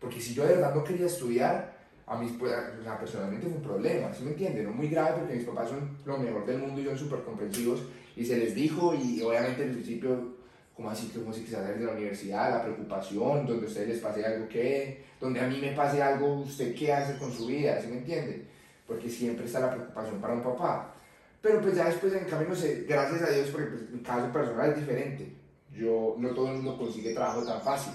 Porque 0.00 0.20
si 0.20 0.32
yo 0.34 0.44
de 0.46 0.54
verdad 0.54 0.74
no 0.74 0.82
quería 0.82 1.06
estudiar, 1.06 1.69
a 2.10 2.16
mí, 2.16 2.26
pues, 2.36 2.52
personalmente 2.98 3.46
fue 3.46 3.56
un 3.56 3.62
problema, 3.62 4.12
¿sí 4.12 4.24
me 4.24 4.32
entienden? 4.32 4.64
No 4.64 4.72
muy 4.72 4.88
grave 4.88 5.18
porque 5.20 5.36
mis 5.36 5.44
papás 5.44 5.68
son 5.68 5.96
lo 6.04 6.18
mejor 6.18 6.44
del 6.44 6.58
mundo 6.58 6.80
y 6.80 6.84
son 6.84 6.98
súper 6.98 7.22
comprensivos 7.22 7.84
y 8.16 8.24
se 8.24 8.36
les 8.36 8.52
dijo 8.52 8.92
y 8.92 9.22
obviamente 9.22 9.62
al 9.62 9.70
principio, 9.70 10.34
como 10.74 10.90
así, 10.90 11.06
como 11.10 11.32
si 11.32 11.44
quizás 11.44 11.68
de 11.68 11.84
la 11.84 11.92
universidad, 11.92 12.50
la 12.50 12.62
preocupación, 12.64 13.46
donde 13.46 13.64
a 13.64 13.68
ustedes 13.68 13.88
les 13.90 14.00
pase 14.00 14.26
algo 14.26 14.48
que, 14.48 15.04
donde 15.20 15.38
a 15.38 15.46
mí 15.46 15.60
me 15.60 15.70
pase 15.70 16.02
algo, 16.02 16.40
¿usted 16.40 16.74
qué 16.74 16.92
hace 16.92 17.16
con 17.16 17.32
su 17.32 17.46
vida? 17.46 17.80
¿Sí 17.80 17.86
me 17.86 17.98
entiende? 17.98 18.44
Porque 18.88 19.08
siempre 19.08 19.46
está 19.46 19.60
la 19.60 19.70
preocupación 19.70 20.20
para 20.20 20.34
un 20.34 20.42
papá. 20.42 20.92
Pero 21.40 21.60
pues 21.60 21.76
ya 21.76 21.84
después 21.84 22.12
en 22.12 22.24
cambio, 22.24 22.48
no 22.48 22.56
sé, 22.56 22.86
gracias 22.88 23.22
a 23.22 23.30
Dios, 23.30 23.50
porque 23.50 23.68
pues, 23.68 23.88
mi 23.88 24.00
caso 24.00 24.32
personal 24.32 24.70
es 24.70 24.80
diferente. 24.80 25.32
Yo, 25.72 26.16
no 26.18 26.30
todo 26.30 26.48
el 26.48 26.56
mundo 26.56 26.76
consigue 26.76 27.14
trabajo 27.14 27.44
tan 27.44 27.62
fácil. 27.62 27.92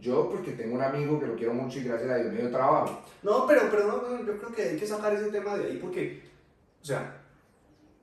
Yo 0.00 0.28
porque 0.30 0.52
tengo 0.52 0.74
un 0.76 0.82
amigo 0.82 1.18
que 1.18 1.26
lo 1.26 1.34
quiero 1.34 1.54
mucho 1.54 1.78
y 1.78 1.84
gracias 1.84 2.10
a 2.10 2.16
Dios 2.16 2.32
me 2.32 2.40
dio 2.40 2.50
trabajo. 2.50 3.02
No, 3.22 3.46
pero, 3.46 3.62
pero 3.70 3.86
no, 3.86 4.24
yo 4.24 4.38
creo 4.38 4.52
que 4.52 4.62
hay 4.62 4.76
que 4.76 4.86
sacar 4.86 5.12
ese 5.12 5.30
tema 5.30 5.56
de 5.56 5.66
ahí 5.66 5.78
porque, 5.78 6.22
o 6.80 6.84
sea, 6.84 7.20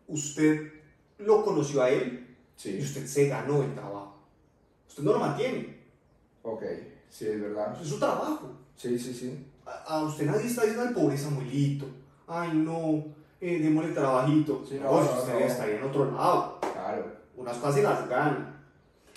usted 0.07 0.71
lo 1.19 1.43
conoció 1.43 1.81
a 1.81 1.89
él 1.89 2.35
y 2.57 2.61
Sí. 2.61 2.79
usted 2.81 3.05
se 3.05 3.27
ganó 3.27 3.63
el 3.63 3.73
trabajo. 3.73 4.15
Usted 4.87 5.03
no 5.03 5.13
lo 5.13 5.19
mantiene. 5.19 5.77
Ok, 6.43 6.63
sí, 7.09 7.27
es 7.27 7.41
verdad. 7.41 7.77
Es 7.81 7.87
su 7.89 7.99
trabajo. 7.99 8.51
Sí, 8.75 8.97
sí, 8.99 9.13
sí. 9.13 9.47
A, 9.65 9.71
a 9.95 10.03
usted 10.03 10.25
nadie 10.25 10.47
está 10.47 10.61
diciendo, 10.63 10.85
ay, 10.87 10.93
pobre 10.93 11.17
Samuelito. 11.17 11.85
Ay, 12.27 12.51
no, 12.53 13.03
eh, 13.41 13.59
démosle 13.59 13.91
trabajito. 13.93 14.63
Sí, 14.67 14.79
no, 14.81 14.91
no, 14.91 14.99
usted 15.01 15.33
no. 15.33 15.39
estaría 15.39 15.77
en 15.77 15.83
otro 15.83 16.11
lado. 16.11 16.59
Claro. 16.61 17.05
Unas 17.35 17.57
cosas 17.57 17.83
las 17.83 18.07
gana. 18.09 18.54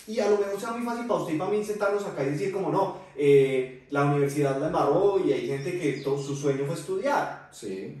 Y 0.09 0.19
a 0.19 0.27
lo 0.27 0.39
mejor 0.39 0.59
sea 0.59 0.71
muy 0.71 0.83
fácil 0.83 1.05
para 1.05 1.19
usted 1.19 1.35
y 1.35 1.37
para 1.37 1.51
mí 1.51 1.63
sentarnos 1.63 2.03
acá 2.03 2.23
y 2.23 2.31
decir 2.31 2.51
como 2.51 2.71
no, 2.71 2.97
eh, 3.15 3.83
la 3.91 4.05
universidad 4.05 4.59
la 4.59 4.65
embarró 4.65 5.23
y 5.23 5.31
hay 5.31 5.45
gente 5.45 5.79
que 5.79 6.01
todo 6.03 6.17
su 6.17 6.35
sueño 6.35 6.65
fue 6.65 6.73
estudiar. 6.73 7.47
Sí. 7.51 7.95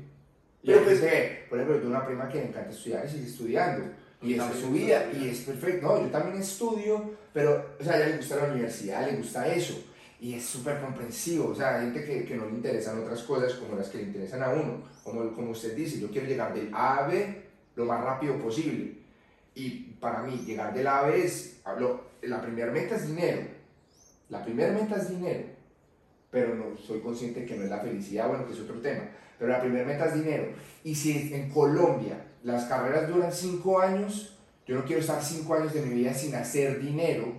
Pero 0.65 0.83
pues- 0.83 1.01
por 1.47 1.59
ejemplo, 1.59 1.75
yo 1.75 1.81
tengo 1.81 1.95
una 1.95 2.07
prima 2.07 2.27
que 2.27 2.39
le 2.39 2.47
encanta 2.47 2.71
estudiar 2.71 3.05
y 3.05 3.09
sigue 3.09 3.27
estudiando. 3.27 3.85
Y 4.23 4.33
esa 4.33 4.49
es 4.49 4.57
su 4.57 4.71
me 4.71 4.79
vida 4.79 5.11
y 5.13 5.27
es 5.27 5.41
perfecto. 5.41 5.85
No, 5.85 6.01
yo 6.01 6.07
también 6.07 6.41
estudio, 6.41 7.11
pero, 7.31 7.75
o 7.79 7.83
sea, 7.83 7.93
a 7.93 7.97
ella 7.97 8.07
le 8.07 8.17
gusta 8.17 8.35
la 8.37 8.53
universidad, 8.53 9.07
le 9.07 9.17
gusta 9.17 9.47
eso. 9.47 9.79
Y 10.19 10.33
es 10.33 10.43
súper 10.43 10.81
comprensivo. 10.81 11.49
O 11.49 11.55
sea, 11.55 11.79
hay 11.79 11.91
gente 11.91 12.05
que, 12.05 12.25
que 12.25 12.35
no 12.35 12.47
le 12.47 12.53
interesan 12.53 12.97
otras 13.03 13.21
cosas 13.21 13.53
como 13.53 13.75
las 13.75 13.87
que 13.87 13.99
le 13.99 14.05
interesan 14.05 14.41
a 14.41 14.49
uno. 14.49 14.81
Como, 15.03 15.31
como 15.33 15.51
usted 15.51 15.75
dice, 15.75 15.99
yo 15.99 16.09
quiero 16.09 16.27
llegar 16.27 16.55
del 16.55 16.73
A 16.73 17.05
a 17.05 17.07
B 17.07 17.43
lo 17.75 17.85
más 17.85 18.03
rápido 18.03 18.35
posible. 18.39 18.98
Y 19.55 19.95
para 19.99 20.23
mí, 20.23 20.43
llegar 20.45 20.73
del 20.73 20.87
A 20.87 21.09
es, 21.13 21.59
hablo, 21.65 22.01
la 22.21 22.41
primera 22.41 22.71
meta 22.71 22.95
es 22.95 23.07
dinero. 23.07 23.41
La 24.29 24.43
primera 24.43 24.71
meta 24.71 24.97
es 24.97 25.09
dinero. 25.09 25.43
Pero 26.31 26.55
no 26.55 26.77
soy 26.77 26.99
consciente 26.99 27.45
que 27.45 27.55
no 27.55 27.63
es 27.63 27.69
la 27.69 27.79
felicidad, 27.79 28.27
bueno, 28.27 28.45
que 28.45 28.53
es 28.53 28.59
otro 28.59 28.79
tema. 28.79 29.03
Pero 29.37 29.51
la 29.51 29.61
primera 29.61 29.85
meta 29.85 30.05
es 30.05 30.13
dinero. 30.13 30.49
Y 30.83 30.95
si 30.95 31.33
en 31.33 31.49
Colombia 31.49 32.25
las 32.43 32.65
carreras 32.65 33.09
duran 33.09 33.31
cinco 33.31 33.79
años, 33.79 34.37
yo 34.67 34.75
no 34.75 34.85
quiero 34.85 35.01
estar 35.01 35.23
cinco 35.23 35.55
años 35.55 35.73
de 35.73 35.81
mi 35.81 35.95
vida 35.95 36.13
sin 36.13 36.35
hacer 36.35 36.79
dinero, 36.79 37.33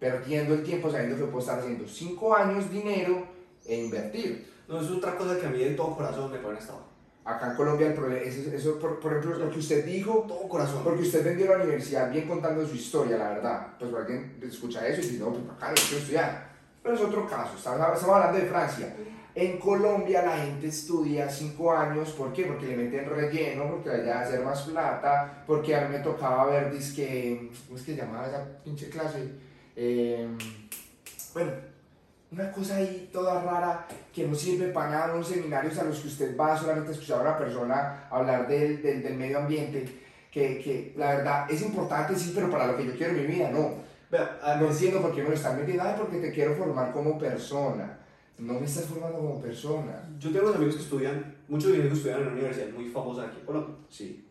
perdiendo 0.00 0.54
el 0.54 0.64
tiempo 0.64 0.90
sabiendo 0.90 1.16
que 1.16 1.24
puedo 1.24 1.38
estar 1.38 1.60
haciendo 1.60 1.86
cinco 1.86 2.34
años 2.34 2.70
dinero 2.70 3.24
e 3.64 3.84
invertir. 3.84 4.48
No, 4.66 4.80
es 4.80 4.90
otra 4.90 5.16
cosa 5.16 5.38
que 5.38 5.46
a 5.46 5.50
mí 5.50 5.58
de 5.58 5.70
todo 5.74 5.96
corazón 5.96 6.32
me 6.32 6.38
pone 6.38 6.58
estado. 6.58 6.87
Acá 7.28 7.50
en 7.50 7.56
Colombia 7.56 7.88
el 7.88 7.92
problema 7.92 8.22
es 8.22 8.38
eso, 8.38 8.56
eso, 8.56 8.78
por, 8.78 8.98
por 9.00 9.12
ejemplo, 9.12 9.36
lo 9.36 9.50
que 9.50 9.58
usted 9.58 9.84
dijo, 9.84 10.24
Todo 10.26 10.48
corazón. 10.48 10.82
porque 10.82 11.02
usted 11.02 11.22
vendió 11.22 11.46
la 11.46 11.62
universidad 11.62 12.10
bien 12.10 12.26
contando 12.26 12.66
su 12.66 12.74
historia, 12.74 13.18
la 13.18 13.28
verdad. 13.28 13.66
Pues 13.78 13.92
alguien 13.92 14.40
escucha 14.42 14.88
eso 14.88 15.02
y 15.02 15.04
dice, 15.04 15.18
no, 15.18 15.34
pues 15.34 15.44
acá 15.44 15.68
no 15.68 15.74
quiero 15.74 15.98
estudiar. 15.98 16.48
Pero 16.82 16.94
es 16.94 17.00
otro 17.02 17.28
caso, 17.28 17.54
estamos, 17.58 18.02
hablando 18.02 18.38
de 18.38 18.46
Francia. 18.46 18.96
En 19.34 19.58
Colombia 19.58 20.22
la 20.22 20.38
gente 20.38 20.68
estudia 20.68 21.28
cinco 21.28 21.70
años, 21.70 22.12
¿por 22.12 22.32
qué? 22.32 22.44
Porque 22.44 22.66
le 22.68 22.78
meten 22.78 23.04
relleno, 23.04 23.68
porque 23.72 23.90
allá 23.90 24.22
hacer 24.22 24.40
más 24.40 24.62
plata, 24.62 25.44
porque 25.46 25.76
a 25.76 25.82
mí 25.82 25.98
me 25.98 26.02
tocaba 26.02 26.46
ver, 26.46 26.70
que 26.96 27.50
¿cómo 27.66 27.78
es 27.78 27.84
que 27.84 27.94
llamaba 27.94 28.26
esa 28.26 28.42
pinche 28.64 28.88
clase? 28.88 29.32
Eh, 29.76 30.26
bueno, 31.34 31.52
una 32.30 32.52
cosa 32.52 32.76
ahí 32.76 33.08
toda 33.12 33.42
rara 33.42 33.86
que 34.12 34.26
no 34.26 34.34
sirve 34.34 34.68
para 34.68 34.90
nada, 34.90 35.14
unos 35.14 35.28
seminarios 35.28 35.78
a 35.78 35.84
los 35.84 35.98
que 36.00 36.08
usted 36.08 36.36
va 36.36 36.56
solamente 36.58 36.90
a 36.90 36.92
escuchar 36.92 37.18
a 37.20 37.22
una 37.22 37.38
persona 37.38 38.06
hablar 38.10 38.46
del, 38.46 38.82
del, 38.82 39.02
del 39.02 39.14
medio 39.16 39.38
ambiente, 39.38 39.84
que, 40.30 40.58
que 40.58 40.92
la 40.96 41.16
verdad 41.16 41.50
es 41.50 41.62
importante, 41.62 42.14
sí, 42.16 42.32
pero 42.34 42.50
para 42.50 42.66
lo 42.66 42.76
que 42.76 42.84
yo 42.86 42.92
quiero 42.96 43.14
en 43.14 43.20
mi 43.22 43.26
vida, 43.34 43.50
no. 43.50 43.74
Vea, 44.10 44.38
a- 44.42 44.56
No 44.56 44.70
entiendo 44.70 45.00
por 45.00 45.14
qué 45.14 45.22
me 45.22 45.30
lo 45.30 45.34
están 45.34 45.56
metiendo, 45.58 45.82
ay, 45.84 45.94
porque 45.98 46.18
te 46.18 46.32
quiero 46.32 46.54
formar 46.54 46.92
como 46.92 47.18
persona. 47.18 47.98
No 48.38 48.54
me 48.60 48.66
estás 48.66 48.84
formando 48.84 49.18
como 49.18 49.40
persona. 49.40 50.08
yo 50.18 50.30
tengo 50.30 50.44
unos 50.44 50.56
amigos 50.56 50.76
que 50.76 50.82
estudian, 50.82 51.36
muchos 51.48 51.70
amigos 51.70 51.88
que 51.88 51.94
estudian 51.94 52.20
en 52.20 52.26
una 52.26 52.32
universidad 52.34 52.68
muy 52.70 52.88
famosa 52.88 53.22
aquí 53.24 53.38
en 53.40 53.46
Colombia. 53.46 53.74
Sí. 53.88 54.24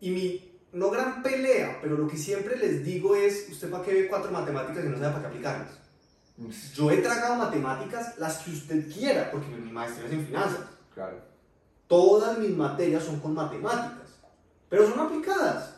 Y 0.00 0.10
mi, 0.10 0.60
no 0.72 0.90
gran 0.90 1.22
pelea, 1.22 1.78
pero 1.82 1.96
lo 1.98 2.06
que 2.08 2.16
siempre 2.16 2.56
les 2.56 2.84
digo 2.84 3.14
es, 3.16 3.48
usted 3.50 3.70
para 3.70 3.82
qué 3.84 3.92
ve 3.92 4.08
cuatro 4.08 4.30
matemáticas 4.30 4.84
y 4.84 4.88
no 4.88 4.96
sabe 4.98 5.10
para 5.14 5.20
qué 5.22 5.26
aplicarlas. 5.28 5.78
Yo 6.74 6.90
he 6.90 6.98
tragado 6.98 7.34
matemáticas 7.34 8.16
las 8.18 8.38
que 8.38 8.52
usted 8.52 8.92
quiera, 8.92 9.30
porque 9.30 9.48
mi 9.48 9.72
maestría 9.72 10.06
es 10.06 10.12
en 10.12 10.26
finanzas. 10.26 10.66
Claro. 10.94 11.20
Todas 11.88 12.38
mis 12.38 12.50
materias 12.56 13.02
son 13.02 13.18
con 13.18 13.34
matemáticas, 13.34 14.20
pero 14.68 14.88
son 14.88 15.00
aplicadas. 15.00 15.74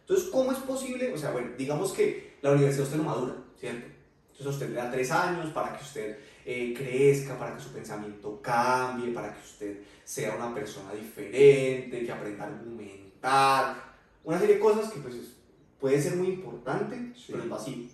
Entonces, 0.00 0.28
¿cómo 0.30 0.50
es 0.52 0.58
posible? 0.58 1.12
O 1.12 1.18
sea, 1.18 1.30
bueno, 1.32 1.50
digamos 1.58 1.92
que 1.92 2.38
la 2.42 2.52
universidad 2.52 2.84
usted 2.86 2.96
lo 2.98 3.04
madura, 3.04 3.34
¿cierto? 3.58 3.86
Entonces, 4.32 4.46
a 4.46 4.50
usted 4.50 4.68
le 4.70 4.76
da 4.76 4.90
tres 4.90 5.10
años 5.10 5.52
para 5.52 5.76
que 5.76 5.84
usted 5.84 6.18
eh, 6.46 6.72
crezca, 6.74 7.38
para 7.38 7.54
que 7.54 7.62
su 7.62 7.70
pensamiento 7.70 8.40
cambie, 8.40 9.12
para 9.12 9.34
que 9.34 9.40
usted 9.40 9.82
sea 10.04 10.34
una 10.36 10.54
persona 10.54 10.92
diferente, 10.94 12.04
que 12.04 12.10
aprenda 12.12 12.44
a 12.44 12.48
argumentar, 12.48 13.76
una 14.24 14.38
serie 14.38 14.54
de 14.54 14.60
cosas 14.60 14.90
que 14.90 15.00
pues 15.00 15.14
es- 15.16 15.36
puede 15.78 16.00
ser 16.00 16.16
muy 16.16 16.28
importante, 16.28 17.12
Sí. 17.14 17.26
pero 17.32 17.42
es 17.44 17.48
vacío. 17.50 17.86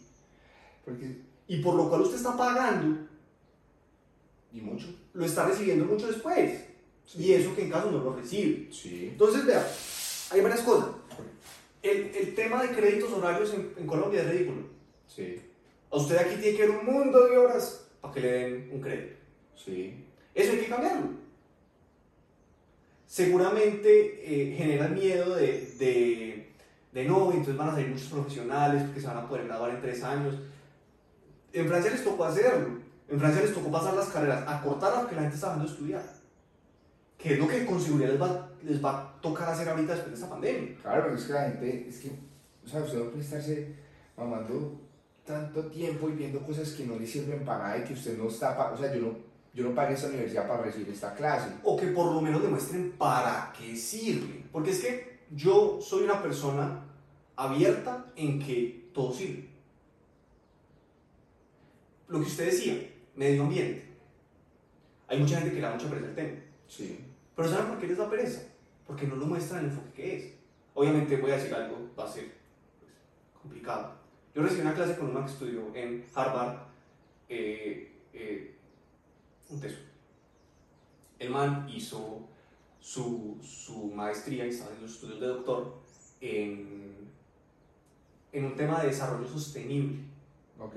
Porque, 0.85 1.23
Y 1.49 1.59
por 1.63 1.75
lo 1.75 1.89
cual 1.89 2.03
usted 2.03 2.17
está 2.17 2.37
pagando, 2.37 3.07
y 4.53 4.61
mucho. 4.61 4.87
lo 5.13 5.25
está 5.25 5.47
recibiendo 5.47 5.85
mucho 5.85 6.07
después. 6.09 6.65
Y 7.17 7.33
eso 7.33 7.55
que 7.55 7.63
en 7.63 7.71
caso 7.71 7.91
no 7.91 7.99
lo 7.99 8.17
recibe. 8.17 8.69
Sí. 8.73 9.11
Entonces, 9.13 9.47
vea, 9.47 9.65
hay 10.31 10.41
varias 10.41 10.63
cosas. 10.63 10.89
El, 11.83 12.11
el 12.17 12.35
tema 12.35 12.63
de 12.63 12.71
créditos 12.75 13.13
horarios 13.13 13.55
en, 13.55 13.73
en 13.77 13.87
Colombia 13.87 14.23
es 14.23 14.31
ridículo. 14.31 14.63
Sí. 15.07 15.41
A 15.91 15.97
usted 15.97 16.17
aquí 16.17 16.41
tiene 16.41 16.57
que 16.57 16.67
ver 16.67 16.79
un 16.79 16.85
mundo 16.85 17.27
de 17.27 17.39
horas 17.39 17.87
para 18.01 18.13
que 18.13 18.21
le 18.21 18.33
den 18.33 18.71
un 18.73 18.81
crédito. 18.81 19.17
Sí. 19.55 20.05
Eso 20.35 20.53
hay 20.53 20.59
que 20.59 20.67
cambiarlo. 20.67 21.11
Seguramente 23.07 24.21
eh, 24.25 24.57
genera 24.57 24.87
el 24.87 24.95
miedo 24.95 25.37
de, 25.37 25.75
de, 25.79 26.49
de 26.93 27.05
no, 27.05 27.31
entonces 27.31 27.57
van 27.57 27.69
a 27.69 27.73
salir 27.73 27.89
muchos 27.89 28.09
profesionales 28.09 28.83
porque 28.83 29.01
se 29.01 29.07
van 29.07 29.19
a 29.19 29.29
poder 29.29 29.45
graduar 29.47 29.71
en 29.71 29.81
tres 29.81 30.03
años. 30.03 30.35
En 31.53 31.69
Francia 31.69 31.91
les 31.91 32.05
tocó 32.05 32.25
hacerlo. 32.25 32.79
En 33.09 33.19
Francia 33.19 33.43
les 33.43 33.55
tocó 33.55 33.71
pasar 33.71 33.95
las 33.95 34.09
carreras, 34.09 34.45
acortar 34.47 34.93
a 34.93 35.03
lo 35.03 35.09
que 35.09 35.15
la 35.15 35.23
gente 35.23 35.37
está 35.37 35.49
dejando 35.49 35.69
de 35.69 35.73
estudiar. 35.73 36.03
Que 37.17 37.35
es 37.35 37.39
lo 37.39 37.49
que 37.49 37.65
con 37.65 37.81
seguridad 37.81 38.11
les 38.11 38.21
va, 38.21 38.49
les 38.63 38.85
va 38.85 38.91
a 38.91 39.21
tocar 39.21 39.49
hacer 39.49 39.69
ahorita 39.69 39.93
después 39.93 40.11
de 40.11 40.17
esta 40.17 40.29
pandemia. 40.29 40.77
Claro, 40.83 41.03
pero 41.05 41.17
es 41.17 41.25
que 41.25 41.33
la 41.33 41.43
gente, 41.45 41.89
es 41.89 41.99
que, 42.01 42.11
o 42.65 42.69
sea, 42.69 42.81
usted 42.83 42.99
no 42.99 43.11
puede 43.11 43.25
estarse 43.25 43.75
mamando 44.17 44.81
tanto 45.25 45.67
tiempo 45.67 46.09
y 46.09 46.13
viendo 46.13 46.41
cosas 46.41 46.71
que 46.71 46.85
no 46.85 46.97
le 46.97 47.07
sirven 47.07 47.45
para 47.45 47.65
nada 47.65 47.79
y 47.79 47.85
que 47.85 47.95
usted 47.95 48.17
no 48.17 48.29
está, 48.29 48.73
o 48.73 48.77
sea, 48.77 48.95
yo 48.95 49.01
no, 49.01 49.17
yo 49.53 49.65
no 49.65 49.75
pagué 49.75 49.95
esta 49.95 50.09
universidad 50.09 50.47
para 50.47 50.63
recibir 50.63 50.89
esta 50.91 51.15
clase. 51.15 51.49
o 51.65 51.77
que 51.77 51.89
por 51.89 52.13
lo 52.13 52.21
menos 52.21 52.43
demuestren 52.43 52.93
para 52.93 53.53
qué 53.59 53.75
sirve. 53.77 54.45
Porque 54.53 54.71
es 54.71 54.81
que 54.81 55.19
yo 55.31 55.79
soy 55.81 56.05
una 56.05 56.23
persona 56.23 56.85
abierta 57.35 58.07
en 58.17 58.39
que 58.39 58.91
todo 58.95 59.13
sirve. 59.13 59.46
Lo 62.09 62.21
que 62.21 62.27
usted 62.27 62.47
decía, 62.47 62.91
medio 63.15 63.43
ambiente. 63.43 63.85
Hay 65.09 65.19
mucha 65.19 65.37
gente 65.39 65.51
que 65.51 65.57
le 65.57 65.63
da 65.63 65.75
mucha 65.75 65.89
pereza 65.89 66.09
al 66.09 66.15
tema. 66.15 66.39
Sí. 66.69 67.05
Pero 67.35 67.49
¿saben 67.49 67.67
por 67.69 67.79
qué 67.79 67.87
les 67.87 67.99
da 67.99 68.11
pereza? 68.11 68.43
Porque 68.87 69.07
no 69.07 69.17
lo 69.17 69.27
muestran 69.27 69.61
el 69.61 69.71
enfoque 69.71 69.93
que 69.93 70.17
es. 70.17 70.35
Obviamente 70.75 71.17
voy 71.17 71.31
a 71.31 71.37
decir 71.37 71.55
algo, 71.55 71.91
va 71.99 72.05
a 72.05 72.09
ser 72.09 72.33
pues, 72.79 72.93
complicado. 73.41 73.95
Yo 74.35 74.43
recibí 74.43 74.61
una 74.63 74.75
clase 74.75 74.97
con 74.97 75.11
una 75.11 75.25
que 75.25 75.33
estudió 75.33 75.75
en 75.75 76.05
Harvard, 76.15 76.59
eh, 77.29 77.93
eh, 78.13 78.55
un 79.49 79.61
teso. 79.61 79.79
El 81.19 81.31
man 81.31 81.69
hizo 81.69 82.29
su, 82.81 83.39
su 83.43 83.87
maestría 83.87 84.47
y 84.47 84.51
estaba 84.51 84.75
en 84.77 84.83
los 84.83 84.93
estudios 84.93 85.21
de 85.21 85.27
doctor 85.27 85.79
en, 86.21 87.09
en 88.33 88.45
un 88.45 88.55
tema 88.55 88.81
de 88.81 88.89
desarrollo 88.89 89.27
sostenible. 89.27 89.99
Ok. 90.59 90.77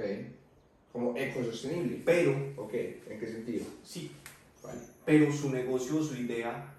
Como 0.91 1.15
ecosostenible. 1.15 2.01
Pero, 2.05 2.31
Ok. 2.57 2.73
¿En 2.73 3.19
qué 3.19 3.27
sentido? 3.27 3.65
sí, 3.83 4.11
Vale. 4.63 4.79
pero 5.05 5.31
su 5.31 5.49
negocio, 5.51 6.03
su 6.03 6.15
idea, 6.15 6.73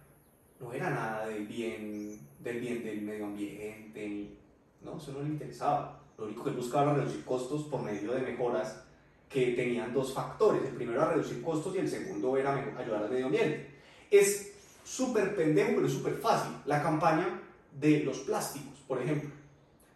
no 0.61 0.73
era 0.73 0.91
nada 0.91 1.27
del 1.29 1.47
bien 1.47 2.19
del, 2.41 2.61
bien 2.61 2.83
del 2.85 3.03
medio 3.03 3.27
ambiente, 3.27 4.07
ni- 4.09 4.35
no, 4.83 4.97
eso 4.99 5.13
no 5.13 5.23
le 5.23 5.29
interesaba. 5.29 6.01
Lo 6.19 6.25
único 6.27 6.45
que 6.45 6.51
él 6.51 6.57
buscaba 6.57 6.93
era 6.93 7.01
reducir 7.03 7.25
costos 7.25 7.65
por 7.65 7.83
medio 7.83 8.13
de 8.13 8.21
mejoras 8.23 8.83
que 9.29 9.53
tenían 9.53 9.93
dos 9.93 10.13
factores. 10.15 10.63
El 10.65 10.75
primero 10.75 11.01
era 11.03 11.13
reducir 11.13 11.43
costos 11.43 11.75
y 11.77 11.79
el 11.79 11.89
segundo 11.89 12.37
era 12.37 12.55
ayudar 12.77 13.05
al 13.05 13.11
medio 13.11 13.27
ambiente. 13.27 13.71
Es 14.11 14.53
súper 14.85 15.35
pendejo, 15.37 15.73
pero 15.77 15.87
es 15.87 15.93
súper 15.93 16.15
fácil. 16.15 16.53
La 16.67 16.83
campaña 16.83 17.41
de 17.79 18.01
los 18.01 18.19
plásticos, 18.21 18.79
por 18.89 19.01
ejemplo. 19.01 19.31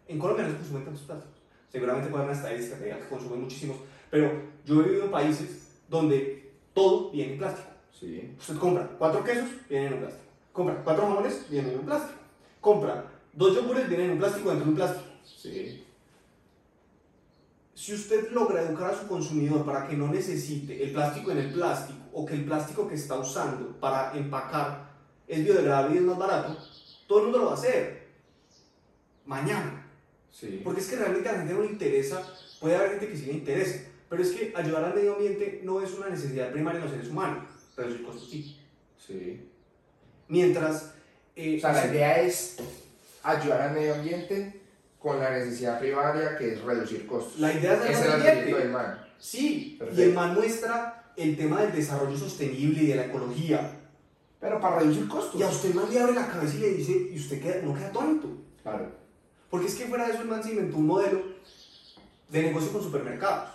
En 0.07 0.17
Colombia 0.19 0.45
no 0.45 0.51
se 0.51 0.57
consumen 0.57 0.85
tantos 0.85 1.03
plásticos. 1.03 1.35
Seguramente 1.71 2.09
puede 2.09 2.23
haber 2.23 2.37
una 2.37 2.41
estadística 2.47 2.79
que 2.99 3.07
consumen 3.09 3.41
muchísimos, 3.41 3.77
pero 4.15 4.31
yo 4.63 4.79
he 4.79 4.83
vivido 4.85 5.03
en 5.03 5.11
países 5.11 5.73
donde 5.89 6.53
todo 6.73 7.11
viene 7.11 7.33
en 7.33 7.37
plástico. 7.37 7.67
Sí. 7.91 8.33
Usted 8.39 8.55
compra 8.55 8.89
cuatro 8.97 9.25
quesos, 9.25 9.49
vienen 9.69 9.87
en 9.89 9.93
un 9.95 9.99
plástico. 9.99 10.29
Compra 10.53 10.83
cuatro 10.85 11.07
jamones, 11.07 11.45
vienen 11.49 11.71
en 11.71 11.79
un 11.79 11.85
plástico. 11.85 12.19
Compra 12.61 13.11
dos 13.33 13.55
yogures, 13.55 13.89
vienen 13.89 14.05
en 14.05 14.11
un 14.13 14.19
plástico 14.19 14.51
dentro 14.51 14.63
de 14.63 14.69
un 14.69 14.75
plástico. 14.77 15.05
Sí. 15.25 15.85
si 17.73 17.93
usted 17.93 18.31
logra 18.31 18.61
educar 18.61 18.91
a 18.91 18.97
su 18.97 19.05
consumidor 19.05 19.65
para 19.65 19.85
que 19.85 19.97
no 19.97 20.07
necesite 20.07 20.81
el 20.81 20.93
plástico 20.93 21.31
en 21.31 21.39
el 21.39 21.51
plástico 21.51 21.99
o 22.13 22.25
que 22.25 22.35
el 22.35 22.45
plástico 22.45 22.87
que 22.87 22.95
está 22.95 23.19
usando 23.19 23.77
para 23.81 24.17
empacar 24.17 24.91
es 25.27 25.43
biodegradable 25.43 25.95
y 25.95 25.97
es 25.97 26.03
más 26.03 26.17
barato, 26.17 26.57
todo 27.05 27.19
el 27.19 27.23
mundo 27.25 27.39
lo 27.39 27.45
va 27.47 27.51
a 27.51 27.55
hacer. 27.55 28.07
Mañana. 29.25 29.85
Sí. 30.31 30.61
Porque 30.63 30.79
es 30.79 30.89
que 30.89 30.95
realmente 30.95 31.27
a 31.27 31.33
la 31.33 31.37
gente 31.39 31.53
no 31.53 31.61
le 31.63 31.71
interesa, 31.71 32.25
puede 32.61 32.77
haber 32.77 32.91
gente 32.91 33.09
que 33.09 33.17
sí 33.17 33.25
le 33.25 33.33
interesa, 33.33 33.79
pero 34.09 34.21
es 34.21 34.31
que 34.31 34.53
ayudar 34.55 34.83
al 34.85 34.95
medio 34.95 35.13
ambiente 35.15 35.61
no 35.63 35.81
es 35.81 35.93
una 35.93 36.09
necesidad 36.09 36.51
primaria 36.51 36.77
en 36.79 36.85
los 36.85 36.93
seres 36.93 37.09
humanos, 37.09 37.45
reducir 37.75 38.05
costos 38.05 38.29
sí. 38.29 38.59
Sí. 39.05 39.49
Mientras... 40.27 40.93
eh, 41.35 41.57
O 41.57 41.61
sea, 41.61 41.73
la 41.73 41.87
idea 41.87 42.21
es 42.21 42.57
ayudar 43.23 43.61
al 43.61 43.73
medio 43.73 43.95
ambiente 43.95 44.61
con 44.99 45.19
la 45.19 45.29
necesidad 45.31 45.79
primaria 45.79 46.37
que 46.37 46.53
es 46.53 46.61
reducir 46.61 47.05
costos. 47.05 47.39
La 47.39 47.53
idea 47.53 47.73
es 47.87 48.01
el 48.01 48.11
ambiente. 48.11 48.53
del 48.53 48.69
man. 48.71 48.99
Sí, 49.19 49.75
Perfecto. 49.77 50.01
y 50.01 50.03
el 50.05 50.13
man 50.13 50.33
muestra 50.33 51.11
el 51.15 51.37
tema 51.37 51.61
del 51.61 51.73
desarrollo 51.73 52.17
sostenible 52.17 52.83
y 52.83 52.87
de 52.87 52.95
la 52.95 53.05
ecología. 53.05 53.71
Pero 54.39 54.59
para 54.59 54.79
reducir 54.79 55.07
costos. 55.07 55.39
Y 55.39 55.43
a 55.43 55.47
usted 55.47 55.69
el 55.69 55.75
man 55.75 55.85
le 55.91 55.99
abre 55.99 56.13
la 56.13 56.27
cabeza 56.27 56.55
y 56.55 56.59
le 56.59 56.69
dice, 56.73 56.91
y 57.11 57.17
usted 57.17 57.41
queda, 57.41 57.61
no 57.61 57.73
queda 57.75 57.91
tonto. 57.91 58.29
Claro. 58.63 58.91
Porque 59.49 59.67
es 59.67 59.75
que 59.75 59.85
fuera 59.85 60.07
de 60.07 60.13
eso 60.13 60.21
el 60.23 60.27
man 60.27 60.43
se 60.43 60.49
inventó 60.51 60.77
un 60.77 60.87
modelo 60.87 61.21
de 62.29 62.41
negocio 62.43 62.71
con 62.71 62.81
supermercados. 62.83 63.49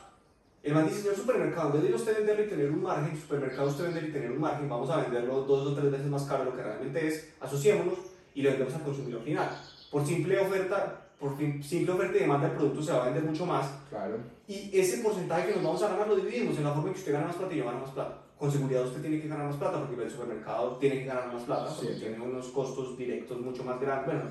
El 0.63 0.75
man 0.75 0.87
dice, 0.87 1.01
señor 1.01 1.17
supermercado, 1.17 1.69
en 1.75 1.81
vez 1.81 1.89
de 1.91 1.95
usted 1.97 2.17
venderlo 2.19 2.45
y 2.45 2.49
tener 2.49 2.71
un 2.71 2.83
margen, 2.83 3.19
supermercado 3.19 3.69
usted 3.69 3.85
vender 3.85 4.05
y 4.05 4.13
tener 4.13 4.31
un 4.33 4.41
margen, 4.41 4.69
vamos 4.69 4.91
a 4.91 4.99
venderlo 5.03 5.43
dos 5.43 5.69
o 5.69 5.75
tres 5.75 5.91
veces 5.91 6.07
más 6.09 6.25
caro 6.25 6.45
de 6.45 6.51
lo 6.51 6.57
que 6.57 6.63
realmente 6.63 7.07
es, 7.09 7.33
asociémonos 7.41 7.95
y 8.35 8.43
lo 8.43 8.51
vendemos 8.51 8.75
al 8.75 8.83
consumidor 8.83 9.23
final. 9.23 9.49
Por 9.91 10.07
simple 10.07 10.39
oferta, 10.39 11.01
por 11.19 11.37
simple 11.39 11.91
oferta 11.93 12.17
y 12.17 12.21
demanda 12.21 12.49
el 12.49 12.53
producto 12.57 12.83
se 12.83 12.93
va 12.93 13.03
a 13.03 13.05
vender 13.07 13.23
mucho 13.25 13.47
más 13.47 13.71
Claro. 13.89 14.19
y 14.47 14.71
ese 14.79 14.99
porcentaje 15.03 15.49
que 15.49 15.55
nos 15.55 15.65
vamos 15.65 15.83
a 15.83 15.89
ganar 15.89 16.09
lo 16.09 16.17
dividimos 16.17 16.57
en 16.59 16.65
la 16.65 16.73
forma 16.73 16.89
en 16.89 16.95
que 16.95 17.01
usted 17.01 17.13
gana 17.13 17.27
más 17.29 17.37
plata 17.37 17.55
y 17.55 17.59
yo 17.59 17.65
gano 17.65 17.81
más 17.81 17.91
plata. 17.91 18.19
Con 18.39 18.51
seguridad 18.53 18.85
usted 18.87 19.01
tiene 19.03 19.21
que 19.21 19.29
ganar 19.29 19.47
más 19.47 19.57
plata 19.57 19.79
porque 19.87 20.03
el 20.03 20.11
supermercado 20.11 20.77
tiene 20.77 21.01
que 21.01 21.05
ganar 21.07 21.33
más 21.33 21.43
plata 21.43 21.75
porque 21.75 21.95
Sí. 21.95 22.01
tiene 22.01 22.21
unos 22.21 22.47
costos 22.49 22.97
directos 22.99 23.41
mucho 23.41 23.65
más 23.65 23.81
grandes. 23.81 24.07
Bueno, 24.07 24.23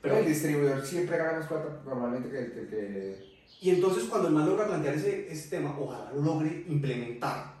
pero, 0.00 0.16
el 0.16 0.26
distribuidor 0.26 0.84
siempre 0.84 1.16
gana 1.16 1.38
más 1.38 1.46
plata 1.48 1.80
normalmente 1.84 2.28
que 2.30 2.38
el 2.38 2.52
que, 2.52 2.66
que- 2.68 3.31
y 3.60 3.70
entonces 3.70 4.04
cuando 4.04 4.28
el 4.28 4.34
man 4.34 4.46
logra 4.46 4.66
plantear 4.66 4.94
ese, 4.94 5.30
ese 5.30 5.48
tema, 5.48 5.76
ojalá 5.78 6.10
lo 6.12 6.22
logre 6.22 6.64
implementar. 6.68 7.52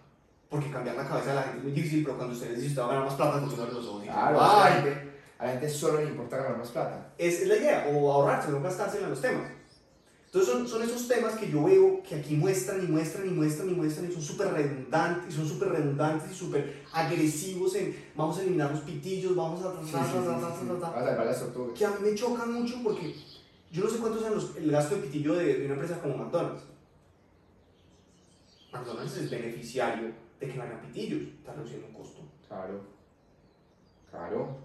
Porque 0.50 0.70
cambiar 0.70 0.96
la 0.96 1.08
cabeza 1.08 1.30
de 1.30 1.34
la 1.36 1.42
gente 1.44 1.58
es 1.58 1.64
muy 1.64 1.72
difícil, 1.72 2.04
pero 2.04 2.16
cuando 2.18 2.34
usted 2.34 2.54
dice 2.54 2.66
usted 2.68 2.82
va 2.82 2.84
a 2.84 2.88
ganar 2.88 3.04
más 3.04 3.14
plata, 3.14 3.40
no 3.40 3.46
los 3.46 3.86
ojos 3.86 4.04
y 4.04 4.06
Claro, 4.06 4.40
a 4.40 4.46
la 4.46 4.64
"Ay". 4.66 4.72
gente, 4.82 5.10
a 5.38 5.46
la 5.46 5.52
gente 5.52 5.68
solo 5.70 5.98
le 5.98 6.04
importa 6.10 6.36
ganar 6.36 6.58
más 6.58 6.68
plata. 6.70 7.12
es, 7.16 7.40
es 7.40 7.48
la 7.48 7.56
idea, 7.56 7.86
o 7.90 8.12
ahorrarse, 8.12 8.50
no 8.50 8.60
gastársela 8.60 9.04
en 9.04 9.10
los 9.10 9.20
temas. 9.20 9.50
Entonces 10.26 10.50
son, 10.52 10.66
son 10.68 10.82
esos 10.82 11.06
temas 11.08 11.34
que 11.34 11.50
yo 11.50 11.62
veo 11.64 12.02
que 12.02 12.14
aquí 12.16 12.34
muestran 12.36 12.82
y 12.82 12.86
muestran 12.86 13.26
y 13.26 13.30
muestran 13.30 13.68
y 13.68 13.74
muestran 13.74 14.10
y 14.10 14.12
son 14.14 14.22
súper 14.22 14.52
redundantes, 14.52 15.32
y 15.34 15.36
son 15.36 15.46
súper 15.48 15.68
redundantes 15.70 16.30
y 16.32 16.34
súper 16.34 16.82
agresivos 16.92 17.74
en 17.74 17.94
vamos 18.16 18.38
a 18.38 18.42
eliminar 18.42 18.70
los 18.70 18.80
pitillos, 18.80 19.36
vamos 19.36 19.62
a... 19.64 19.72
Sí, 19.82 19.88
sí, 19.90 19.92
sí, 19.92 19.98
a. 19.98 21.74
Que 21.74 21.84
a 21.86 21.90
mí 21.90 21.96
me 22.02 22.14
chocan 22.14 22.52
mucho 22.52 22.76
porque 22.82 23.14
yo 23.72 23.82
no 23.84 23.90
sé 23.90 23.98
cuántos 23.98 24.20
son 24.22 24.34
los, 24.34 24.56
el 24.56 24.70
gasto 24.70 24.94
de 24.96 25.02
pitillo 25.02 25.34
de, 25.34 25.54
de 25.58 25.64
una 25.64 25.74
empresa 25.74 26.00
como 26.00 26.16
McDonald's. 26.16 26.62
McDonald's 28.72 29.16
es 29.16 29.30
beneficiario 29.30 30.12
de 30.40 30.48
que 30.48 30.54
no 30.54 30.62
haya 30.62 30.80
pitillos, 30.80 31.22
está 31.22 31.52
reduciendo 31.54 31.86
un 31.88 31.94
costo. 31.94 32.20
Claro. 32.48 32.80
Claro. 34.10 34.56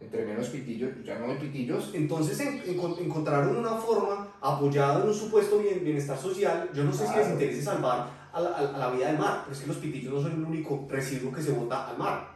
Entre 0.00 0.24
menos 0.24 0.48
pitillos, 0.48 0.90
ya 1.04 1.18
no 1.18 1.26
hay 1.26 1.38
pitillos. 1.38 1.90
Entonces 1.92 2.38
en- 2.40 2.62
encon- 2.64 2.98
encontraron 3.00 3.56
una 3.56 3.72
forma 3.74 4.32
apoyada 4.40 5.02
en 5.02 5.08
un 5.08 5.14
supuesto 5.14 5.58
bien- 5.58 5.82
bienestar 5.84 6.16
social. 6.18 6.70
Yo 6.72 6.84
no 6.84 6.92
sé 6.92 7.06
si 7.06 7.16
les 7.16 7.28
interese 7.30 7.62
salvar 7.62 8.08
a 8.32 8.40
la, 8.40 8.50
a- 8.50 8.74
a 8.74 8.78
la 8.78 8.90
vida 8.90 9.08
del 9.08 9.18
mar, 9.18 9.40
pero 9.44 9.54
es 9.56 9.60
que 9.62 9.66
los 9.66 9.76
pitillos 9.78 10.12
no 10.14 10.20
son 10.22 10.32
el 10.32 10.42
único 10.44 10.86
residuo 10.88 11.32
que 11.32 11.42
se 11.42 11.52
bota 11.52 11.88
al 11.88 11.98
mar. 11.98 12.28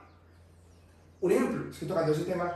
Un 1.21 1.31
ejemplo, 1.31 1.71
Es 1.71 1.79
que 1.79 1.87
tocando 1.87 2.13
ese 2.13 2.25
tema, 2.25 2.53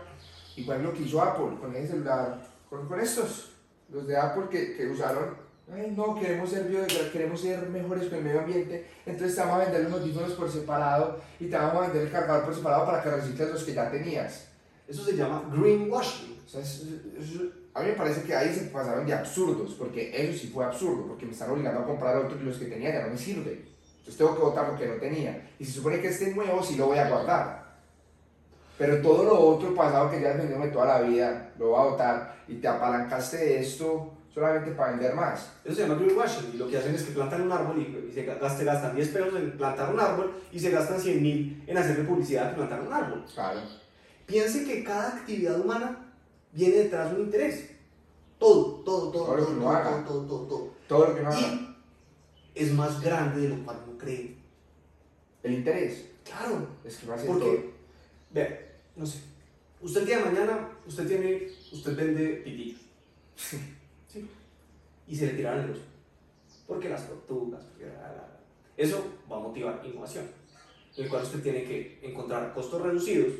igual 0.57 0.82
lo 0.82 0.92
que 0.92 1.02
hizo 1.02 1.22
Apple 1.22 1.57
con 1.61 1.74
ese 1.76 1.88
celular, 1.88 2.44
con, 2.68 2.86
con 2.88 3.00
estos, 3.00 3.50
los 3.90 4.06
de 4.06 4.16
Apple 4.16 4.44
que, 4.50 4.76
que 4.76 4.86
usaron, 4.88 5.36
ay 5.72 5.92
no, 5.96 6.14
queremos 6.18 6.50
ser, 6.50 6.64
biodegradables, 6.64 7.12
queremos 7.12 7.40
ser 7.40 7.68
mejores 7.68 8.08
con 8.08 8.18
el 8.18 8.24
medio 8.24 8.40
ambiente, 8.40 8.86
entonces 9.04 9.34
te 9.36 9.40
vamos 9.42 9.56
a 9.60 9.64
vender 9.64 9.84
los 9.90 10.00
audífonos 10.00 10.32
por 10.32 10.50
separado 10.50 11.20
y 11.40 11.46
te 11.46 11.56
vamos 11.56 11.76
a 11.76 11.86
vender 11.88 12.02
el 12.02 12.10
cargador 12.12 12.44
por 12.44 12.54
separado 12.54 12.86
para 12.86 13.02
que 13.02 13.10
recicles 13.10 13.50
los 13.50 13.64
que 13.64 13.74
ya 13.74 13.90
tenías. 13.90 14.48
eso 14.88 15.04
se 15.04 15.16
llama 15.16 15.42
greenwashing. 15.52 16.40
O 16.46 16.48
sea, 16.48 16.60
es- 16.60 16.82
es- 17.18 17.40
a 17.74 17.80
mí 17.82 17.88
me 17.88 17.94
parece 17.94 18.22
que 18.22 18.36
ahí 18.36 18.54
se 18.54 18.66
pasaron 18.66 19.04
de 19.04 19.12
absurdos, 19.12 19.74
porque 19.76 20.12
eso 20.14 20.40
sí 20.40 20.46
fue 20.54 20.64
absurdo, 20.64 21.08
porque 21.08 21.26
me 21.26 21.32
están 21.32 21.50
obligando 21.50 21.80
a 21.80 21.84
comprar 21.84 22.16
otros 22.16 22.40
y 22.40 22.44
los 22.44 22.56
que 22.56 22.66
tenía 22.66 22.92
ya 22.92 23.02
no 23.06 23.12
me 23.12 23.18
sirven. 23.18 23.68
Entonces 23.98 24.16
tengo 24.16 24.36
que 24.36 24.42
botar 24.42 24.68
lo 24.72 24.78
que 24.78 24.86
no 24.86 24.94
tenía. 24.94 25.50
Y 25.58 25.64
se 25.64 25.72
supone 25.72 26.00
que 26.00 26.06
este 26.06 26.32
nuevo 26.36 26.62
sí 26.62 26.76
lo 26.76 26.86
voy 26.86 26.98
a 26.98 27.08
guardar. 27.08 27.65
Pero 28.79 29.01
todo 29.01 29.24
lo 29.24 29.39
otro 29.41 29.74
pasado 29.74 30.11
que 30.11 30.20
ya 30.20 30.31
has 30.33 30.39
vendido 30.39 30.62
toda 30.70 31.01
la 31.01 31.09
vida, 31.09 31.53
lo 31.59 31.68
voy 31.68 31.81
a 31.81 31.91
botar 31.91 32.37
y 32.47 32.57
te 32.57 32.68
apalancaste 32.68 33.37
de 33.39 33.61
esto 33.61 34.12
solamente 34.33 34.72
para 34.72 34.91
vender 34.93 35.14
más. 35.14 35.51
Eso 35.64 35.74
se 35.77 35.83
llama 35.83 35.95
greenwashing 35.95 36.51
y 36.53 36.57
lo 36.59 36.68
que 36.68 36.77
hacen 36.77 36.95
es 36.95 37.03
que 37.05 37.12
plantan 37.12 37.43
un 37.43 37.53
árbol 37.53 37.79
y, 37.81 38.11
y 38.11 38.12
se 38.12 38.24
gastan, 38.24 38.66
gastan 38.66 38.95
10 38.95 39.09
pesos 39.09 39.35
en 39.35 39.57
plantar 39.57 39.93
un 39.95 39.99
árbol 40.01 40.35
y 40.53 40.61
se 40.61 40.70
gastan 40.70 41.01
100 41.01 41.22
mil 41.22 41.64
en 41.66 41.79
hacerle 41.79 42.05
publicidad 42.05 42.51
de 42.51 42.55
plantar 42.57 42.81
un 42.83 42.93
árbol. 42.93 43.24
Claro. 43.33 43.61
Piense 44.27 44.64
que 44.64 44.85
cada 44.85 45.09
actividad 45.16 45.59
humana 45.59 46.12
viene 46.53 46.77
detrás 46.77 47.11
de 47.11 47.16
un 47.16 47.22
interés. 47.22 47.70
Todo, 48.39 48.83
todo, 48.85 49.11
todo, 49.11 49.24
Todo 49.24 49.37
lo 49.37 49.43
todo, 49.43 49.47
que 49.47 49.53
uno 49.55 49.62
todo, 49.64 49.72
haga. 49.77 50.05
todo, 50.05 50.05
todo, 50.05 50.27
todo, 50.27 50.47
todo. 50.47 50.70
Todo 50.87 51.07
lo 51.09 51.14
que 51.14 51.22
no 51.22 51.29
haga. 51.31 51.39
Y 51.39 51.77
es 52.55 52.72
más 52.74 53.01
grande 53.01 53.41
de 53.41 53.49
lo 53.49 53.64
cual 53.64 53.79
uno 53.89 53.97
cree. 53.97 54.37
El 55.43 55.55
interés. 55.55 56.11
Claro, 56.24 56.66
Es 56.85 56.97
que 56.99 57.07
va 57.07 57.14
a 57.14 57.18
ser 57.18 57.27
porque, 57.29 57.70
vea, 58.33 58.65
no 58.97 59.07
sé, 59.07 59.20
usted 59.80 60.01
el 60.01 60.07
día 60.07 60.18
de 60.18 60.24
mañana, 60.24 60.68
usted 60.86 61.07
tiene, 61.07 61.49
usted 61.72 61.97
vende 61.97 62.28
pitillos. 62.44 62.80
¿Sí? 64.09 64.28
Y 65.07 65.16
se 65.16 65.26
le 65.26 65.32
tiraron 65.34 65.64
el 65.64 65.70
uso. 65.70 65.82
Porque 66.66 66.88
las 66.88 67.07
tortugas, 67.07 67.62
porque 67.64 67.86
la, 67.86 67.92
la, 67.92 68.09
la. 68.09 68.40
Eso 68.76 69.05
va 69.30 69.36
a 69.36 69.40
motivar 69.40 69.82
innovación, 69.84 70.24
en 70.97 71.05
el 71.05 71.11
cual 71.11 71.22
usted 71.22 71.42
tiene 71.42 71.64
que 71.64 71.99
encontrar 72.03 72.53
costos 72.53 72.82
reducidos 72.82 73.32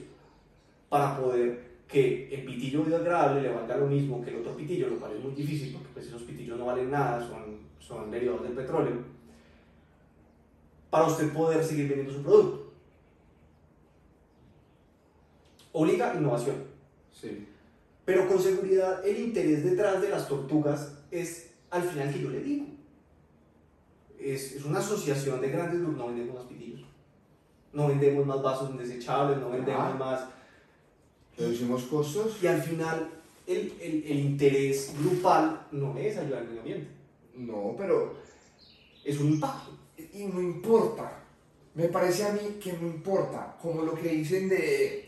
para 0.89 1.19
poder 1.19 1.67
que 1.89 2.35
el 2.35 2.45
pitillo 2.45 2.83
biodegradable 2.83 3.43
le 3.43 3.55
valga 3.55 3.77
lo 3.77 3.87
mismo 3.87 4.23
que 4.23 4.31
el 4.31 4.37
otro 4.37 4.57
pitillo, 4.57 4.89
lo 4.89 4.99
cual 4.99 5.17
es 5.17 5.23
muy 5.23 5.35
difícil 5.35 5.73
porque 5.73 5.89
pues, 5.95 6.07
esos 6.07 6.23
pitillos 6.23 6.59
no 6.59 6.67
valen 6.67 6.91
nada, 6.91 7.27
son, 7.27 7.59
son 7.79 8.11
derivados 8.11 8.43
del 8.43 8.53
petróleo, 8.53 9.05
para 10.91 11.07
usted 11.07 11.33
poder 11.33 11.63
seguir 11.65 11.89
vendiendo 11.89 12.13
su 12.13 12.23
producto. 12.23 12.66
Obliga 15.79 16.15
innovación. 16.15 16.57
Sí. 17.13 17.47
Pero 18.07 18.27
con 18.29 18.41
seguridad 18.41 19.05
el 19.07 19.19
interés 19.19 19.63
detrás 19.65 20.01
de 20.01 20.09
las 20.09 20.27
tortugas 20.29 20.93
es 21.11 21.51
al 21.71 21.83
final 21.83 22.13
que 22.13 22.21
yo 22.23 22.31
le 22.31 22.41
digo. 22.41 22.67
Es, 24.19 24.53
es 24.53 24.65
una 24.65 24.79
asociación 24.79 25.41
de 25.41 25.51
grandes 25.51 25.81
grupos, 25.81 25.99
no 25.99 26.07
vendemos 26.07 26.35
más 26.37 26.45
pitillos. 26.47 26.81
No 27.73 27.89
vendemos 27.89 28.25
más 28.25 28.43
vasos 28.43 28.79
desechables, 28.79 29.39
no 29.39 29.51
vendemos 29.51 29.83
Ah. 29.83 29.97
más... 29.99 30.21
Reducimos 31.37 31.83
costos. 31.83 32.39
Y 32.43 32.47
al 32.47 32.63
final 32.63 33.11
el, 33.47 33.75
el, 33.81 34.05
el 34.07 34.19
interés 34.21 34.95
grupal 34.99 35.67
no 35.73 35.95
es 35.99 36.17
ayudar 36.17 36.41
al 36.41 36.47
medio 36.49 36.61
ambiente, 36.61 36.89
No, 37.35 37.75
pero 37.77 38.15
es 39.05 39.21
un 39.21 39.33
impacto. 39.35 39.73
y 40.15 40.25
no 40.25 40.41
importa. 40.41 41.23
Me 41.75 41.89
parece 41.89 42.25
a 42.25 42.33
mí 42.33 42.57
que 42.63 42.73
no 42.73 42.87
importa. 42.87 43.59
Como 43.61 43.83
lo 43.83 43.93
que 43.95 44.09
dicen 44.09 44.49
de 44.49 45.06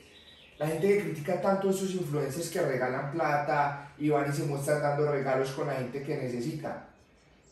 la 0.58 0.66
gente 0.66 0.88
que 0.88 1.02
critica 1.02 1.40
tanto 1.40 1.68
a 1.68 1.70
esos 1.70 1.92
influencers 1.92 2.50
que 2.50 2.60
regalan 2.60 3.12
plata 3.12 3.92
y 3.96 4.08
van 4.08 4.30
y 4.30 4.34
se 4.34 4.42
muestran 4.42 4.82
dando 4.82 5.10
regalos 5.10 5.52
con 5.52 5.68
la 5.68 5.74
gente 5.74 6.02
que 6.02 6.16
necesita. 6.16 6.88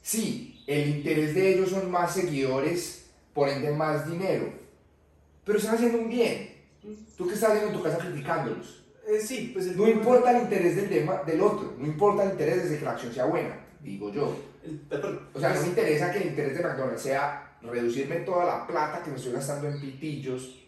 Sí, 0.03 0.63
el 0.67 0.89
interés 0.89 1.35
de 1.35 1.55
ellos 1.55 1.71
son 1.71 1.91
más 1.91 2.15
seguidores, 2.15 3.07
por 3.33 3.49
ende 3.49 3.71
más 3.71 4.11
dinero. 4.11 4.53
Pero 5.45 5.59
están 5.59 5.77
haciendo 5.77 5.99
un 5.99 6.09
bien. 6.09 6.57
¿Tú 7.17 7.29
qué 7.29 7.35
estás 7.35 7.51
haciendo 7.51 7.71
en 7.71 7.77
tu 7.77 7.83
casa 7.83 7.99
criticándolos? 7.99 8.85
Eh, 9.07 9.21
sí, 9.21 9.51
pues 9.55 9.67
el 9.69 9.77
No 9.77 9.89
importa 9.89 10.33
el 10.33 10.43
interés 10.43 10.75
del, 10.75 10.89
tema, 10.89 11.23
del 11.25 11.41
otro, 11.41 11.75
no 11.79 11.87
importa 11.87 12.25
el 12.25 12.33
interés 12.33 12.65
desde 12.65 12.79
que 12.79 12.85
la 12.85 12.93
acción 12.93 13.13
sea 13.13 13.27
buena, 13.27 13.57
digo 13.81 14.13
yo. 14.13 14.37
O 15.33 15.41
sea, 15.41 15.51
no 15.51 15.55
pues, 15.55 15.63
me 15.63 15.69
interesa 15.69 16.11
que 16.11 16.19
el 16.19 16.27
interés 16.27 16.59
de 16.59 16.65
McDonald's 16.65 17.03
sea 17.03 17.57
reducirme 17.63 18.17
toda 18.17 18.45
la 18.45 18.67
plata 18.67 19.03
que 19.03 19.11
me 19.11 19.17
estoy 19.17 19.33
gastando 19.33 19.69
en 19.69 19.81
pitillos 19.81 20.66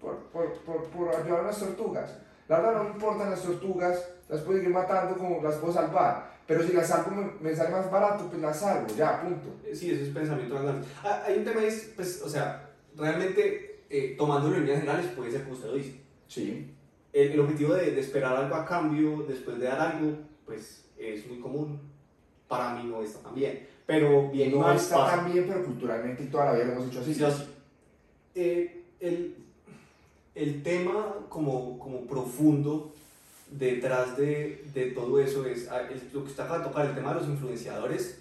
por, 0.00 0.16
por, 0.32 0.52
por, 0.60 0.84
por 0.84 1.14
ayudar 1.14 1.40
a 1.40 1.42
las 1.44 1.58
tortugas. 1.58 2.16
La 2.48 2.58
verdad 2.60 2.74
no 2.78 2.84
me 2.84 2.90
importan 2.90 3.30
las 3.30 3.42
tortugas, 3.42 4.08
las 4.28 4.40
puedo 4.40 4.58
seguir 4.58 4.72
matando 4.72 5.16
como 5.18 5.42
las 5.42 5.56
puedo 5.56 5.72
salvar. 5.72 6.38
Pero 6.46 6.62
si 6.66 6.72
las 6.72 6.88
salvo 6.88 7.10
me, 7.10 7.30
me 7.50 7.54
sale 7.54 7.70
más 7.70 7.90
barato, 7.90 8.26
pues 8.28 8.40
las 8.40 8.58
salvo, 8.58 8.86
ya, 8.96 9.20
punto. 9.20 9.48
Eh, 9.66 9.74
Sí, 9.76 9.90
ese 9.90 10.04
es 10.04 10.08
pensamiento 10.14 10.54
grande. 10.54 10.86
Ah, 11.04 11.22
hay 11.26 11.38
un 11.38 11.44
tema, 11.44 11.62
es, 11.62 11.92
pues, 11.94 12.22
o 12.22 12.28
sea, 12.28 12.70
realmente, 12.96 13.82
eh, 13.90 14.14
tomándolo 14.16 14.54
en 14.56 14.62
líneas 14.62 14.80
generales, 14.80 15.10
puede 15.14 15.30
ser 15.30 15.42
como 15.42 15.54
usted 15.54 15.68
lo 15.68 15.74
dice. 15.74 16.00
Sí. 16.26 16.74
El, 17.12 17.32
el 17.32 17.40
objetivo 17.40 17.74
de, 17.74 17.90
de 17.90 18.00
esperar 18.00 18.34
algo 18.34 18.54
a 18.54 18.64
cambio 18.64 19.24
después 19.28 19.58
de 19.58 19.66
dar 19.66 19.78
algo, 19.78 20.16
pues, 20.46 20.88
es 20.96 21.26
muy 21.26 21.38
común. 21.38 21.80
Para 22.48 22.74
mí 22.76 22.88
no 22.88 23.02
está 23.02 23.20
tan 23.20 23.34
bien. 23.34 23.68
pero 23.84 24.30
bien 24.30 24.50
no 24.52 24.60
mal 24.60 24.76
está 24.76 24.96
pasa. 24.96 25.16
tan 25.16 25.30
bien, 25.32 25.44
pero 25.46 25.62
culturalmente 25.66 26.22
y 26.22 26.26
toda 26.28 26.46
la 26.46 26.52
vida 26.54 26.64
lo 26.64 26.72
hemos 26.72 26.86
hecho 26.86 27.00
así. 27.00 27.12
Sí, 27.14 27.24
así. 27.24 27.44
Eh, 28.34 28.84
el, 29.00 29.36
el 30.38 30.62
tema 30.62 31.14
como, 31.28 31.78
como 31.78 32.06
profundo 32.06 32.92
detrás 33.50 34.16
de, 34.16 34.64
de 34.74 34.86
todo 34.92 35.18
eso 35.20 35.46
es 35.46 35.68
ah, 35.70 35.82
el- 35.90 36.10
lo 36.12 36.24
que 36.24 36.30
está 36.30 36.58
de 36.58 36.64
tocar, 36.64 36.86
el 36.86 36.94
tema 36.94 37.14
de 37.14 37.20
los 37.20 37.28
influenciadores. 37.28 38.18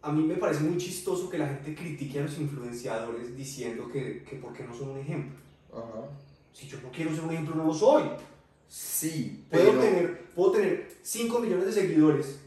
A 0.00 0.12
mí 0.12 0.22
me 0.24 0.36
parece 0.36 0.60
muy 0.62 0.78
chistoso 0.78 1.28
que 1.28 1.38
la 1.38 1.48
gente 1.48 1.74
critique 1.74 2.18
a 2.20 2.22
los 2.22 2.38
influenciadores 2.38 3.36
diciendo 3.36 3.88
que, 3.92 4.22
que 4.22 4.36
por 4.36 4.52
qué 4.52 4.64
no 4.64 4.74
son 4.74 4.90
un 4.90 4.98
ejemplo. 5.00 5.36
Ajá. 5.72 6.08
Si 6.52 6.66
yo 6.66 6.78
no 6.82 6.90
quiero 6.90 7.14
ser 7.14 7.24
un 7.24 7.30
ejemplo, 7.32 7.54
no 7.56 7.64
lo 7.64 7.74
soy. 7.74 8.04
Sí, 8.68 9.44
Puedo, 9.50 9.70
pero... 9.72 9.80
tener, 9.80 10.24
puedo 10.34 10.52
tener 10.52 10.90
5 11.02 11.38
millones 11.40 11.66
de 11.66 11.72
seguidores 11.72 12.38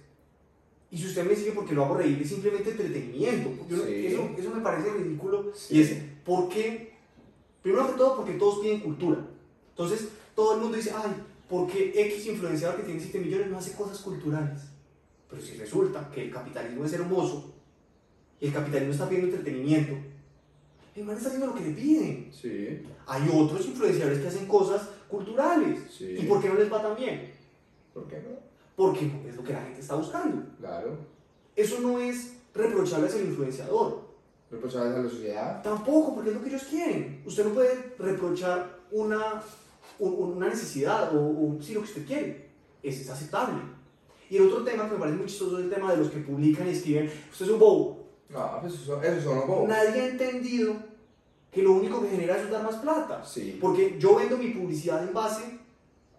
y 0.92 0.98
si 0.98 1.06
usted 1.08 1.26
me 1.26 1.36
sigue 1.36 1.52
porque 1.52 1.74
lo 1.74 1.86
hago 1.86 1.96
reír 1.96 2.22
es 2.22 2.30
simplemente 2.30 2.72
entretenimiento. 2.72 3.50
Yo 3.70 3.78
Sí. 3.86 4.08
eso, 4.08 4.30
eso 4.38 4.50
me 4.56 4.62
parece 4.62 4.92
ridículo. 4.92 5.52
Sí. 5.56 5.78
Y 5.78 5.82
es, 5.82 5.98
¿por 6.26 6.50
qué? 6.50 6.91
Primero 7.62 7.88
que 7.88 7.94
todo, 7.94 8.16
porque 8.18 8.34
todos 8.34 8.60
piden 8.60 8.80
cultura. 8.80 9.20
Entonces, 9.70 10.10
todo 10.36 10.56
el 10.56 10.62
mundo 10.62 10.78
dice, 10.78 10.94
ay, 10.96 11.12
¿por 11.50 11.68
qué 11.68 11.94
X 11.96 12.26
influenciador 12.28 12.78
que 12.78 12.84
tiene 12.84 13.00
7 13.00 13.20
millones 13.20 13.48
no 13.50 13.58
hace 13.58 13.74
cosas 13.74 14.00
culturales? 14.00 14.62
Pero 15.30 15.42
si 15.42 15.54
resulta 15.56 16.10
que 16.12 16.24
el 16.24 16.32
capitalismo 16.32 16.86
es 16.86 16.94
hermoso 16.94 17.54
y 18.40 18.48
el 18.48 18.54
capitalismo 18.54 18.94
está 18.94 19.08
pidiendo 19.08 19.36
entretenimiento, 19.36 19.94
el 20.96 21.06
man 21.06 21.16
está 21.16 21.28
haciendo 21.30 21.48
lo 21.48 21.56
que 21.56 21.64
le 21.66 21.72
piden. 21.72 22.32
Sí, 22.34 22.82
Hay 23.08 23.30
otros 23.34 23.66
influenciadores 23.66 24.20
que 24.20 24.28
hacen 24.28 24.46
cosas 24.48 24.90
culturales. 25.08 25.80
sí. 25.90 26.18
¿Y 26.20 26.24
por 26.26 26.42
qué 26.42 26.50
no 26.50 26.56
les 26.56 26.72
va 26.72 26.82
tan 26.82 26.96
bien? 26.98 27.32
¿Por 27.94 28.08
qué 28.08 28.18
no? 28.18 28.40
Porque 28.76 29.10
es 29.28 29.36
lo 29.36 29.44
que 29.44 29.54
la 29.54 29.62
gente 29.62 29.80
está 29.80 29.96
buscando. 29.96 30.44
Claro. 30.60 30.98
Eso 31.56 31.80
no 31.80 32.00
es 32.00 32.34
reprochable 32.54 33.08
hacia 33.08 33.22
el 33.22 33.28
influenciador. 33.28 34.11
Reprochables 34.52 34.96
a 34.96 35.00
la 35.04 35.10
sociedad. 35.10 35.64
Tampoco, 35.64 36.14
porque 36.16 36.30
es 36.32 36.36
lo 36.36 36.42
que 36.44 36.50
ellos 36.50 36.64
quieren. 36.70 37.24
Usted 37.26 37.46
no 37.46 37.54
puede 37.54 37.94
reprochar 37.98 38.80
una, 38.92 39.42
un- 40.00 40.14
una 40.38 40.50
necesidad 40.50 41.16
o, 41.16 41.22
o 41.22 41.58
sí, 41.62 41.74
lo 41.74 41.82
que 41.82 41.88
usted 41.88 42.06
quiere. 42.06 42.50
Ese 42.84 43.02
es 43.04 43.10
aceptable. 43.10 43.62
Y 44.30 44.38
el 44.38 44.48
otro 44.48 44.64
tema 44.64 44.86
que 44.88 44.94
me 44.94 45.00
parece 45.00 45.18
muy 45.18 45.28
chistoso 45.28 45.58
es 45.58 45.66
el 45.66 45.70
tema 45.70 45.92
de 45.92 45.98
los 45.98 46.10
que 46.10 46.20
publican 46.20 46.68
y 46.68 46.72
escriben, 46.72 47.10
usted 47.32 47.46
es 47.46 47.52
un 47.52 47.60
bobo. 47.60 48.08
No, 48.30 48.60
pues 48.62 48.74
eso, 48.74 49.02
eso 49.02 49.22
son 49.22 49.36
los 49.40 49.48
bobos. 49.48 49.70
Nadie 49.70 50.02
ha 50.02 50.08
entendido 50.08 50.76
que 51.52 51.62
lo 51.62 51.74
único 51.74 52.02
que 52.02 52.10
genera 52.10 52.38
es 52.38 52.50
dar 52.50 52.64
más 52.64 52.76
plata. 52.78 53.24
Sí. 53.26 53.58
Porque 53.60 53.98
yo 54.00 54.16
vendo 54.16 54.38
mi 54.38 54.50
publicidad 54.52 55.04
en 55.06 55.14
base 55.14 55.44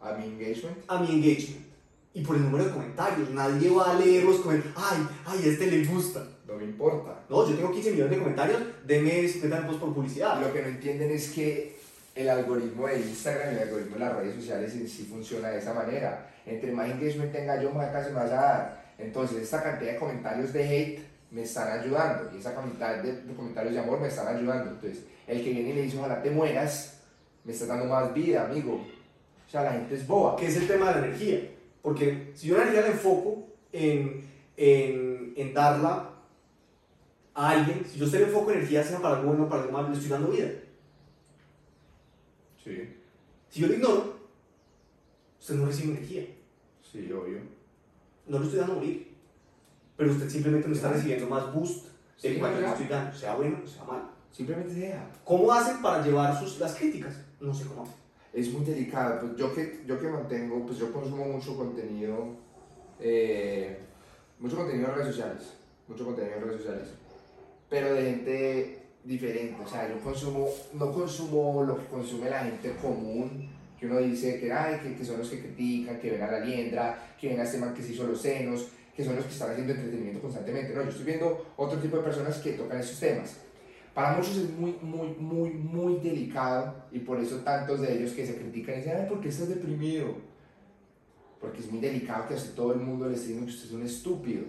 A 0.00 0.12
mi 0.12 0.26
engagement. 0.26 0.76
a 0.88 0.98
mi 1.00 1.10
engagement. 1.10 1.66
Y 2.14 2.22
por 2.22 2.36
el 2.36 2.42
número 2.42 2.64
de 2.64 2.70
comentarios. 2.70 3.30
Nadie 3.30 3.70
va 3.70 3.92
a 3.92 3.94
leer 3.94 4.24
los 4.24 4.40
comentarios. 4.40 4.74
Ay, 4.76 5.08
ay, 5.26 5.48
este 5.48 5.66
le 5.66 5.84
gusta. 5.84 6.26
No 6.46 6.54
me 6.54 6.64
importa. 6.64 7.24
No, 7.30 7.48
yo 7.48 7.56
tengo 7.56 7.72
15 7.72 7.92
millones 7.92 8.10
de 8.10 8.18
comentarios, 8.18 8.62
deme 8.86 9.26
50 9.26 9.66
posts 9.66 9.80
por 9.80 9.94
publicidad. 9.94 10.40
Lo 10.40 10.52
que 10.52 10.60
no 10.60 10.68
entienden 10.68 11.10
es 11.10 11.30
que 11.30 11.76
el 12.14 12.28
algoritmo 12.28 12.86
de 12.86 13.00
Instagram 13.00 13.54
y 13.54 13.56
el 13.56 13.62
algoritmo 13.62 13.94
de 13.94 14.00
las 14.00 14.16
redes 14.16 14.34
sociales 14.34 14.74
en 14.74 14.88
sí 14.88 15.04
funciona 15.04 15.48
de 15.48 15.58
esa 15.58 15.72
manera. 15.72 16.30
Entre 16.44 16.70
más 16.72 16.90
engagement 16.90 17.32
tenga 17.32 17.62
yo, 17.62 17.70
más 17.70 17.90
casi 17.90 18.10
me 18.10 18.16
vas 18.16 18.30
a 18.30 18.34
dar. 18.34 18.92
Entonces, 18.98 19.42
esta 19.42 19.62
cantidad 19.62 19.92
de 19.92 19.98
comentarios 19.98 20.52
de 20.52 20.62
hate 20.64 21.00
me 21.30 21.42
están 21.42 21.80
ayudando 21.80 22.30
y 22.34 22.38
esa 22.38 22.54
cantidad 22.54 23.02
de, 23.02 23.22
de 23.22 23.34
comentarios 23.34 23.72
de 23.72 23.80
amor 23.80 24.00
me 24.00 24.08
están 24.08 24.36
ayudando. 24.36 24.72
Entonces, 24.72 25.04
el 25.26 25.42
que 25.42 25.50
viene 25.50 25.70
y 25.70 25.72
le 25.72 25.82
dice 25.82 25.98
ojalá 25.98 26.22
te 26.22 26.30
mueras, 26.30 27.00
me 27.44 27.52
está 27.52 27.66
dando 27.66 27.86
más 27.86 28.12
vida, 28.12 28.44
amigo. 28.44 28.74
O 29.46 29.50
sea, 29.50 29.62
la 29.64 29.72
gente 29.72 29.94
es 29.94 30.06
boba. 30.06 30.36
que 30.36 30.46
es 30.46 30.56
el 30.56 30.66
tema 30.66 30.92
de 30.92 31.00
la 31.00 31.06
energía. 31.06 31.40
Porque 31.82 32.32
si 32.34 32.46
yo 32.48 32.56
la 32.56 32.62
energía 32.62 32.82
la 32.82 32.88
enfoco 32.88 33.48
en, 33.72 34.24
en, 34.56 35.34
en 35.36 35.54
darla 35.54 36.10
a 37.34 37.50
alguien, 37.50 37.84
si 37.90 37.98
yo 37.98 38.06
se 38.06 38.18
le 38.20 38.26
enfoco 38.26 38.50
energía, 38.52 38.84
sea 38.84 39.00
para 39.00 39.16
algo 39.16 39.28
bueno 39.28 39.44
o 39.44 39.48
para 39.48 39.62
algo 39.62 39.72
malo, 39.72 39.88
le 39.88 39.94
estoy 39.94 40.10
dando 40.10 40.30
vida. 40.30 40.48
Sí, 42.62 42.96
Si 43.50 43.60
yo 43.60 43.66
lo 43.66 43.74
ignoro, 43.74 44.16
usted 45.40 45.54
no 45.56 45.66
recibe 45.66 45.92
energía. 45.96 46.26
sí, 46.90 47.10
obvio. 47.12 47.38
No 48.26 48.38
lo 48.38 48.44
estoy 48.44 48.60
dando 48.60 48.74
a 48.74 48.76
morir. 48.76 49.12
Pero 49.96 50.12
usted 50.12 50.28
simplemente 50.30 50.68
no 50.68 50.74
está 50.74 50.92
recibiendo 50.92 51.26
más 51.26 51.52
boost 51.52 51.86
del 52.22 52.34
Sí, 52.34 52.40
ya. 52.40 52.70
estoy 52.72 52.86
dando, 52.86 53.16
sea 53.18 53.34
bueno 53.34 53.60
o 53.64 53.66
sea 53.66 53.84
malo. 53.84 54.04
Simplemente 54.30 54.72
deja. 54.74 55.10
¿Cómo 55.24 55.52
hacen 55.52 55.82
para 55.82 56.04
llevar 56.04 56.38
sus, 56.38 56.58
las 56.60 56.74
críticas? 56.76 57.16
No 57.40 57.52
sé 57.52 57.66
cómo 57.66 57.82
hacen. 57.82 57.96
Es 58.32 58.52
muy 58.52 58.64
delicado. 58.64 59.20
Pues 59.20 59.36
yo 59.36 59.54
que, 59.54 59.82
yo 59.86 59.98
que 59.98 60.08
mantengo, 60.08 60.64
pues 60.66 60.78
yo 60.78 60.92
consumo 60.92 61.24
mucho 61.26 61.56
contenido, 61.56 62.36
eh, 63.00 63.78
mucho 64.38 64.56
contenido 64.56 64.88
en 64.88 64.94
redes 64.94 65.14
sociales, 65.14 65.54
mucho 65.88 66.04
contenido 66.04 66.36
en 66.36 66.44
redes 66.44 66.62
sociales, 66.62 66.88
pero 67.68 67.94
de 67.94 68.02
gente 68.02 68.78
diferente. 69.04 69.56
O 69.62 69.68
sea, 69.68 69.88
yo 69.88 70.00
consumo, 70.00 70.48
no 70.74 70.92
consumo 70.92 71.64
lo 71.64 71.78
que 71.78 71.86
consume 71.86 72.30
la 72.30 72.44
gente 72.44 72.74
común, 72.80 73.50
que 73.78 73.86
uno 73.86 73.98
dice 73.98 74.38
que, 74.38 74.52
ay, 74.52 74.78
que, 74.80 74.94
que 74.94 75.04
son 75.04 75.18
los 75.18 75.28
que 75.28 75.40
critican, 75.40 75.98
que 75.98 76.10
venga 76.10 76.30
la 76.30 76.40
liendra, 76.40 77.14
que 77.20 77.28
venga 77.28 77.42
este 77.42 77.58
man 77.58 77.74
que 77.74 77.82
se 77.82 77.92
hizo 77.92 78.06
los 78.06 78.20
senos, 78.20 78.68
que 78.94 79.04
son 79.04 79.16
los 79.16 79.24
que 79.24 79.32
están 79.32 79.50
haciendo 79.50 79.72
entretenimiento 79.72 80.20
constantemente. 80.20 80.74
No, 80.74 80.82
yo 80.82 80.90
estoy 80.90 81.04
viendo 81.04 81.52
otro 81.56 81.78
tipo 81.78 81.96
de 81.96 82.02
personas 82.04 82.38
que 82.38 82.52
tocan 82.52 82.78
esos 82.78 82.98
temas. 83.00 83.36
Para 83.94 84.16
muchos 84.16 84.36
es 84.36 84.50
muy, 84.50 84.76
muy, 84.80 85.08
muy, 85.18 85.50
muy 85.50 85.96
delicado 86.00 86.74
y 86.90 86.98
por 87.00 87.20
eso 87.20 87.36
tantos 87.38 87.80
de 87.80 87.92
ellos 87.92 88.12
que 88.12 88.26
se 88.26 88.36
critican 88.36 88.76
y 88.76 88.78
dicen, 88.78 88.96
ay, 88.98 89.06
¿por 89.06 89.20
qué 89.20 89.28
estás 89.28 89.48
deprimido? 89.48 90.16
Porque 91.40 91.60
es 91.60 91.70
muy 91.70 91.80
delicado 91.80 92.26
que 92.28 92.34
a 92.34 92.54
todo 92.54 92.72
el 92.72 92.80
mundo 92.80 93.08
le 93.08 93.14
esté 93.14 93.28
diciendo 93.28 93.46
que 93.46 93.52
usted 93.52 93.68
es 93.68 93.74
un 93.74 93.82
estúpido. 93.82 94.44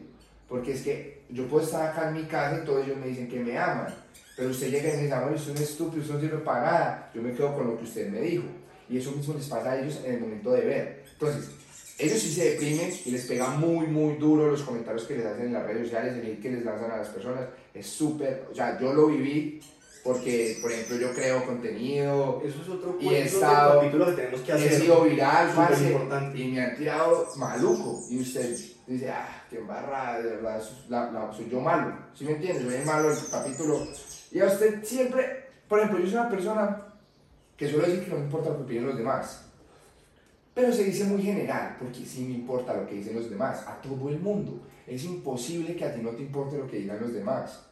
Porque 0.48 0.74
es 0.74 0.84
que 0.84 1.24
yo 1.30 1.48
puedo 1.48 1.66
estar 1.66 1.90
acá 1.90 2.10
en 2.10 2.16
mi 2.16 2.24
casa 2.24 2.62
y 2.62 2.66
todos 2.66 2.86
ellos 2.86 2.98
me 2.98 3.08
dicen 3.08 3.28
que 3.28 3.40
me 3.40 3.58
aman. 3.58 3.94
Pero 4.38 4.50
usted 4.50 4.70
llega 4.70 4.94
y 4.94 4.98
me 4.98 5.04
dice, 5.04 5.14
amor, 5.14 5.34
usted 5.34 5.54
es 5.54 5.58
un 5.58 5.64
estúpido, 5.64 6.02
usted 6.02 6.14
no 6.14 6.22
sirve 6.22 6.38
para 6.38 6.66
nada. 6.66 7.12
Yo 7.14 7.22
me 7.22 7.34
quedo 7.34 7.54
con 7.56 7.68
lo 7.68 7.78
que 7.78 7.84
usted 7.84 8.10
me 8.10 8.22
dijo. 8.22 8.46
Y 8.90 8.98
eso 8.98 9.12
mismo 9.12 9.34
les 9.34 9.48
pasa 9.48 9.72
a 9.72 9.80
ellos 9.80 10.02
en 10.06 10.14
el 10.14 10.22
momento 10.22 10.52
de 10.52 10.62
ver. 10.62 11.06
Entonces, 11.12 11.50
ellos 11.98 12.20
sí 12.20 12.34
se 12.34 12.52
deprimen 12.52 12.92
y 13.06 13.12
les 13.12 13.26
pega 13.26 13.50
muy, 13.50 13.88
muy 13.88 14.16
duro 14.16 14.50
los 14.50 14.64
comentarios 14.64 15.04
que 15.06 15.18
les 15.18 15.26
hacen 15.26 15.48
en 15.48 15.54
las 15.54 15.64
redes 15.64 15.84
sociales, 15.88 16.14
el 16.16 16.26
hate 16.26 16.42
que 16.42 16.52
les 16.52 16.66
lanzan 16.66 16.92
a 16.92 16.98
las 16.98 17.10
personas. 17.10 17.48
Es 17.74 17.88
súper, 17.88 18.48
o 18.52 18.56
sea, 18.56 18.80
yo 18.80 18.94
lo 18.94 19.08
viví 19.08 19.62
porque, 20.04 20.58
por 20.62 20.70
ejemplo, 20.72 20.98
yo 20.98 21.14
creo 21.14 21.46
contenido, 21.46 22.42
Eso 22.44 22.62
es 22.62 22.68
otro, 22.70 22.98
Y 23.00 23.08
he 23.10 23.24
estado- 23.24 23.80
capítulo 23.80 24.06
que 24.08 24.12
tenemos 24.14 24.42
que 24.42 24.52
hacer. 24.52 24.74
he 24.74 24.80
sido 24.82 25.02
viral, 25.04 25.50
importante. 25.88 26.38
y 26.40 26.52
me 26.52 26.62
han 26.62 26.76
tirado 26.76 27.28
maluco. 27.38 28.02
Y 28.10 28.20
usted 28.22 28.54
dice, 28.86 29.10
ah, 29.10 29.46
qué 29.50 29.58
embarrada, 29.60 30.22
de 30.22 30.30
verdad, 30.32 30.62
la- 30.90 31.10
la- 31.12 31.32
soy 31.34 31.48
yo 31.50 31.62
malo. 31.62 31.96
¿Sí 32.14 32.26
me 32.26 32.32
entiendes? 32.34 32.64
Soy 32.66 32.74
el 32.76 32.86
malo 32.86 33.10
del 33.10 33.18
capítulo. 33.32 33.88
Y 34.32 34.40
a 34.42 34.46
usted 34.48 34.84
siempre, 34.84 35.46
por 35.70 35.80
ejemplo, 35.80 36.00
yo 36.00 36.06
soy 36.08 36.16
una 36.16 36.30
persona 36.30 36.88
que 37.56 37.70
suelo 37.70 37.86
decir 37.88 38.04
que 38.04 38.10
no 38.10 38.18
me 38.18 38.24
importa 38.26 38.50
lo 38.50 38.58
que 38.58 38.64
opinen 38.64 38.88
los 38.88 38.98
demás. 38.98 39.46
Pero 40.54 40.72
se 40.72 40.84
dice 40.84 41.06
muy 41.06 41.22
general, 41.22 41.78
porque 41.80 42.06
sí 42.06 42.22
me 42.26 42.36
importa 42.36 42.76
lo 42.76 42.88
que 42.88 42.96
dicen 42.96 43.16
los 43.16 43.30
demás, 43.30 43.64
a 43.68 43.82
todo 43.82 44.10
el 44.10 44.20
mundo. 44.20 44.62
Es 44.86 45.04
imposible 45.04 45.76
que 45.76 45.86
a 45.86 45.94
ti 45.94 46.02
no 46.02 46.12
te 46.12 46.22
importe 46.22 46.58
lo 46.58 46.68
que 46.68 46.78
digan 46.80 47.00
los 47.02 47.14
demás. 47.14 47.66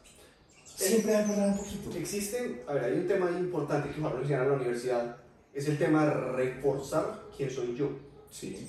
Siempre 0.64 1.12
va 1.12 1.18
a 1.18 1.22
importar 1.22 1.48
un 1.50 1.58
poquito. 1.58 1.96
Existe, 1.96 2.64
a 2.66 2.72
ver, 2.74 2.84
hay 2.84 2.92
un 2.98 3.06
tema 3.06 3.30
importante 3.30 3.90
que 3.90 4.00
ojalá 4.00 4.16
lo 4.16 4.22
enseñaran 4.22 4.46
en 4.46 4.52
la 4.52 4.56
universidad, 4.58 5.16
es 5.54 5.68
el 5.68 5.78
tema 5.78 6.06
de 6.06 6.14
reforzar 6.14 7.24
quién 7.36 7.50
soy 7.50 7.76
yo. 7.76 7.90
Sí. 8.30 8.66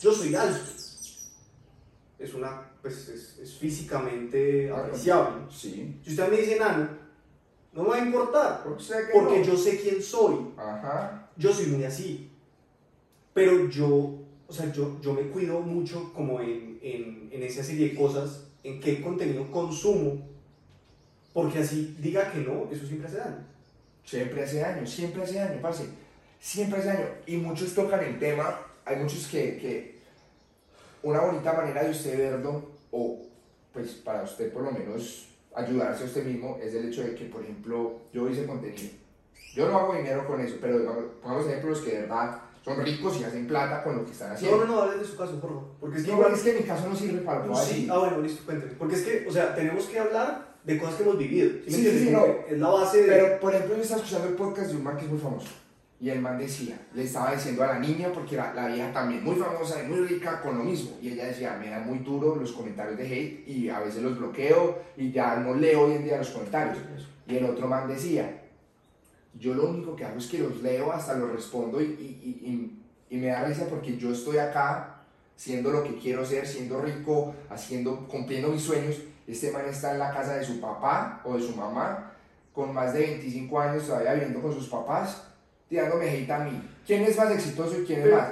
Yo 0.00 0.12
soy 0.12 0.34
alto. 0.34 0.60
Es 2.18 2.32
una, 2.34 2.70
pues, 2.80 3.08
es, 3.08 3.38
es 3.38 3.54
físicamente 3.54 4.70
Ah, 4.70 4.80
apreciable. 4.80 5.46
Sí. 5.50 6.00
Si 6.04 6.10
usted 6.10 6.28
me 6.30 6.36
dice 6.36 6.56
enano, 6.56 6.88
no 7.72 7.82
me 7.82 7.88
va 7.88 7.96
a 7.96 8.00
importar, 8.06 8.62
porque 8.62 9.38
no. 9.40 9.42
yo 9.42 9.56
sé 9.56 9.80
quién 9.80 10.02
soy. 10.02 10.52
Ajá. 10.56 11.30
Yo 11.36 11.52
soy 11.52 11.66
muy 11.66 11.84
así. 11.84 12.25
Pero 13.36 13.68
yo, 13.68 14.14
o 14.48 14.50
sea, 14.50 14.72
yo, 14.72 14.98
yo 15.02 15.12
me 15.12 15.28
cuido 15.28 15.60
mucho 15.60 16.10
como 16.14 16.40
en, 16.40 16.78
en, 16.80 17.28
en 17.30 17.42
esa 17.42 17.62
serie 17.62 17.90
de 17.90 17.94
cosas, 17.94 18.46
en 18.64 18.80
qué 18.80 19.02
contenido 19.02 19.50
consumo, 19.50 20.26
porque 21.34 21.58
así 21.58 21.98
diga 22.00 22.32
que 22.32 22.38
no, 22.38 22.66
eso 22.72 22.86
siempre 22.86 23.08
hace 23.08 23.18
daño. 23.18 23.44
Siempre 24.06 24.42
hace 24.42 24.60
daño, 24.60 24.86
siempre 24.86 25.22
hace 25.22 25.34
daño, 25.34 25.60
parce. 25.60 25.84
Siempre 26.40 26.78
hace 26.78 26.88
daño. 26.88 27.08
Y 27.26 27.36
muchos 27.36 27.74
tocan 27.74 28.02
el 28.02 28.18
tema, 28.18 28.58
hay 28.86 28.96
muchos 28.96 29.26
que, 29.26 29.58
que 29.58 29.98
una 31.02 31.20
bonita 31.20 31.52
manera 31.52 31.84
de 31.84 31.90
usted 31.90 32.16
verlo, 32.16 32.70
o 32.90 33.20
pues 33.70 33.96
para 33.96 34.22
usted 34.22 34.50
por 34.50 34.62
lo 34.62 34.72
menos 34.72 35.28
ayudarse 35.54 36.04
a 36.04 36.06
usted 36.06 36.24
mismo, 36.24 36.58
es 36.62 36.72
el 36.72 36.88
hecho 36.88 37.02
de 37.02 37.14
que, 37.14 37.26
por 37.26 37.42
ejemplo, 37.42 38.00
yo 38.14 38.30
hice 38.30 38.46
contenido. 38.46 38.92
Yo 39.54 39.68
no 39.68 39.78
hago 39.78 39.94
dinero 39.94 40.26
con 40.26 40.40
eso, 40.40 40.56
pero 40.58 41.18
pongamos 41.20 41.46
ejemplos 41.48 41.82
que 41.82 41.90
de 41.90 42.00
verdad 42.00 42.45
son 42.66 42.84
ricos 42.84 43.20
y 43.20 43.24
hacen 43.24 43.46
plata 43.46 43.84
con 43.84 43.96
lo 43.96 44.04
que 44.04 44.10
están 44.10 44.30
No, 44.30 44.34
haciendo. 44.34 44.56
no, 44.58 44.66
no, 44.66 44.82
hablen 44.82 44.98
de 44.98 45.04
su 45.06 45.16
caso, 45.16 45.40
por 45.40 45.50
favor. 45.50 45.64
Porque 45.80 45.98
es 45.98 46.02
que 46.04 46.10
No, 46.10 46.16
igual... 46.18 46.32
es 46.34 46.40
que 46.42 46.52
mi 46.54 46.62
caso 46.64 46.88
no 46.88 46.96
sirve 46.96 47.20
para 47.20 47.44
a 47.44 47.54
Sí, 47.64 47.86
ah, 47.88 47.98
bueno, 47.98 48.18
listo, 48.18 48.42
cuénteme. 48.44 48.72
Porque 48.72 48.94
es 48.96 49.02
que, 49.02 49.24
o 49.28 49.32
sea, 49.32 49.54
tenemos 49.54 49.84
que 49.84 49.98
hablar 50.00 50.56
de 50.64 50.78
cosas 50.78 50.96
que 50.96 51.02
hemos 51.04 51.16
vivido. 51.18 51.48
¿sí 51.68 51.72
Sí, 51.72 51.98
sí, 52.06 52.10
no. 52.10 52.24
Es 52.48 52.58
la 52.58 52.68
base 52.68 53.02
de... 53.02 53.06
Pero, 53.06 53.40
por 53.40 53.54
ejemplo, 53.54 53.76
yo 53.76 53.82
estaba 53.82 54.00
escuchando 54.02 54.28
el 54.28 54.34
podcast 54.34 54.70
de 54.70 54.76
un 54.78 54.82
man 54.82 54.96
que 54.96 55.04
es 55.04 55.10
muy 55.12 55.20
famoso. 55.20 55.46
Y 56.00 56.10
el 56.10 56.20
man 56.20 56.38
decía, 56.38 56.76
le 56.92 57.04
estaba 57.04 57.32
diciendo 57.32 57.62
a 57.62 57.68
la 57.68 57.78
niña, 57.78 58.08
porque 58.12 58.36
la, 58.36 58.52
la 58.52 58.66
vieja 58.66 58.92
también 58.92 59.22
muy 59.22 59.36
famosa 59.36 59.82
y 59.82 59.86
muy 59.86 60.00
rica 60.00 60.42
con 60.42 60.58
lo 60.58 60.64
mismo. 60.64 60.98
Y 61.00 61.10
ella 61.12 61.26
decía, 61.26 61.56
me 61.58 61.70
dan 61.70 61.86
muy 61.86 62.00
duro 62.00 62.34
los 62.34 62.50
comentarios 62.52 62.98
de 62.98 63.04
hate 63.06 63.48
y 63.48 63.68
a 63.70 63.78
veces 63.78 64.02
los 64.02 64.18
bloqueo 64.18 64.76
y 64.96 65.12
ya 65.12 65.36
no 65.36 65.54
leo 65.54 65.82
hoy 65.82 65.92
en 65.94 66.04
día 66.04 66.18
los 66.18 66.30
comentarios. 66.30 66.78
Y 67.28 67.36
el 67.36 67.44
otro 67.46 67.68
man 67.68 67.86
decía, 67.88 68.42
yo 69.38 69.54
lo 69.54 69.68
único 69.68 69.96
que 69.96 70.04
hago 70.04 70.18
es 70.18 70.26
que 70.26 70.38
los 70.38 70.62
leo, 70.62 70.92
hasta 70.92 71.14
los 71.14 71.32
respondo 71.32 71.80
y, 71.80 71.84
y, 71.84 72.40
y, 73.10 73.14
y 73.14 73.18
me 73.18 73.28
da 73.28 73.44
risa 73.44 73.66
porque 73.68 73.96
yo 73.96 74.12
estoy 74.12 74.38
acá 74.38 74.96
siendo 75.36 75.70
lo 75.70 75.84
que 75.84 75.98
quiero 75.98 76.24
ser, 76.24 76.46
siendo 76.46 76.80
rico, 76.80 77.34
haciendo, 77.50 78.08
cumpliendo 78.08 78.48
mis 78.48 78.62
sueños. 78.62 78.96
Este 79.26 79.50
man 79.50 79.66
está 79.66 79.92
en 79.92 79.98
la 79.98 80.12
casa 80.12 80.36
de 80.36 80.44
su 80.44 80.60
papá 80.60 81.20
o 81.24 81.36
de 81.36 81.42
su 81.42 81.54
mamá, 81.54 82.12
con 82.52 82.72
más 82.72 82.94
de 82.94 83.00
25 83.00 83.60
años 83.60 83.86
todavía 83.86 84.14
viviendo 84.14 84.40
con 84.40 84.52
sus 84.52 84.68
papás, 84.68 85.24
tirándome 85.68 86.08
hate 86.08 86.30
a 86.30 86.38
mí. 86.38 86.62
¿Quién 86.86 87.02
es 87.02 87.16
más 87.16 87.30
exitoso 87.30 87.78
y 87.80 87.84
quién 87.84 88.02
es 88.02 88.12
más? 88.12 88.28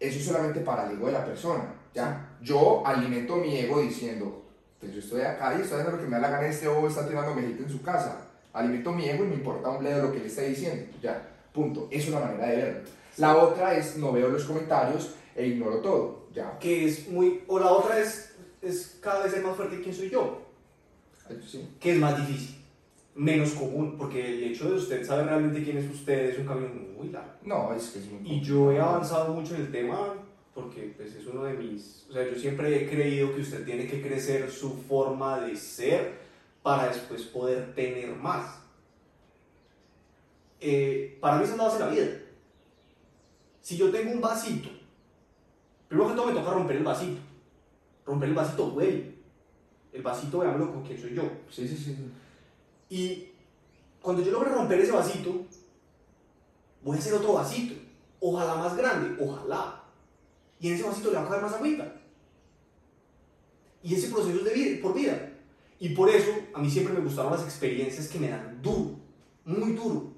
Eso 0.00 0.18
es 0.18 0.24
solamente 0.24 0.60
para 0.60 0.86
el 0.86 0.92
ego 0.92 1.06
de 1.06 1.12
la 1.12 1.24
persona. 1.24 1.64
¿ya? 1.92 2.36
Yo 2.40 2.86
alimento 2.86 3.36
mi 3.36 3.56
ego 3.58 3.80
diciendo, 3.80 4.44
pues 4.80 4.92
yo 4.92 5.00
estoy 5.00 5.22
acá 5.22 5.54
y 5.56 5.62
estoy 5.62 5.80
haciendo 5.80 5.98
lo 5.98 6.02
que 6.02 6.08
me 6.08 6.16
da 6.16 6.22
la 6.22 6.30
gana, 6.30 6.46
este 6.46 6.68
bobo 6.68 6.88
está 6.88 7.06
tirándome 7.06 7.42
hate 7.42 7.60
en 7.60 7.70
su 7.70 7.82
casa. 7.82 8.23
Alimento 8.54 8.92
mi 8.92 9.08
ego 9.08 9.24
y 9.24 9.28
me 9.28 9.34
importa 9.34 9.68
un 9.68 9.80
bledo 9.80 10.04
lo 10.04 10.12
que 10.12 10.18
él 10.18 10.26
está 10.26 10.42
diciendo. 10.42 10.86
Ya, 11.02 11.28
punto. 11.52 11.88
Es 11.90 12.08
una 12.08 12.20
manera 12.20 12.46
de 12.46 12.56
verlo. 12.56 12.80
La 13.18 13.36
otra 13.36 13.76
es 13.76 13.96
no 13.96 14.12
veo 14.12 14.28
los 14.28 14.44
comentarios 14.44 15.14
e 15.34 15.46
ignoro 15.46 15.78
todo. 15.78 16.28
Ya. 16.32 16.56
Que 16.58 16.86
es 16.86 17.08
muy. 17.08 17.42
O 17.48 17.58
la 17.58 17.70
otra 17.70 17.98
es, 17.98 18.36
es 18.62 18.98
cada 19.00 19.24
vez 19.24 19.32
ser 19.32 19.42
más 19.42 19.56
fuerte 19.56 19.80
quién 19.80 19.94
soy 19.94 20.08
yo. 20.08 20.40
Sí. 21.46 21.68
Que 21.80 21.92
es 21.92 21.98
más 21.98 22.16
difícil. 22.26 22.62
Menos 23.16 23.50
común. 23.50 23.96
Porque 23.98 24.24
el 24.24 24.44
hecho 24.44 24.70
de 24.70 24.76
usted 24.76 25.04
saber 25.04 25.26
realmente 25.26 25.62
quién 25.62 25.78
es 25.78 25.90
usted 25.90 26.30
es 26.30 26.38
un 26.38 26.46
camino 26.46 26.68
muy 26.96 27.08
largo. 27.08 27.32
No, 27.42 27.74
es 27.74 27.88
que 27.88 27.98
es 27.98 28.10
muy 28.10 28.20
Y 28.30 28.40
yo 28.40 28.70
he 28.70 28.78
avanzado 28.78 29.34
mucho 29.34 29.56
en 29.56 29.62
el 29.62 29.72
tema 29.72 30.14
porque 30.54 30.94
pues, 30.96 31.14
es 31.14 31.26
uno 31.26 31.42
de 31.44 31.54
mis... 31.54 32.06
O 32.08 32.12
sea, 32.12 32.24
yo 32.24 32.38
siempre 32.38 32.76
he 32.76 32.88
creído 32.88 33.34
que 33.34 33.40
usted 33.40 33.64
tiene 33.64 33.88
que 33.88 34.00
crecer 34.00 34.48
su 34.50 34.70
forma 34.70 35.40
de 35.40 35.56
ser 35.56 36.23
para 36.64 36.88
después 36.88 37.24
poder 37.24 37.74
tener 37.74 38.16
más. 38.16 38.58
Eh, 40.58 41.18
para 41.20 41.36
mí 41.36 41.44
esa 41.44 41.52
es 41.52 41.58
la 41.58 41.64
base 41.64 41.78
de 41.78 41.84
la 41.84 41.90
vida. 41.90 42.06
Si 43.60 43.76
yo 43.76 43.90
tengo 43.90 44.12
un 44.12 44.22
vasito, 44.22 44.70
primero 45.88 46.08
que 46.08 46.16
todo 46.16 46.26
me 46.26 46.32
toca 46.32 46.54
romper 46.54 46.76
el 46.76 46.84
vasito. 46.84 47.20
Romper 48.06 48.30
el 48.30 48.34
vasito 48.34 48.70
duele. 48.70 49.14
El 49.92 50.00
vasito, 50.00 50.38
veámoslo 50.38 50.72
con 50.72 50.82
quién 50.84 50.98
soy 50.98 51.14
yo. 51.14 51.30
Sí, 51.50 51.68
sí, 51.68 51.76
sí. 51.76 51.96
Y 52.88 53.28
cuando 54.00 54.22
yo 54.22 54.32
logre 54.32 54.48
romper 54.48 54.80
ese 54.80 54.92
vasito, 54.92 55.44
voy 56.82 56.96
a 56.96 56.98
hacer 56.98 57.12
otro 57.12 57.34
vasito. 57.34 57.74
Ojalá 58.20 58.54
más 58.54 58.74
grande, 58.74 59.22
ojalá. 59.22 59.82
Y 60.58 60.68
en 60.68 60.74
ese 60.76 60.84
vasito 60.84 61.10
le 61.10 61.18
va 61.18 61.24
a 61.24 61.28
caer 61.28 61.42
más 61.42 61.52
agüita. 61.52 61.94
Y 63.82 63.94
ese 63.94 64.08
proceso 64.08 64.38
es 64.38 64.44
de 64.44 64.54
vida, 64.54 64.82
por 64.82 64.94
vida. 64.94 65.33
Y 65.84 65.90
por 65.90 66.08
eso 66.08 66.30
a 66.54 66.60
mí 66.60 66.70
siempre 66.70 66.94
me 66.94 67.00
gustaron 67.00 67.32
las 67.32 67.42
experiencias 67.42 68.08
que 68.08 68.18
me 68.18 68.30
dan 68.30 68.58
duro, 68.62 68.92
muy 69.44 69.72
duro. 69.72 70.12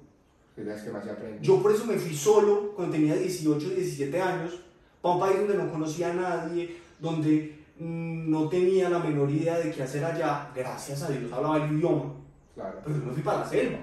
Las 0.55 0.81
que 0.81 0.91
más 0.91 1.03
se 1.03 1.11
aprende. 1.11 1.39
Yo 1.41 1.61
por 1.61 1.73
eso 1.73 1.85
me 1.85 1.95
fui 1.97 2.15
solo 2.15 2.71
cuando 2.73 2.93
tenía 2.93 3.15
18, 3.15 3.71
17 3.71 4.21
años, 4.21 4.61
para 5.01 5.15
un 5.15 5.19
país 5.19 5.37
donde 5.39 5.55
no 5.55 5.69
conocía 5.69 6.11
a 6.11 6.13
nadie, 6.13 6.77
donde 6.99 7.59
mm, 7.79 8.31
no 8.31 8.47
tenía 8.47 8.89
la 8.89 8.99
menor 8.99 9.29
idea 9.29 9.59
de 9.59 9.71
qué 9.71 9.83
hacer 9.83 10.05
allá. 10.05 10.49
Gracias 10.55 11.03
a 11.03 11.09
Dios 11.09 11.31
hablaba 11.33 11.57
el 11.57 11.73
idioma, 11.77 12.13
Claro. 12.55 12.79
pero 12.85 12.97
yo 12.99 13.03
me 13.05 13.11
fui 13.11 13.21
para 13.23 13.39
la 13.41 13.49
selva. 13.49 13.79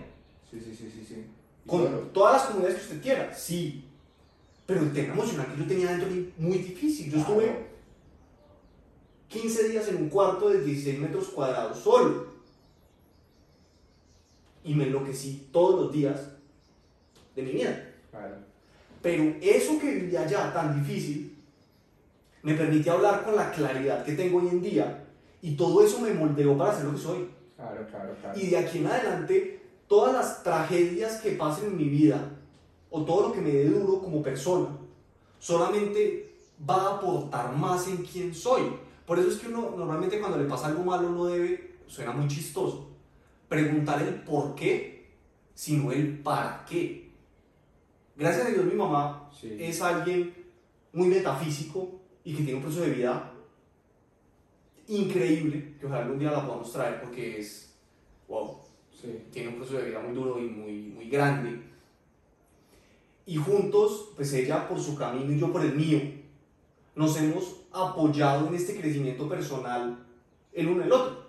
Sí, 0.50 0.58
sí, 0.60 0.74
sí, 0.74 0.90
sí. 0.90 1.04
sí. 1.06 1.16
Con 1.66 1.82
solo. 1.82 1.98
todas 2.14 2.32
las 2.34 2.42
comunidades 2.44 2.76
que 2.78 2.82
usted 2.84 3.02
quiera, 3.02 3.34
sí. 3.34 3.84
Pero 4.64 4.80
el 4.80 4.92
tema 4.94 5.12
emocional 5.12 5.46
que 5.52 5.58
yo 5.60 5.66
tenía 5.68 5.90
dentro 5.90 6.08
de 6.08 6.14
mí, 6.14 6.32
muy 6.38 6.58
difícil. 6.58 7.12
Yo 7.12 7.18
estuve 7.18 7.44
Claro. 7.44 7.73
15 9.28 9.68
días 9.68 9.88
en 9.88 9.96
un 9.96 10.08
cuarto 10.08 10.50
de 10.50 10.60
16 10.62 11.00
metros 11.00 11.28
cuadrados 11.28 11.78
solo. 11.78 12.26
Y 14.62 14.74
me 14.74 14.84
enloquecí 14.84 15.48
todos 15.52 15.82
los 15.82 15.92
días 15.92 16.20
de 17.34 17.42
mi 17.42 17.52
vida. 17.52 17.90
Claro. 18.10 18.36
Pero 19.02 19.34
eso 19.42 19.78
que 19.78 19.94
vivía 19.94 20.22
allá 20.22 20.52
tan 20.52 20.82
difícil, 20.82 21.36
me 22.42 22.54
permitió 22.54 22.94
hablar 22.94 23.24
con 23.24 23.36
la 23.36 23.50
claridad 23.50 24.04
que 24.04 24.12
tengo 24.12 24.38
hoy 24.38 24.48
en 24.48 24.62
día. 24.62 25.04
Y 25.42 25.56
todo 25.56 25.84
eso 25.84 26.00
me 26.00 26.14
moldeó 26.14 26.56
para 26.56 26.74
ser 26.74 26.86
lo 26.86 26.92
que 26.92 26.98
soy. 26.98 27.28
Claro, 27.56 27.86
claro, 27.90 28.14
claro. 28.20 28.38
Y 28.38 28.46
de 28.46 28.56
aquí 28.56 28.78
en 28.78 28.86
adelante, 28.86 29.60
todas 29.88 30.14
las 30.14 30.42
tragedias 30.42 31.20
que 31.20 31.32
pasen 31.32 31.66
en 31.66 31.76
mi 31.76 31.88
vida, 31.88 32.30
o 32.90 33.04
todo 33.04 33.28
lo 33.28 33.34
que 33.34 33.40
me 33.40 33.50
dé 33.50 33.68
duro 33.68 34.00
como 34.00 34.22
persona, 34.22 34.68
solamente 35.38 36.34
va 36.68 36.76
a 36.76 36.94
aportar 36.96 37.54
más 37.56 37.88
en 37.88 37.98
quién 37.98 38.34
soy. 38.34 38.62
Por 39.06 39.18
eso 39.18 39.28
es 39.28 39.36
que 39.36 39.48
uno 39.48 39.74
normalmente 39.76 40.18
cuando 40.18 40.38
le 40.38 40.44
pasa 40.48 40.68
algo 40.68 40.82
malo 40.84 41.08
uno 41.08 41.26
debe, 41.26 41.74
suena 41.86 42.12
muy 42.12 42.26
chistoso, 42.28 42.88
preguntar 43.48 44.00
el 44.02 44.14
por 44.22 44.54
qué, 44.54 45.10
sino 45.54 45.92
el 45.92 46.18
para 46.20 46.64
qué. 46.64 47.10
Gracias 48.16 48.46
a 48.46 48.50
Dios 48.50 48.64
mi 48.64 48.74
mamá 48.74 49.30
Sí. 49.38 49.56
es 49.60 49.82
alguien 49.82 50.32
muy 50.92 51.08
metafísico 51.08 52.00
y 52.24 52.32
que 52.34 52.42
tiene 52.42 52.54
un 52.56 52.62
proceso 52.62 52.84
de 52.84 52.92
vida 52.92 53.32
increíble, 54.88 55.74
que 55.78 55.86
ojalá 55.86 56.02
algún 56.04 56.18
día 56.18 56.30
la 56.30 56.44
podamos 56.46 56.72
traer 56.72 57.00
porque 57.00 57.40
es, 57.40 57.74
wow, 58.28 58.58
Sí. 59.00 59.24
tiene 59.32 59.48
un 59.48 59.56
proceso 59.56 59.78
de 59.78 59.88
vida 59.88 60.00
muy 60.00 60.14
duro 60.14 60.38
y 60.38 60.48
muy, 60.48 60.72
muy 60.94 61.08
grande. 61.10 61.60
Y 63.26 63.36
juntos, 63.36 64.10
pues 64.16 64.32
ella 64.34 64.68
por 64.68 64.80
su 64.80 64.94
camino 64.96 65.32
y 65.32 65.38
yo 65.38 65.50
por 65.52 65.62
el 65.64 65.74
mío, 65.74 66.00
nos 66.94 67.16
hemos 67.20 67.62
apoyado 67.72 68.48
en 68.48 68.54
este 68.54 68.80
crecimiento 68.80 69.28
personal 69.28 69.98
el 70.52 70.68
uno 70.68 70.84
el 70.84 70.92
otro. 70.92 71.24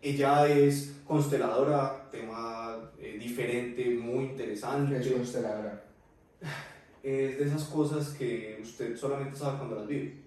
Ella 0.00 0.46
es 0.48 1.00
consteladora, 1.06 2.08
tema 2.10 2.90
eh, 2.98 3.16
diferente, 3.18 3.88
muy 3.90 4.24
interesante. 4.24 5.00
¿Qué 5.00 5.08
es 5.08 5.12
consteladora? 5.12 5.84
Es 7.02 7.38
de 7.38 7.44
esas 7.44 7.64
cosas 7.64 8.10
que 8.10 8.58
usted 8.62 8.96
solamente 8.96 9.36
sabe 9.36 9.58
cuando 9.58 9.76
las 9.76 9.86
vive. 9.86 10.22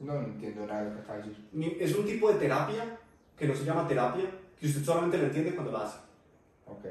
No, 0.00 0.14
no 0.14 0.26
entiendo 0.28 0.66
nada 0.66 0.84
de 0.84 0.90
lo 0.90 0.96
que 0.96 1.02
acabas 1.02 1.22
de 1.24 1.28
decir. 1.30 1.44
Ni- 1.52 1.76
Es 1.80 1.94
un 1.96 2.06
tipo 2.06 2.30
de 2.32 2.38
terapia 2.38 2.98
que 3.36 3.46
no 3.48 3.54
se 3.54 3.64
llama 3.64 3.88
terapia, 3.88 4.24
que 4.58 4.66
usted 4.66 4.84
solamente 4.84 5.18
lo 5.18 5.24
entiende 5.24 5.54
cuando 5.54 5.72
la 5.72 5.84
hace. 5.84 5.98
Ok. 6.66 6.84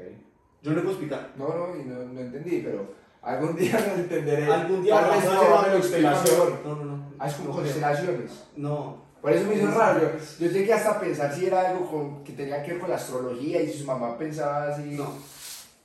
Yo 0.62 0.70
no 0.70 0.76
le 0.76 0.82
puedo 0.82 0.90
explicar. 0.96 1.32
No, 1.36 1.48
no, 1.48 1.76
y 1.80 1.84
no, 1.84 2.04
no 2.04 2.20
entendí, 2.20 2.60
pero 2.64 2.92
algún 3.36 3.56
día 3.56 3.78
lo 3.96 4.02
entenderé. 4.02 4.46
Algún 4.52 4.82
día 4.82 5.00
Tal 5.00 5.10
vez 5.10 5.24
una 5.28 5.34
lo 5.68 5.76
explica 5.78 6.12
constelación. 6.12 6.60
No, 6.64 6.76
no, 6.76 6.84
no. 6.84 7.12
Ah, 7.18 7.28
es 7.28 7.34
con 7.34 7.46
No 7.46 7.52
constelaciones. 7.52 8.30
No. 8.56 9.08
Por 9.20 9.32
eso 9.32 9.48
me 9.48 9.56
hizo 9.56 9.66
raro. 9.70 10.00
Yo, 10.00 10.46
yo 10.46 10.52
llegué 10.52 10.72
hasta 10.72 10.92
a 10.92 11.00
pensar 11.00 11.34
si 11.34 11.46
era 11.46 11.70
algo 11.70 11.90
con- 11.90 12.24
que 12.24 12.32
tenía 12.32 12.62
que 12.62 12.72
ver 12.72 12.80
con 12.80 12.90
la 12.90 12.96
astrología 12.96 13.60
y 13.62 13.68
si 13.72 13.80
su 13.80 13.84
mamá 13.84 14.16
pensaba 14.16 14.68
así. 14.68 14.82
No, 14.92 15.12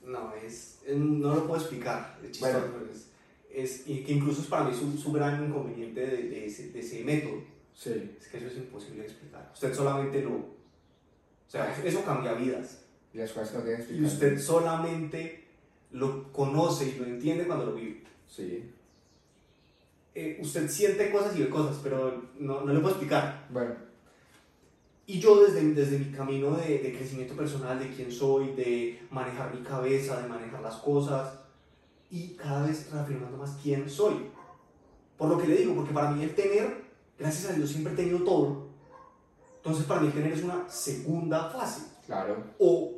no, 0.06 0.32
es, 0.46 0.78
no 0.88 1.34
lo 1.34 1.46
puedo 1.46 1.60
explicar. 1.60 2.16
Es 2.22 2.30
chistoso, 2.32 2.52
Bueno. 2.52 2.66
pero 2.78 2.90
es, 2.92 3.08
es- 3.52 3.88
y 3.88 4.04
que 4.04 4.12
incluso 4.12 4.40
es 4.42 4.46
para 4.46 4.64
mí 4.64 4.74
su, 4.74 4.96
su 4.96 5.12
gran 5.12 5.44
inconveniente 5.44 6.00
de, 6.00 6.16
de 6.28 6.46
ese, 6.46 6.68
de 6.70 6.80
ese 6.80 7.02
método. 7.04 7.42
Sí. 7.74 8.16
Es 8.20 8.28
que 8.28 8.38
eso 8.38 8.46
es 8.46 8.56
imposible 8.56 9.00
de 9.02 9.08
explicar. 9.08 9.50
Usted 9.52 9.74
solamente 9.74 10.22
lo. 10.22 10.30
O 10.30 11.48
sea, 11.48 11.74
eso 11.84 12.04
cambia 12.04 12.34
vidas. 12.34 12.78
Y 13.12 13.18
las 13.18 13.30
cosas 13.32 13.50
que 13.50 13.58
no 13.58 13.64
tienen 13.64 13.86
Y 13.90 14.04
usted 14.04 14.40
solamente 14.40 15.43
lo 15.94 16.32
conoce 16.32 16.88
y 16.88 16.98
lo 16.98 17.06
entiende 17.06 17.46
cuando 17.46 17.66
lo 17.66 17.74
vive. 17.74 18.02
Sí. 18.28 18.70
Eh, 20.14 20.38
usted 20.42 20.68
siente 20.68 21.10
cosas 21.10 21.36
y 21.36 21.42
ve 21.42 21.48
cosas, 21.48 21.78
pero 21.82 22.30
no, 22.38 22.60
no 22.62 22.72
le 22.72 22.80
puedo 22.80 22.90
explicar. 22.90 23.46
Bueno, 23.50 23.74
Y 25.06 25.20
yo 25.20 25.44
desde, 25.44 25.62
desde 25.72 25.98
mi 25.98 26.10
camino 26.10 26.56
de, 26.56 26.78
de 26.78 26.96
crecimiento 26.96 27.34
personal, 27.34 27.78
de 27.78 27.90
quién 27.90 28.10
soy, 28.10 28.52
de 28.54 29.02
manejar 29.10 29.54
mi 29.54 29.62
cabeza, 29.62 30.20
de 30.20 30.28
manejar 30.28 30.60
las 30.62 30.76
cosas, 30.76 31.40
y 32.10 32.34
cada 32.34 32.66
vez 32.66 32.90
reafirmando 32.90 33.36
más 33.36 33.56
quién 33.62 33.88
soy. 33.88 34.14
Por 35.16 35.28
lo 35.28 35.38
que 35.38 35.48
le 35.48 35.56
digo, 35.56 35.74
porque 35.74 35.92
para 35.92 36.10
mí 36.10 36.22
el 36.24 36.34
tener, 36.34 36.84
gracias 37.18 37.52
a 37.52 37.54
Dios 37.54 37.70
siempre 37.70 37.92
he 37.92 37.96
tenido 37.96 38.20
todo. 38.24 38.68
Entonces 39.56 39.84
para 39.84 40.00
mí 40.00 40.08
el 40.08 40.12
tener 40.12 40.32
es 40.32 40.42
una 40.42 40.68
segunda 40.68 41.50
fase, 41.50 41.82
claro, 42.06 42.42
o 42.58 42.94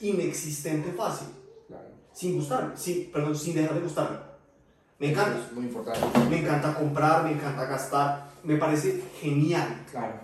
inexistente 0.00 0.92
fase. 0.92 1.24
Sin 2.16 2.36
gustarme, 2.36 2.74
sin, 2.78 3.12
perdón, 3.12 3.36
sin 3.36 3.54
dejar 3.54 3.74
de 3.74 3.80
gustarme. 3.80 4.16
Me 4.98 5.10
encanta. 5.10 5.38
Es 5.38 5.52
muy 5.52 5.66
importante. 5.66 6.00
Me 6.30 6.38
encanta 6.40 6.74
comprar, 6.74 7.24
me 7.24 7.32
encanta 7.32 7.66
gastar, 7.66 8.30
me 8.42 8.56
parece 8.56 9.02
genial. 9.20 9.84
Claro. 9.90 10.14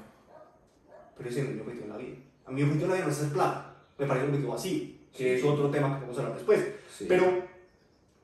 Pero 1.18 1.28
ese 1.28 1.43
no 1.43 1.51
es 1.51 1.55
mi 1.57 1.61
objetivo 1.61 1.84
en 1.84 1.90
la 1.90 1.97
vida. 1.99 2.16
A 2.47 2.51
mi 2.51 2.62
objetivo 2.62 2.86
en 2.86 2.90
la 2.90 2.97
vida 2.97 3.05
no 3.05 3.12
es 3.12 3.18
hacer 3.18 3.32
plata. 3.32 3.74
Me 3.99 4.07
parece 4.07 4.24
un 4.24 4.30
objetivo 4.30 4.55
así, 4.55 5.07
que 5.14 5.36
es 5.36 5.45
otro 5.45 5.70
tema 5.70 5.99
que 5.99 6.01
vamos 6.07 6.16
a 6.16 6.20
hablar 6.22 6.36
después. 6.36 6.66
Sí. 6.97 7.05
Pero 7.07 7.43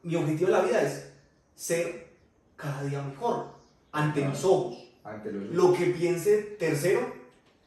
mi 0.03 0.16
objetivo 0.16 0.47
en 0.49 0.53
la 0.55 0.62
vida 0.62 0.81
es 0.83 1.12
ser 1.55 2.09
cada 2.57 2.83
día 2.85 3.03
mejor 3.03 3.49
ante 3.93 4.21
Claro. 4.21 4.35
mis 4.35 4.45
ojos. 4.45 4.79
Ante 5.05 5.31
los. 5.31 5.51
Lo 5.51 5.75
que 5.75 5.87
piense 5.87 6.57
tercero, 6.59 7.01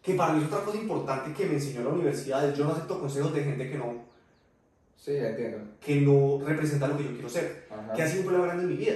que 0.02 0.16
para 0.16 0.34
mí 0.34 0.42
es 0.42 0.48
otra 0.48 0.66
cosa 0.66 0.80
importante 0.80 1.32
que 1.32 1.46
me 1.46 1.54
enseñó 1.54 1.84
la 1.84 1.90
universidad, 1.90 2.50
es 2.50 2.58
yo 2.58 2.64
no 2.66 2.72
acepto 2.72 3.00
consejos 3.00 3.32
de 3.36 3.44
gente 3.44 3.70
que 3.70 3.78
no 3.78 4.10
Sí, 5.04 5.14
ya 5.16 5.30
entiendo. 5.30 5.58
que 5.80 6.00
no 6.02 6.40
representa 6.46 6.88
lo 6.88 6.96
que 6.96 7.06
yo 7.06 7.12
quiero 7.14 7.28
ser. 7.30 7.66
Ajá. 7.72 7.94
Que 7.94 8.04
ha 8.04 8.08
sido 8.08 8.20
un 8.22 8.26
problema 8.28 8.46
grande 8.46 8.64
en 8.66 8.70
mi 8.70 8.76
vida. 8.78 8.94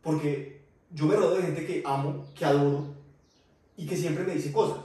Porque 0.00 0.62
yo 0.92 1.06
me 1.06 1.16
rodeo 1.16 1.36
de 1.38 1.42
gente 1.42 1.66
que 1.66 1.82
amo, 1.84 2.24
que 2.36 2.44
adoro 2.44 2.94
y 3.76 3.84
que 3.84 3.96
siempre 3.96 4.22
me 4.24 4.34
dice 4.34 4.52
cosas. 4.52 4.78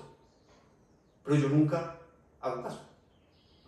Pero 1.23 1.35
yo 1.35 1.49
nunca 1.49 1.97
hago 2.41 2.63
caso. 2.63 2.81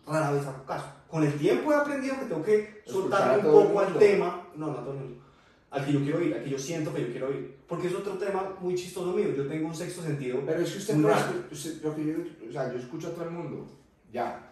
Rara 0.07 0.31
vez 0.31 0.45
hago 0.47 0.65
caso. 0.65 0.85
Con 1.07 1.23
el 1.23 1.37
tiempo 1.37 1.71
he 1.71 1.75
aprendido 1.75 2.15
que 2.19 2.25
tengo 2.25 2.43
que 2.43 2.81
soltarme 2.85 3.47
un 3.47 3.53
poco 3.67 3.79
al 3.79 3.97
tema. 3.99 4.47
No, 4.55 4.67
no 4.71 4.79
a 4.79 4.81
todo 4.83 4.93
el 4.93 4.99
mundo. 4.99 5.23
Al 5.69 5.85
que 5.85 5.93
yo 5.93 5.99
quiero 6.01 6.21
ir, 6.23 6.33
al 6.33 6.43
que 6.43 6.49
yo 6.49 6.57
siento 6.57 6.91
que 6.93 7.01
yo 7.03 7.11
quiero 7.11 7.29
ir. 7.31 7.57
Porque 7.67 7.87
es 7.87 7.93
otro 7.93 8.13
tema 8.17 8.55
muy 8.59 8.73
chistoso 8.73 9.11
mío. 9.13 9.29
Yo 9.35 9.47
tengo 9.47 9.67
un 9.67 9.75
sexto 9.75 10.01
sentido. 10.01 10.41
Pero 10.45 10.61
es 10.61 10.71
que 10.71 10.77
usted 10.79 10.95
escu- 10.95 11.51
usted- 11.51 11.83
lo 11.83 11.95
que 11.95 12.05
yo, 12.05 12.13
o 12.49 12.51
sea, 12.51 12.71
yo 12.73 12.79
escucho 12.79 13.09
a 13.09 13.11
todo 13.11 13.25
el 13.25 13.31
mundo, 13.31 13.67
ya, 14.11 14.51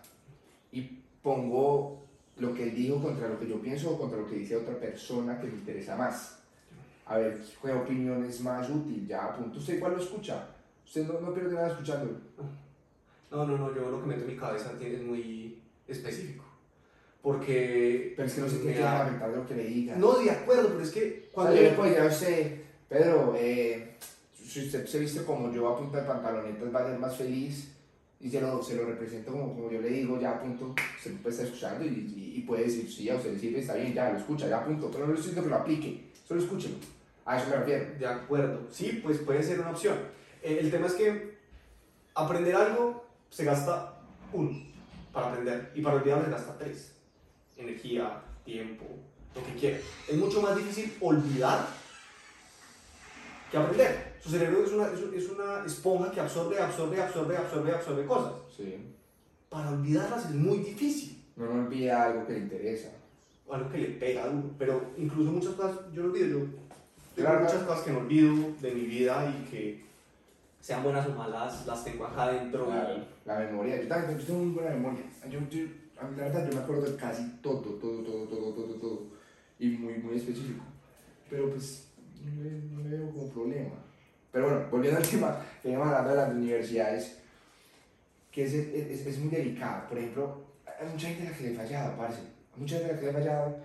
y 0.72 0.82
pongo 1.24 2.05
lo 2.38 2.54
que 2.54 2.64
él 2.64 2.76
dijo 2.76 3.02
contra 3.02 3.30
lo 3.30 3.40
que 3.40 3.48
yo 3.48 3.62
pienso 3.62 3.92
o 3.92 4.00
contra 4.00 4.20
lo 4.20 4.28
que 4.28 4.36
dice 4.36 4.56
otra 4.56 4.76
persona 4.76 5.40
que 5.40 5.48
me 5.48 5.54
interesa 5.54 5.96
más. 5.96 6.40
A 7.06 7.18
ver, 7.18 7.40
¿qué 7.62 7.72
opinión 7.72 8.26
es 8.26 8.42
más 8.42 8.70
útil? 8.70 9.08
Ya, 9.08 9.36
punto. 9.36 9.60
¿Usted 9.60 9.76
igual 9.76 9.94
lo 9.94 10.02
escucha? 10.02 10.48
¿Usted 10.86 11.08
no, 11.08 11.20
no 11.22 11.34
pierde 11.34 11.54
nada 11.54 11.70
escuchándolo? 11.70 12.18
No, 13.32 13.46
no, 13.46 13.58
no. 13.58 13.76
Yo 13.76 13.90
lo 13.90 14.02
que 14.02 14.08
meto 14.08 14.22
en 14.22 14.28
mi 14.28 14.36
cabeza 14.36 14.72
es 14.82 15.04
muy 15.04 15.60
específico. 15.88 16.44
Porque. 17.22 18.14
Pero 18.16 18.28
es 18.28 18.34
que 18.34 18.42
no 18.42 18.50
se 18.50 18.58
tiene 18.58 18.74
que 18.74 18.82
de 18.82 19.36
lo 19.36 19.48
que 19.48 19.56
le 19.56 19.64
diga. 19.66 19.96
No, 19.96 20.18
de 20.18 20.32
acuerdo, 20.32 20.70
pero 20.70 20.82
es 20.82 20.92
que 20.92 21.30
Cuando 21.32 21.52
cuando 21.52 21.56
yo 21.56 21.62
yo 21.62 21.70
le 21.70 21.76
puedo 21.76 21.90
decir 21.90 22.04
a 22.04 22.08
usted, 22.08 22.62
Pedro, 22.90 23.36
eh, 23.38 23.98
si 24.34 24.66
usted 24.66 24.86
se 24.86 25.00
viste 25.00 25.24
como 25.24 25.52
yo 25.52 25.70
a 25.70 25.78
punta 25.78 26.02
de 26.02 26.08
pantalonetas 26.08 26.74
va 26.74 26.80
a 26.82 26.90
ser 26.90 27.00
más 27.00 27.16
feliz 27.16 27.75
y 28.20 28.30
se 28.30 28.42
lo, 28.42 28.64
se 28.64 28.76
lo 28.76 28.86
represento 28.86 29.32
como, 29.32 29.54
como 29.54 29.72
yo 29.72 29.82
le 29.82 29.90
digo, 29.90 30.20
ya 30.20 30.40
punto, 30.40 30.74
se 31.02 31.12
puede 31.12 31.36
estar 31.36 31.46
escuchando 31.46 31.86
y, 31.86 32.44
puede 32.48 32.66
decir, 32.66 32.92
sí, 32.92 33.10
a 33.10 33.16
usted 33.16 33.34
le 33.34 33.40
sirve, 33.40 33.60
está 33.60 33.74
bien, 33.74 33.94
ya 33.94 34.12
lo 34.12 34.20
escucha, 34.20 34.48
ya 34.48 34.64
punto, 34.64 34.92
pero 34.92 35.08
no 35.08 35.14
le 35.14 35.20
estoy 35.20 35.34
que 35.34 35.50
lo 35.50 35.56
aplique, 35.56 36.12
solo 36.28 36.42
escúchelo. 36.42 36.76
A 37.26 37.38
eso 37.38 37.50
me 37.50 37.56
refiero. 37.56 37.86
De 37.98 38.06
acuerdo, 38.06 38.68
sí, 38.72 39.00
pues 39.04 39.18
puede 39.18 39.42
ser 39.42 39.60
una 39.60 39.72
opción. 39.72 39.98
Eh, 40.44 40.60
el 40.62 40.70
tema 40.70 40.86
es 40.86 40.94
que 40.94 41.38
aprender 42.14 42.56
algo 42.56 43.06
se 43.30 43.44
gasta 43.44 44.00
uno 44.32 44.64
para 45.12 45.30
aprender 45.30 45.72
y 45.74 45.82
para 45.82 45.96
olvidar 45.96 46.24
se 46.24 46.32
gasta 46.32 46.58
tres. 46.58 46.92
Energía, 47.58 48.22
tiempo, 48.44 48.86
lo 49.34 49.44
que 49.44 49.60
quiera. 49.60 49.80
Es 50.08 50.18
mucho 50.18 50.42
más 50.42 50.56
difícil 50.56 50.94
olvidar 51.02 51.68
que 53.50 53.58
aprender. 53.58 54.05
Su 54.26 54.32
cerebro 54.32 54.66
es 54.66 54.72
una, 54.72 54.88
es 54.88 55.02
un- 55.04 55.14
es 55.14 55.30
una 55.30 55.64
esponja 55.68 56.10
que 56.10 56.20
absorbe, 56.20 56.58
absorbe, 56.60 57.00
absorbe, 57.00 57.38
absorbe, 57.38 57.72
absorbe 57.72 58.06
cosas. 58.08 58.34
Sí. 58.58 58.76
Para 59.50 59.70
olvidarlas 59.70 60.26
es 60.26 60.32
muy 60.32 60.58
difícil. 60.58 61.24
No 61.36 61.46
me 61.54 61.66
olvida 61.68 62.04
algo 62.06 62.26
que 62.26 62.34
le 62.34 62.40
interesa. 62.40 62.90
algo 63.52 63.70
que 63.70 63.78
le 63.78 63.88
pega 63.90 64.26
duro, 64.28 64.50
pero 64.58 64.82
incluso 64.98 65.32
muchas 65.32 65.54
cosas 65.54 65.78
yo 65.94 66.02
no 66.02 66.10
olvido, 66.10 66.28
yo 66.40 66.46
tengo 67.16 67.30
Claro. 67.30 67.42
muchas 67.42 67.62
cosas 67.62 67.84
que 67.84 67.92
no 67.92 68.00
olvido 68.00 68.34
de 68.60 68.72
mi 68.74 68.82
vida 68.88 69.24
y 69.38 69.48
que 69.52 69.86
sean 70.60 70.82
buenas 70.82 71.08
o 71.08 71.12
malas, 71.12 71.64
las 71.68 71.84
tengo 71.86 72.06
acá 72.08 72.24
adentro 72.24 72.66
Claro, 72.66 72.96
la 73.24 73.38
memoria, 73.40 73.80
yo 73.80 73.88
también 73.88 74.18
yo 74.18 74.26
tengo 74.26 74.40
muy 74.40 74.54
buena 74.56 74.72
memoria. 74.72 75.04
Yo, 75.30 75.40
yo- 75.52 75.68
a 76.02 76.08
mí, 76.08 76.18
la 76.18 76.24
verdad, 76.24 76.50
yo 76.50 76.58
me 76.58 76.64
acuerdo 76.64 76.82
de 76.90 76.96
casi 76.98 77.24
todo, 77.44 77.60
todo, 77.60 77.76
todo, 78.02 78.24
todo, 78.26 78.54
todo, 78.56 78.74
todo, 78.82 79.02
y 79.60 79.70
muy, 79.70 79.94
muy 80.00 80.16
específico. 80.18 80.64
Pero 81.30 81.52
pues, 81.52 81.88
no 82.26 82.44
le, 82.44 82.50
no 82.50 82.82
le 82.82 82.98
veo 82.98 83.12
como 83.12 83.30
problema. 83.30 83.76
Pero 84.32 84.46
bueno, 84.50 84.66
volviendo 84.86 84.98
al 84.98 85.10
tema, 85.10 85.46
que 85.62 85.70
íbamos 85.70 85.88
hablando 85.88 86.10
de 86.12 86.16
las 86.18 86.34
universidades, 86.36 87.18
que 88.32 88.44
es, 88.46 88.54
es, 88.54 89.06
es 89.08 89.18
muy 89.20 89.30
delicado. 89.30 89.88
Por 89.88 89.98
ejemplo, 89.98 90.44
hay 90.66 90.88
mucha 90.88 91.08
gente 91.08 91.28
a 91.28 91.32
la 91.32 91.38
que 91.38 91.44
le 91.44 91.52
he 91.52 91.56
fallado, 91.56 91.98
parece. 91.98 92.20
Hay 92.54 92.60
mucha 92.62 92.76
gente 92.78 92.92
a 92.92 92.94
la 92.94 93.00
que 93.00 93.06
le 93.06 93.12
he 93.12 93.14
fallado, 93.14 93.58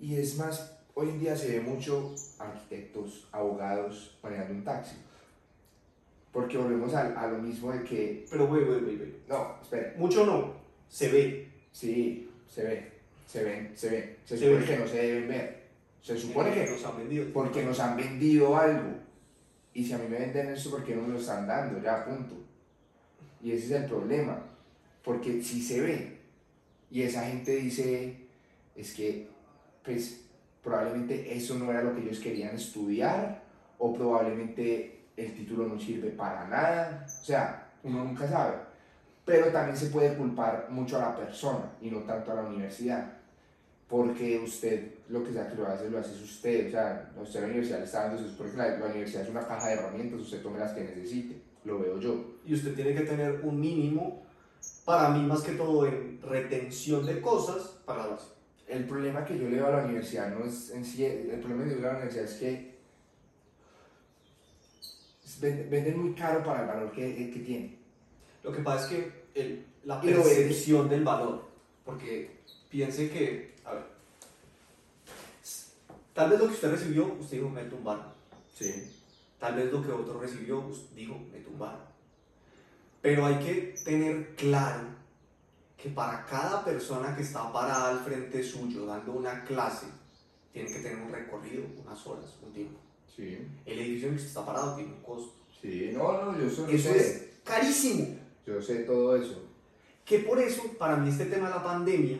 y 0.00 0.16
es 0.16 0.36
más, 0.38 0.76
hoy 0.94 1.08
en 1.10 1.20
día 1.20 1.36
se 1.36 1.52
ve 1.52 1.60
mucho 1.60 2.14
arquitectos, 2.38 3.28
abogados 3.32 4.18
manejando 4.22 4.54
un 4.54 4.64
taxi. 4.64 4.96
Porque 6.32 6.58
volvemos 6.58 6.92
a, 6.94 7.20
a 7.20 7.26
lo 7.28 7.38
mismo 7.38 7.70
de 7.72 7.84
que 7.84 8.26
pero 8.28 8.48
güey, 8.48 8.64
güey, 8.64 8.80
güey, 8.80 9.14
no, 9.28 9.56
espera. 9.62 9.94
Mucho 9.96 10.26
no, 10.26 10.54
se 10.88 11.08
ve. 11.08 11.48
Sí, 11.70 12.28
se 12.48 12.64
ve. 12.64 12.92
Se 13.26 13.42
ven, 13.42 13.72
se 13.74 13.88
ven. 13.88 14.16
Se, 14.24 14.36
Se 14.36 14.44
supone 14.44 14.58
ven. 14.58 14.66
que 14.66 14.76
no 14.78 14.86
se 14.88 14.96
deben 14.96 15.28
ver. 15.28 15.64
Se 16.02 16.18
supone 16.18 16.52
que 16.52 16.66
nos 16.70 16.84
han 16.84 16.98
vendido. 16.98 17.26
porque 17.32 17.64
nos 17.64 17.80
han 17.80 17.96
vendido 17.96 18.56
algo. 18.56 19.03
Y 19.74 19.84
si 19.84 19.92
a 19.92 19.98
mí 19.98 20.06
me 20.08 20.18
venden 20.18 20.50
eso, 20.50 20.70
¿por 20.70 20.84
qué 20.84 20.94
no 20.94 21.02
me 21.02 21.14
lo 21.14 21.18
están 21.18 21.46
dando? 21.46 21.82
Ya, 21.82 22.04
punto. 22.04 22.36
Y 23.42 23.52
ese 23.52 23.66
es 23.66 23.82
el 23.82 23.84
problema. 23.86 24.40
Porque 25.02 25.42
si 25.42 25.60
se 25.60 25.80
ve. 25.80 26.18
Y 26.90 27.02
esa 27.02 27.24
gente 27.24 27.56
dice, 27.56 28.28
es 28.76 28.94
que, 28.94 29.28
pues, 29.84 30.22
probablemente 30.62 31.36
eso 31.36 31.56
no 31.58 31.70
era 31.70 31.82
lo 31.82 31.94
que 31.94 32.02
ellos 32.02 32.20
querían 32.20 32.54
estudiar. 32.54 33.42
O 33.78 33.92
probablemente 33.92 35.00
el 35.16 35.34
título 35.34 35.66
no 35.66 35.78
sirve 35.78 36.10
para 36.10 36.48
nada. 36.48 37.04
O 37.06 37.24
sea, 37.24 37.72
uno 37.82 38.04
nunca 38.04 38.28
sabe. 38.28 38.56
Pero 39.24 39.48
también 39.48 39.76
se 39.76 39.86
puede 39.86 40.16
culpar 40.16 40.68
mucho 40.70 40.96
a 40.96 41.10
la 41.10 41.16
persona 41.16 41.72
y 41.82 41.90
no 41.90 42.00
tanto 42.00 42.30
a 42.30 42.36
la 42.36 42.42
universidad 42.42 43.24
porque 43.88 44.38
usted 44.38 44.93
lo 45.08 45.22
que 45.22 45.32
sea 45.32 45.48
que 45.48 45.54
lo 45.56 45.66
hace, 45.66 45.90
lo 45.90 45.98
hace 45.98 46.22
usted, 46.22 46.68
o 46.68 46.70
sea, 46.70 47.12
usted 47.20 47.40
la 47.40 47.46
universidad 47.46 47.78
le 47.78 47.84
está 47.84 48.04
dando, 48.08 48.22
se 48.22 48.30
supone 48.30 48.50
que 48.52 48.56
la, 48.56 48.78
la 48.78 48.86
universidad 48.86 49.22
es 49.22 49.28
una 49.28 49.46
caja 49.46 49.68
de 49.68 49.74
herramientas, 49.74 50.20
usted 50.20 50.42
tome 50.42 50.58
las 50.58 50.72
que 50.72 50.80
necesite, 50.82 51.40
lo 51.64 51.78
veo 51.78 52.00
yo. 52.00 52.36
Y 52.46 52.54
usted 52.54 52.74
tiene 52.74 52.94
que 52.94 53.02
tener 53.02 53.40
un 53.42 53.60
mínimo, 53.60 54.24
para 54.84 55.10
mí 55.10 55.24
más 55.26 55.42
que 55.42 55.52
todo 55.52 55.86
en 55.86 56.20
retención 56.22 57.04
de 57.04 57.20
cosas, 57.20 57.78
para 57.84 58.00
la 58.00 58.06
base. 58.08 58.28
El 58.66 58.84
problema 58.86 59.24
que 59.26 59.38
yo 59.38 59.48
le 59.48 59.56
veo 59.56 59.66
a 59.66 59.70
la 59.78 59.84
universidad 59.84 60.34
no 60.34 60.44
es 60.44 60.70
en 60.70 60.84
sí, 60.84 61.04
el 61.04 61.38
problema 61.40 61.64
que 61.64 61.70
yo 61.70 61.76
le 61.76 61.82
veo 61.82 61.90
a 61.90 61.94
la 61.94 61.98
universidad 62.00 62.24
es 62.24 62.38
que 62.38 62.74
venden, 65.40 66.00
muy 66.00 66.14
caro 66.14 66.42
para 66.44 66.62
el 66.62 66.66
valor 66.66 66.92
que, 66.92 67.30
que 67.30 67.40
tiene. 67.40 67.76
Lo 68.42 68.52
que 68.52 68.60
pasa 68.62 68.84
es 68.84 68.90
que 68.90 69.24
el- 69.40 69.66
la 69.84 70.00
percepción 70.00 70.88
del 70.88 71.04
valor, 71.04 71.44
porque 71.84 72.30
piense 72.70 73.10
que, 73.10 73.54
a 73.64 73.74
ver, 73.74 73.84
tal 76.14 76.30
vez 76.30 76.38
lo 76.38 76.46
que 76.46 76.54
usted 76.54 76.70
recibió, 76.70 77.06
usted 77.20 77.36
dijo, 77.38 77.50
me 77.50 77.64
tumbaron. 77.64 78.06
Sí. 78.54 78.90
Tal 79.38 79.56
vez 79.56 79.70
lo 79.70 79.82
que 79.82 79.90
otro 79.92 80.20
recibió, 80.20 80.60
usted 80.60 80.94
dijo, 80.96 81.18
me 81.30 81.40
tumbaron. 81.40 81.80
Pero 83.02 83.26
hay 83.26 83.38
que 83.40 83.74
tener 83.84 84.34
claro 84.36 84.84
que 85.76 85.90
para 85.90 86.24
cada 86.24 86.64
persona 86.64 87.14
que 87.14 87.22
está 87.22 87.52
parada 87.52 87.90
al 87.90 88.00
frente 88.00 88.42
suyo 88.42 88.86
dando 88.86 89.12
una 89.12 89.44
clase, 89.44 89.86
tiene 90.52 90.72
que 90.72 90.78
tener 90.78 90.96
un 91.04 91.12
recorrido, 91.12 91.64
unas 91.84 92.06
horas, 92.06 92.36
un 92.42 92.52
tiempo. 92.52 92.78
Sí. 93.14 93.46
El 93.66 93.78
edificio 93.78 94.08
en 94.08 94.14
que 94.14 94.22
usted 94.22 94.28
está 94.28 94.46
parado 94.46 94.76
tiene 94.76 94.92
un 94.94 95.02
costo. 95.02 95.34
Sí, 95.60 95.90
no, 95.92 96.24
no, 96.24 96.38
yo 96.38 96.46
eso 96.46 96.66
Eso 96.66 96.88
sé. 96.92 96.98
es 96.98 97.28
carísimo. 97.44 98.16
Yo 98.46 98.62
sé 98.62 98.84
todo 98.84 99.16
eso. 99.16 99.42
Que 100.04 100.20
por 100.20 100.38
eso, 100.38 100.62
para 100.78 100.96
mí, 100.96 101.10
este 101.10 101.26
tema 101.26 101.48
de 101.48 101.54
la 101.54 101.62
pandemia, 101.62 102.18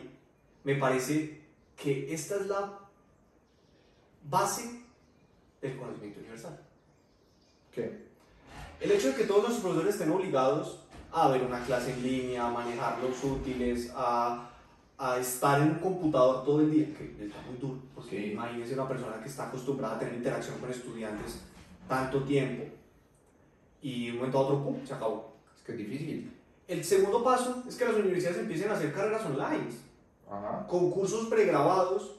me 0.63 0.75
parece 0.75 1.41
que 1.75 2.13
esta 2.13 2.35
es 2.35 2.47
la 2.47 2.79
base 4.29 4.83
del 5.61 5.77
conocimiento 5.77 6.19
universal. 6.19 6.59
¿Qué? 7.71 8.05
El 8.79 8.91
hecho 8.91 9.09
de 9.09 9.15
que 9.15 9.23
todos 9.23 9.49
los 9.49 9.59
profesores 9.59 9.95
estén 9.95 10.11
obligados 10.11 10.79
a 11.11 11.29
ver 11.29 11.43
una 11.43 11.63
clase 11.63 11.93
en 11.93 12.03
línea, 12.03 12.47
a 12.47 12.51
manejar 12.51 12.99
los 13.01 13.23
útiles, 13.23 13.91
a, 13.95 14.49
a 14.97 15.17
estar 15.17 15.61
en 15.61 15.69
un 15.71 15.79
computador 15.79 16.43
todo 16.43 16.59
el 16.61 16.71
día, 16.71 16.87
que 16.97 17.27
da 17.27 17.41
muy 17.49 17.57
duro, 17.59 17.79
porque 17.93 18.17
Sí. 18.17 18.31
imagínense 18.33 18.73
una 18.73 18.87
persona 18.87 19.21
que 19.21 19.29
está 19.29 19.47
acostumbrada 19.47 19.95
a 19.95 19.99
tener 19.99 20.15
interacción 20.15 20.57
con 20.59 20.69
estudiantes 20.69 21.39
tanto 21.87 22.23
tiempo 22.23 22.65
y 23.81 24.07
de 24.07 24.11
un 24.11 24.17
momento 24.17 24.37
a 24.37 24.41
otro, 24.41 24.63
¡pum!, 24.63 24.85
se 24.85 24.93
acabó. 24.93 25.35
Es 25.55 25.63
que 25.63 25.71
es 25.73 25.77
difícil. 25.77 26.33
El 26.67 26.83
segundo 26.83 27.23
paso 27.23 27.63
es 27.67 27.75
que 27.75 27.85
las 27.85 27.95
universidades 27.95 28.39
empiecen 28.39 28.69
a 28.71 28.73
hacer 28.73 28.91
carreras 28.93 29.25
online. 29.25 29.85
Ajá. 30.27 30.65
con 30.67 30.89
cursos 30.89 31.27
pregrabados 31.27 32.15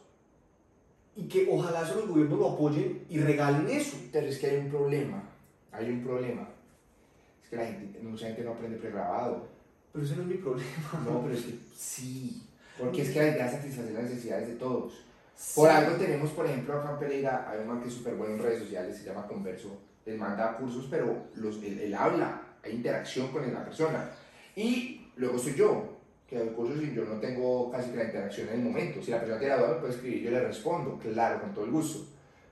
y 1.16 1.26
que 1.28 1.48
ojalá 1.50 1.82
eso 1.82 1.96
los 1.96 2.08
gobiernos 2.08 2.38
lo 2.38 2.52
apoyen 2.52 3.04
y 3.08 3.18
regalen 3.18 3.68
eso. 3.68 3.96
Pero 4.12 4.26
es 4.26 4.38
que 4.38 4.48
hay 4.48 4.58
un 4.58 4.68
problema. 4.68 5.22
Hay 5.72 5.90
un 5.90 6.04
problema. 6.04 6.48
Es 7.42 7.48
que 7.48 7.56
la 7.56 7.66
gente, 7.66 7.98
mucha 8.00 8.26
gente 8.26 8.44
no 8.44 8.52
aprende 8.52 8.76
pregrabado. 8.76 9.48
Pero 9.92 10.04
ese 10.04 10.16
no 10.16 10.22
es 10.22 10.28
mi 10.28 10.34
problema. 10.34 11.04
No, 11.04 11.22
pero 11.22 11.34
es 11.34 11.44
que 11.44 11.58
sí. 11.74 12.42
Porque 12.78 13.02
es 13.02 13.10
que 13.10 13.18
la 13.18 13.28
idea 13.28 13.46
es 13.46 13.52
satisfacer 13.52 13.92
las 13.92 14.04
necesidades 14.04 14.48
de 14.48 14.54
todos. 14.56 15.06
Por 15.54 15.70
algo 15.70 15.96
tenemos, 15.96 16.30
por 16.30 16.46
ejemplo, 16.46 16.74
acá 16.74 16.92
en 16.92 16.98
Pereira, 16.98 17.50
hay 17.50 17.60
un 17.60 17.68
man 17.68 17.80
que 17.80 17.88
es 17.88 17.94
súper 17.94 18.14
bueno 18.14 18.34
en 18.34 18.42
redes 18.42 18.60
sociales, 18.60 18.98
se 18.98 19.04
llama 19.04 19.26
Converso. 19.26 19.78
Les 20.04 20.18
manda 20.18 20.56
cursos, 20.56 20.86
pero 20.90 21.28
los, 21.34 21.62
él, 21.62 21.78
él 21.80 21.94
habla, 21.94 22.42
hay 22.62 22.72
interacción 22.72 23.28
con 23.28 23.52
la 23.52 23.64
persona. 23.64 24.10
Y 24.54 25.08
luego 25.16 25.38
soy 25.38 25.54
yo, 25.54 25.95
que 26.28 26.38
doy 26.38 26.48
cursos 26.48 26.82
y 26.82 26.92
yo 26.94 27.04
no 27.04 27.20
tengo 27.20 27.70
casi 27.70 27.90
que 27.90 27.96
la 27.98 28.04
interacción 28.04 28.48
en 28.48 28.54
el 28.54 28.62
momento. 28.62 29.00
Si 29.02 29.10
la 29.10 29.18
persona 29.18 29.38
tiene 29.38 29.54
la 29.54 29.60
duda, 29.62 29.74
me 29.74 29.80
puede 29.80 29.92
escribir, 29.94 30.22
yo 30.22 30.30
le 30.32 30.40
respondo, 30.40 30.98
claro, 30.98 31.40
con 31.40 31.54
todo 31.54 31.64
el 31.64 31.70
gusto. 31.70 32.06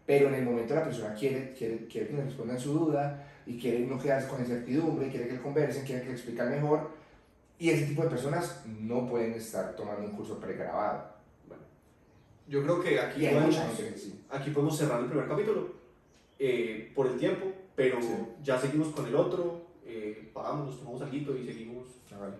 Pero 0.07 0.29
en 0.29 0.35
el 0.35 0.45
momento 0.45 0.75
la 0.75 0.85
persona 0.85 1.15
quiere, 1.15 1.53
quiere, 1.55 1.87
quiere 1.87 2.09
que 2.09 2.13
le 2.15 2.25
respondan 2.25 2.59
su 2.61 2.73
duda 2.73 3.27
y 3.47 3.59
quiere 3.59 3.81
no 3.81 3.99
quedarse 3.99 4.29
con 4.29 4.41
incertidumbre, 4.41 5.09
quiere 5.11 5.29
que 5.29 5.41
conversen, 5.41 5.85
quiere 5.85 6.03
que 6.03 6.09
le 6.09 6.15
expliquen 6.15 6.51
mejor. 6.51 6.91
Y 7.59 7.71
ese 7.71 7.87
tipo 7.87 8.03
de 8.03 8.11
personas 8.11 8.63
no 8.67 9.09
pueden 9.09 9.33
estar 9.35 9.75
tomando 9.75 10.03
un 10.07 10.13
curso 10.13 10.39
pregrabado. 10.39 11.05
Bueno, 11.49 11.63
yo 12.49 12.63
creo 12.63 12.81
que 12.83 13.01
aquí, 13.01 13.27
podemos, 13.27 13.59
aquí 14.31 14.51
podemos 14.51 14.77
cerrar 14.77 15.01
el 15.01 15.07
primer 15.07 15.27
capítulo 15.29 15.73
eh, 16.39 16.93
por 16.95 17.07
el 17.07 17.17
tiempo, 17.17 17.47
pero 17.75 18.01
Sí. 18.01 18.09
ya 18.43 18.59
seguimos 18.61 18.89
con 18.89 19.07
el 19.07 19.15
otro, 19.15 19.63
eh, 19.87 20.31
paramos, 20.35 20.67
nos 20.67 20.79
tomamos 20.79 21.03
algo 21.03 21.37
y 21.37 21.47
seguimos 21.47 21.87
Ah, 22.13 22.19
vale. 22.21 22.35